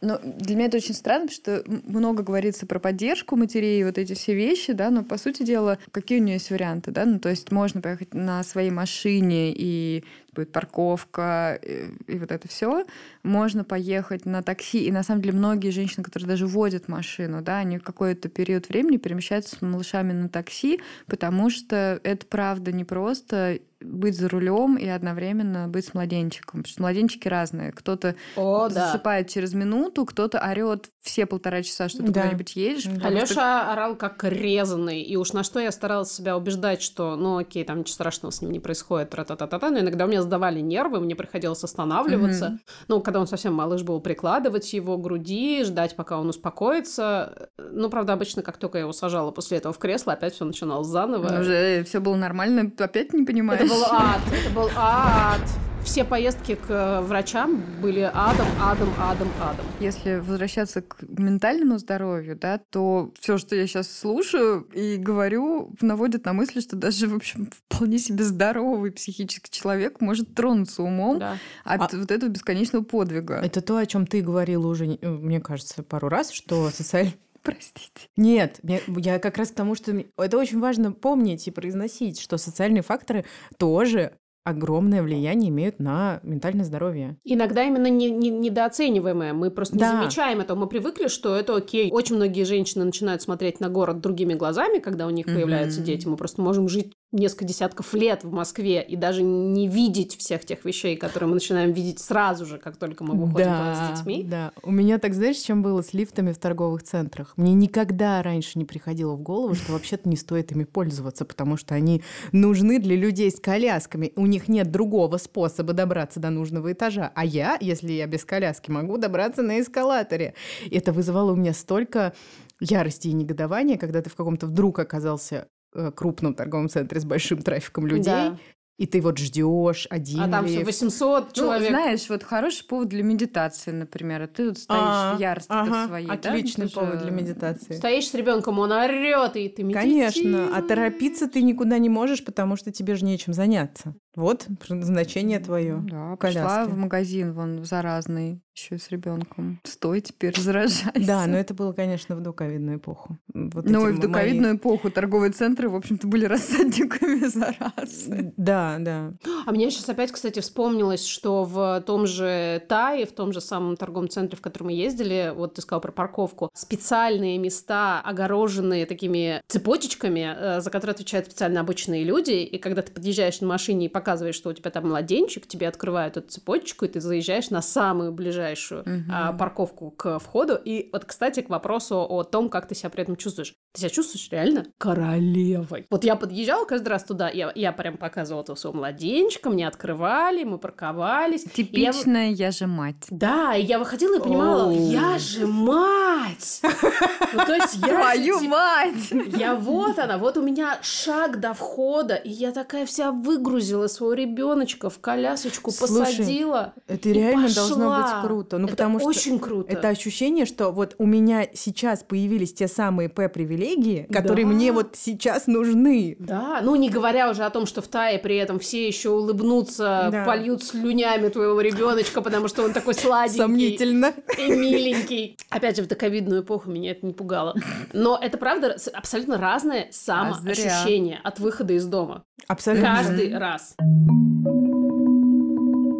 Но 0.00 0.18
для 0.22 0.56
меня 0.56 0.66
это 0.66 0.76
очень 0.76 0.94
странно, 0.94 1.26
потому 1.26 1.62
что 1.62 1.64
много 1.90 2.22
говорится 2.22 2.66
про 2.66 2.78
поддержку 2.78 3.36
матерей, 3.36 3.84
вот 3.84 3.98
эти 3.98 4.14
все 4.14 4.34
вещи, 4.34 4.72
да, 4.72 4.90
но 4.90 5.02
по 5.04 5.16
сути 5.16 5.42
дела, 5.42 5.78
какие 5.90 6.20
у 6.20 6.22
нее 6.22 6.34
есть 6.34 6.50
варианты, 6.50 6.90
да, 6.90 7.04
ну 7.06 7.18
то 7.18 7.30
есть 7.30 7.50
можно 7.50 7.80
поехать 7.80 8.14
на 8.14 8.42
своей 8.42 8.70
машине 8.70 9.52
и 9.56 10.04
будет 10.36 10.52
парковка 10.52 11.58
и, 11.62 11.90
и 12.06 12.18
вот 12.18 12.30
это 12.30 12.46
все. 12.48 12.84
Можно 13.22 13.64
поехать 13.64 14.26
на 14.26 14.42
такси. 14.42 14.84
И 14.86 14.92
на 14.92 15.02
самом 15.02 15.22
деле 15.22 15.36
многие 15.36 15.70
женщины, 15.70 16.04
которые 16.04 16.28
даже 16.28 16.46
водят 16.46 16.88
машину, 16.88 17.42
да, 17.42 17.58
они 17.58 17.78
какой-то 17.78 18.28
период 18.28 18.68
времени 18.68 18.96
перемещаются 18.98 19.56
с 19.56 19.62
малышами 19.62 20.12
на 20.12 20.28
такси, 20.28 20.80
потому 21.06 21.50
что 21.50 22.00
это 22.04 22.24
правда 22.26 22.72
не 22.72 22.84
просто 22.84 23.58
быть 23.82 24.16
за 24.18 24.30
рулем 24.30 24.76
и 24.76 24.86
одновременно 24.88 25.68
быть 25.68 25.84
с 25.84 25.92
младенчиком. 25.92 26.60
Потому 26.62 26.72
что 26.72 26.82
младенчики 26.82 27.28
разные. 27.28 27.72
Кто-то 27.72 28.16
О, 28.34 28.68
да. 28.70 28.86
засыпает 28.86 29.28
через 29.28 29.52
минуту, 29.52 30.06
кто-то 30.06 30.38
орет 30.40 30.88
все 31.02 31.26
полтора 31.26 31.62
часа, 31.62 31.90
что 31.90 31.98
ты 31.98 32.10
Да. 32.10 32.22
куда-нибудь 32.22 32.56
едешь. 32.56 32.86
Алёша 33.02 33.26
что- 33.26 33.72
орал 33.72 33.94
как 33.96 34.24
резанный, 34.24 35.02
и 35.02 35.16
уж 35.16 35.34
на 35.34 35.44
что 35.44 35.60
я 35.60 35.70
старалась 35.72 36.10
себя 36.10 36.38
убеждать, 36.38 36.80
что, 36.80 37.16
ну 37.16 37.36
окей, 37.36 37.64
там 37.64 37.80
ничего 37.80 37.92
страшного 37.94 38.32
с 38.32 38.40
ним 38.40 38.50
не 38.50 38.60
происходит, 38.60 39.10
тра-та-та-та-та, 39.10 39.70
но 39.70 39.80
иногда 39.80 40.06
у 40.06 40.08
меня 40.08 40.22
сдавали 40.26 40.60
нервы, 40.60 41.00
мне 41.00 41.16
приходилось 41.16 41.64
останавливаться. 41.64 42.50
Мгм. 42.50 42.60
Ну, 42.88 43.00
когда 43.00 43.20
он 43.20 43.26
совсем 43.26 43.54
малыш 43.54 43.82
был, 43.82 44.00
прикладывать 44.00 44.72
его 44.72 44.96
к 44.96 45.02
груди, 45.02 45.64
ждать, 45.64 45.96
пока 45.96 46.18
он 46.18 46.28
успокоится. 46.28 47.48
Ну, 47.58 47.88
правда, 47.88 48.12
обычно, 48.12 48.42
как 48.42 48.58
только 48.58 48.78
я 48.78 48.82
его 48.82 48.92
сажала 48.92 49.30
после 49.30 49.58
этого 49.58 49.72
в 49.72 49.78
кресло, 49.78 50.12
опять 50.12 50.34
все 50.34 50.44
начиналось 50.44 50.88
заново. 50.88 51.40
Уже 51.40 51.84
все 51.84 52.00
было 52.00 52.16
нормально, 52.16 52.70
опять 52.78 53.12
не 53.12 53.24
понимаешь. 53.24 53.62
Это 53.62 53.72
был 53.72 53.84
ад, 53.84 54.20
это 54.32 54.54
был 54.54 54.68
ад. 54.76 55.40
Все 55.86 56.04
поездки 56.04 56.56
к 56.56 56.68
э, 56.68 57.00
врачам 57.00 57.62
были 57.80 58.00
адом, 58.12 58.46
адом, 58.60 58.92
адом, 58.98 59.28
адом. 59.40 59.64
Если 59.78 60.16
возвращаться 60.18 60.82
к 60.82 60.96
ментальному 61.00 61.78
здоровью, 61.78 62.36
да, 62.36 62.58
то 62.70 63.12
все, 63.20 63.38
что 63.38 63.54
я 63.54 63.66
сейчас 63.68 63.90
слушаю 63.90 64.62
и 64.74 64.96
говорю, 64.96 65.72
наводит 65.80 66.24
на 66.24 66.32
мысли, 66.32 66.60
что 66.60 66.74
даже, 66.74 67.06
в 67.06 67.14
общем, 67.14 67.48
вполне 67.70 67.98
себе 67.98 68.24
здоровый 68.24 68.90
психический 68.90 69.50
человек 69.50 70.00
может 70.00 70.34
тронуться 70.34 70.82
умом 70.82 71.20
Да. 71.20 71.38
от 71.64 71.94
вот 71.94 72.10
этого 72.10 72.28
бесконечного 72.28 72.82
подвига. 72.82 73.36
Это 73.36 73.60
то, 73.62 73.76
о 73.76 73.86
чем 73.86 74.08
ты 74.08 74.20
говорила 74.22 74.66
уже, 74.66 74.86
э, 74.86 75.08
мне 75.08 75.40
кажется, 75.40 75.84
пару 75.84 76.08
раз, 76.08 76.30
что 76.32 76.68
социальный 76.70 77.14
Простите. 77.42 78.08
Нет, 78.16 78.58
я 78.64 79.20
как 79.20 79.38
раз 79.38 79.50
к 79.52 79.54
тому, 79.54 79.76
что 79.76 79.96
это 80.18 80.36
очень 80.36 80.58
важно 80.58 80.90
помнить 80.90 81.46
и 81.46 81.52
произносить, 81.52 82.20
что 82.20 82.38
социальные 82.38 82.82
факторы 82.82 83.24
тоже 83.56 84.14
огромное 84.46 85.02
влияние 85.02 85.50
имеют 85.50 85.80
на 85.80 86.20
ментальное 86.22 86.64
здоровье. 86.64 87.16
Иногда 87.24 87.64
именно 87.64 87.88
не, 87.88 88.10
не- 88.10 88.30
недооцениваемое. 88.30 89.32
Мы 89.32 89.50
просто 89.50 89.76
Да. 89.76 89.92
не 89.92 89.98
замечаем 89.98 90.40
этого. 90.40 90.56
Мы 90.56 90.68
привыкли, 90.68 91.08
что 91.08 91.34
это 91.34 91.56
окей. 91.56 91.90
Очень 91.90 92.16
многие 92.16 92.44
женщины 92.44 92.84
начинают 92.84 93.22
смотреть 93.22 93.58
на 93.58 93.68
город 93.68 94.00
другими 94.00 94.34
глазами, 94.34 94.78
когда 94.78 95.06
у 95.06 95.10
них 95.10 95.26
появляются 95.26 95.80
Мгм. 95.80 95.86
дети. 95.86 96.06
Мы 96.06 96.16
просто 96.16 96.40
можем 96.42 96.68
жить 96.68 96.92
несколько 97.16 97.44
десятков 97.44 97.92
лет 97.94 98.24
в 98.24 98.32
Москве 98.32 98.82
и 98.82 98.96
даже 98.96 99.22
не 99.22 99.68
видеть 99.68 100.16
всех 100.16 100.44
тех 100.44 100.64
вещей, 100.64 100.96
которые 100.96 101.28
мы 101.28 101.34
начинаем 101.34 101.72
видеть 101.72 101.98
сразу 101.98 102.46
же, 102.46 102.58
как 102.58 102.76
только 102.76 103.04
мы 103.04 103.14
выходим 103.14 103.50
туда 103.52 103.74
с 103.74 103.98
детьми. 103.98 104.24
Да, 104.24 104.52
у 104.62 104.70
меня 104.70 104.98
так, 104.98 105.14
знаешь, 105.14 105.36
чем 105.36 105.62
было 105.62 105.82
с 105.82 105.92
лифтами 105.92 106.32
в 106.32 106.38
торговых 106.38 106.82
центрах? 106.82 107.34
Мне 107.36 107.54
никогда 107.54 108.22
раньше 108.22 108.58
не 108.58 108.64
приходило 108.64 109.14
в 109.14 109.22
голову, 109.22 109.54
что 109.54 109.72
вообще-то 109.72 110.08
не 110.08 110.16
стоит 110.16 110.52
ими 110.52 110.64
пользоваться, 110.64 111.24
потому 111.24 111.56
что 111.56 111.74
они 111.74 112.02
нужны 112.32 112.78
для 112.78 112.96
людей 112.96 113.30
с 113.30 113.40
колясками. 113.40 114.12
У 114.16 114.26
них 114.26 114.48
нет 114.48 114.70
другого 114.70 115.16
способа 115.16 115.72
добраться 115.72 116.20
до 116.20 116.30
нужного 116.30 116.72
этажа. 116.72 117.12
А 117.14 117.24
я, 117.24 117.56
если 117.60 117.92
я 117.92 118.06
без 118.06 118.24
коляски, 118.24 118.70
могу 118.70 118.98
добраться 118.98 119.42
на 119.42 119.60
эскалаторе. 119.60 120.34
Это 120.70 120.92
вызывало 120.92 121.32
у 121.32 121.36
меня 121.36 121.52
столько 121.52 122.12
ярости 122.60 123.08
и 123.08 123.12
негодования, 123.12 123.76
когда 123.76 124.02
ты 124.02 124.10
в 124.10 124.14
каком-то 124.14 124.46
вдруг 124.46 124.78
оказался 124.78 125.48
крупном 125.94 126.34
торговом 126.34 126.68
центре 126.68 127.00
с 127.00 127.04
большим 127.04 127.38
трафиком 127.42 127.86
людей, 127.86 128.04
Да. 128.04 128.38
и 128.78 128.86
ты 128.86 129.00
вот 129.00 129.18
ждешь 129.18 129.86
один 129.90 130.20
А 130.20 130.28
там 130.28 130.46
все 130.46 130.56
лифт. 130.58 130.66
800 130.66 131.32
человек. 131.32 131.70
Ну, 131.70 131.76
знаешь, 131.78 132.08
вот 132.08 132.22
хороший 132.22 132.66
повод 132.66 132.88
для 132.88 133.02
медитации, 133.02 133.70
например. 133.70 134.22
А 134.22 134.26
ты 134.26 134.48
тут 134.48 134.58
стоишь 134.58 134.80
А, 134.82 135.16
в 135.16 135.20
ярости 135.20 135.46
ага, 135.50 135.86
своей, 135.86 136.06
да? 136.06 136.12
Отличный 136.14 136.66
же- 136.68 136.74
повод 136.74 136.98
для 137.02 137.10
медитации. 137.10 137.74
Стоишь 137.74 138.08
с 138.08 138.14
ребенком, 138.14 138.58
он 138.58 138.72
орет, 138.72 139.36
и 139.36 139.48
ты 139.48 139.62
Конечно, 139.72 140.20
а 140.22 140.24
медитируешь. 140.24 140.68
торопиться 140.68 141.28
ты 141.28 141.42
никуда 141.42 141.78
не 141.78 141.88
можешь, 141.88 142.24
потому 142.24 142.56
что 142.56 142.70
тебе 142.72 142.94
же 142.96 143.04
нечем 143.04 143.32
заняться. 143.32 143.94
Вот 144.16 144.46
значение 144.68 145.38
твое. 145.40 145.76
Да, 145.88 146.14
в 146.14 146.16
пошла 146.16 146.64
в 146.64 146.76
магазин, 146.76 147.32
вон, 147.34 147.64
заразный, 147.64 148.40
еще 148.54 148.76
и 148.76 148.78
с 148.78 148.90
ребенком. 148.90 149.60
Стой 149.64 150.00
теперь, 150.00 150.34
заражайся. 150.40 150.90
Да, 150.94 151.26
но 151.26 151.36
это 151.36 151.52
было, 151.52 151.74
конечно, 151.74 152.16
в 152.16 152.22
доковидную 152.22 152.78
эпоху. 152.78 153.18
Вот 153.34 153.66
Ну 153.66 153.86
эти 153.86 153.90
и 153.90 153.92
в 153.92 153.98
мои- 153.98 154.08
доковидную 154.08 154.56
эпоху 154.56 154.90
торговые 154.90 155.32
центры, 155.32 155.68
в 155.68 155.76
общем-то, 155.76 156.06
были 156.06 156.24
рассадниками 156.26 157.26
заразы. 157.26 158.32
Да, 158.38 158.76
да. 158.80 159.12
А 159.44 159.52
мне 159.52 159.70
сейчас 159.70 159.86
опять, 159.90 160.10
кстати, 160.12 160.40
вспомнилось, 160.40 161.06
что 161.06 161.44
в 161.44 161.82
том 161.86 162.06
же 162.06 162.62
Тае, 162.70 163.04
в 163.04 163.12
том 163.12 163.34
же 163.34 163.42
самом 163.42 163.76
торговом 163.76 164.08
центре, 164.08 164.38
в 164.38 164.40
который 164.40 164.64
мы 164.64 164.72
ездили, 164.72 165.32
вот 165.36 165.54
ты 165.54 165.60
сказал 165.60 165.82
про 165.82 165.92
парковку, 165.92 166.48
специальные 166.54 167.36
места, 167.36 168.00
огороженные 168.00 168.86
такими 168.86 169.42
цепочечками, 169.48 170.34
э, 170.34 170.60
за 170.62 170.70
которые 170.70 170.92
отвечают 170.94 171.26
специально 171.26 171.60
обычные 171.60 172.02
люди, 172.02 172.32
и 172.32 172.56
когда 172.56 172.80
ты 172.80 172.92
подъезжаешь 172.92 173.42
на 173.42 173.46
машине 173.48 173.86
и 173.86 173.88
показываешь, 173.90 174.05
что 174.32 174.50
у 174.50 174.52
тебя 174.52 174.70
там 174.70 174.88
младенчик, 174.88 175.46
тебе 175.46 175.68
открывают 175.68 176.16
эту 176.16 176.28
цепочку, 176.28 176.84
и 176.84 176.88
ты 176.88 177.00
заезжаешь 177.00 177.50
на 177.50 177.62
самую 177.62 178.12
ближайшую 178.12 178.84
а, 179.10 179.32
парковку 179.32 179.90
к 179.90 180.18
входу. 180.18 180.54
И 180.64 180.88
вот, 180.92 181.04
кстати, 181.04 181.40
к 181.42 181.48
вопросу 181.50 181.96
о 182.08 182.22
том, 182.22 182.48
как 182.48 182.68
ты 182.68 182.74
себя 182.74 182.90
при 182.90 183.02
этом 183.02 183.16
чувствуешь. 183.16 183.54
Ты 183.72 183.80
себя 183.80 183.90
чувствуешь 183.90 184.28
реально 184.30 184.66
королевой. 184.78 185.86
Вот 185.90 186.04
я 186.04 186.16
подъезжала 186.16 186.64
каждый 186.64 186.88
раз 186.88 187.04
туда, 187.04 187.28
я, 187.28 187.52
я 187.54 187.72
прям 187.72 187.96
показывала 187.96 188.42
этого 188.42 188.56
своего 188.56 188.78
младенчика, 188.78 189.50
мне 189.50 189.66
открывали, 189.66 190.44
мы 190.44 190.58
парковались. 190.58 191.44
И 191.44 191.48
я 191.48 191.52
Типичная 191.92 192.30
я 192.30 192.50
же 192.50 192.66
мать. 192.66 193.06
Да, 193.10 193.54
и 193.54 193.64
я 193.64 193.78
выходила 193.78 194.18
и 194.18 194.22
понимала, 194.22 194.70
Оу. 194.70 194.90
я 194.90 195.18
же 195.18 195.46
мать! 195.46 196.60
Ну, 196.62 197.44
то 197.44 197.54
есть 197.54 197.74
я 197.76 197.88
Твою 197.88 198.40
те- 198.40 198.48
мать! 198.48 199.10
я 199.36 199.54
вот 199.54 199.98
она, 199.98 200.18
вот 200.18 200.36
у 200.36 200.42
меня 200.42 200.78
шаг 200.82 201.40
до 201.40 201.54
входа, 201.54 202.14
и 202.14 202.30
я 202.30 202.52
такая 202.52 202.86
вся 202.86 203.12
выгрузила 203.12 203.86
своего 203.96 204.14
ребеночка 204.14 204.90
в 204.90 204.98
колясочку, 205.00 205.70
Слушай, 205.70 206.04
посадила. 206.06 206.74
Это 206.86 207.08
и 207.08 207.12
реально 207.12 207.48
пошла. 207.48 207.62
должно 207.68 207.96
быть 207.96 208.22
круто. 208.26 208.58
Ну, 208.58 208.66
Это 208.66 208.76
потому 208.76 208.98
что 209.00 209.08
очень 209.08 209.38
круто. 209.38 209.72
это 209.72 209.88
ощущение, 209.88 210.46
что 210.46 210.70
вот 210.70 210.94
у 210.98 211.06
меня 211.06 211.46
сейчас 211.54 212.02
появились 212.02 212.52
те 212.52 212.68
самые 212.68 213.08
П-привилегии, 213.08 214.06
которые 214.12 214.44
Да. 214.46 214.52
мне 214.52 214.72
вот 214.72 214.90
сейчас 214.96 215.46
нужны. 215.46 216.16
Да, 216.18 216.60
ну 216.62 216.76
не 216.76 216.88
говоря 216.90 217.30
уже 217.30 217.44
о 217.44 217.50
том, 217.50 217.66
что 217.66 217.82
в 217.82 217.88
Тае 217.88 218.18
при 218.18 218.36
этом 218.36 218.58
все 218.58 218.86
еще 218.86 219.10
улыбнутся, 219.10 220.08
Да. 220.12 220.24
польют 220.24 220.62
слюнями 220.62 221.28
твоего 221.28 221.60
ребеночка, 221.60 222.20
потому 222.22 222.48
что 222.48 222.62
он 222.64 222.72
такой 222.72 222.94
сладенький 222.94 223.38
Сомнительно. 223.42 224.12
и 224.38 224.50
миленький. 224.50 225.36
Опять 225.50 225.76
же, 225.76 225.82
в 225.82 225.88
доковидную 225.88 226.42
эпоху 226.42 226.70
меня 226.70 226.90
это 226.92 227.06
не 227.06 227.12
пугало. 227.12 227.54
Но 227.92 228.18
это 228.20 228.38
правда 228.38 228.76
абсолютно 228.92 229.38
разное 229.38 229.88
самоощущение 229.90 231.20
от 231.22 231.38
выхода 231.38 231.72
из 231.74 231.86
дома. 231.86 232.24
Абсолютно. 232.48 232.86
Каждый 232.96 233.36
раз. 233.36 233.74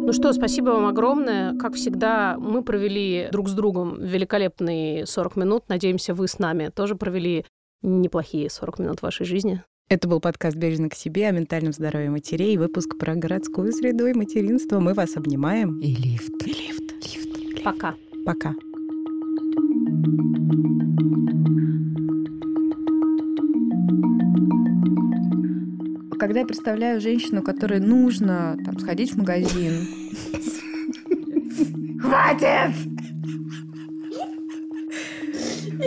Ну 0.07 0.13
что, 0.13 0.31
спасибо 0.31 0.69
вам 0.69 0.85
огромное. 0.85 1.53
Как 1.57 1.73
всегда, 1.73 2.37
мы 2.39 2.63
провели 2.63 3.27
друг 3.31 3.49
с 3.49 3.53
другом 3.53 4.01
великолепные 4.01 5.05
40 5.05 5.35
минут. 5.35 5.63
Надеемся, 5.67 6.13
вы 6.13 6.29
с 6.29 6.39
нами 6.39 6.69
тоже 6.73 6.95
провели 6.95 7.45
неплохие 7.81 8.49
40 8.49 8.79
минут 8.79 9.01
вашей 9.01 9.25
жизни. 9.25 9.63
Это 9.89 10.07
был 10.07 10.19
подкаст 10.19 10.55
«Бережно 10.55 10.89
к 10.89 10.95
себе» 10.95 11.27
о 11.27 11.31
ментальном 11.31 11.73
здоровье 11.73 12.09
матерей. 12.09 12.57
Выпуск 12.57 12.97
про 12.97 13.15
городскую 13.15 13.71
среду 13.71 14.07
и 14.07 14.13
материнство. 14.13 14.79
Мы 14.79 14.93
вас 14.93 15.15
обнимаем. 15.15 15.79
И 15.79 15.93
лифт. 15.93 16.45
И 16.45 16.53
лифт. 16.53 16.93
Лифт. 17.03 17.63
Пока. 17.63 17.93
Пока. 18.25 18.53
Когда 26.19 26.39
я 26.41 26.45
представляю 26.45 26.99
женщину, 26.99 27.43
которой 27.43 27.79
нужно 27.79 28.57
там, 28.65 28.79
сходить 28.79 29.13
в 29.13 29.17
магазин. 29.17 29.87
Хватит! 32.01 32.73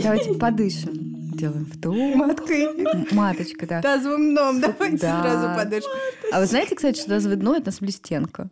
Давайте 0.03 0.35
подышим. 0.35 0.93
Делаем 1.35 1.65
вдох. 1.65 2.15
Маткой. 2.15 2.69
Маточка, 3.13 3.67
да. 3.67 3.81
Тазовым 3.83 4.31
дном. 4.35 4.61
Давайте 4.61 4.99
Да. 4.99 5.23
сразу 5.23 5.59
подышим. 5.59 5.91
А 6.33 6.41
вы 6.41 6.47
знаете, 6.47 6.75
кстати, 6.77 7.01
что 7.01 7.15
разведной 7.15 7.59
это 7.59 7.67
нас 7.67 7.81
блестенка? 7.81 8.51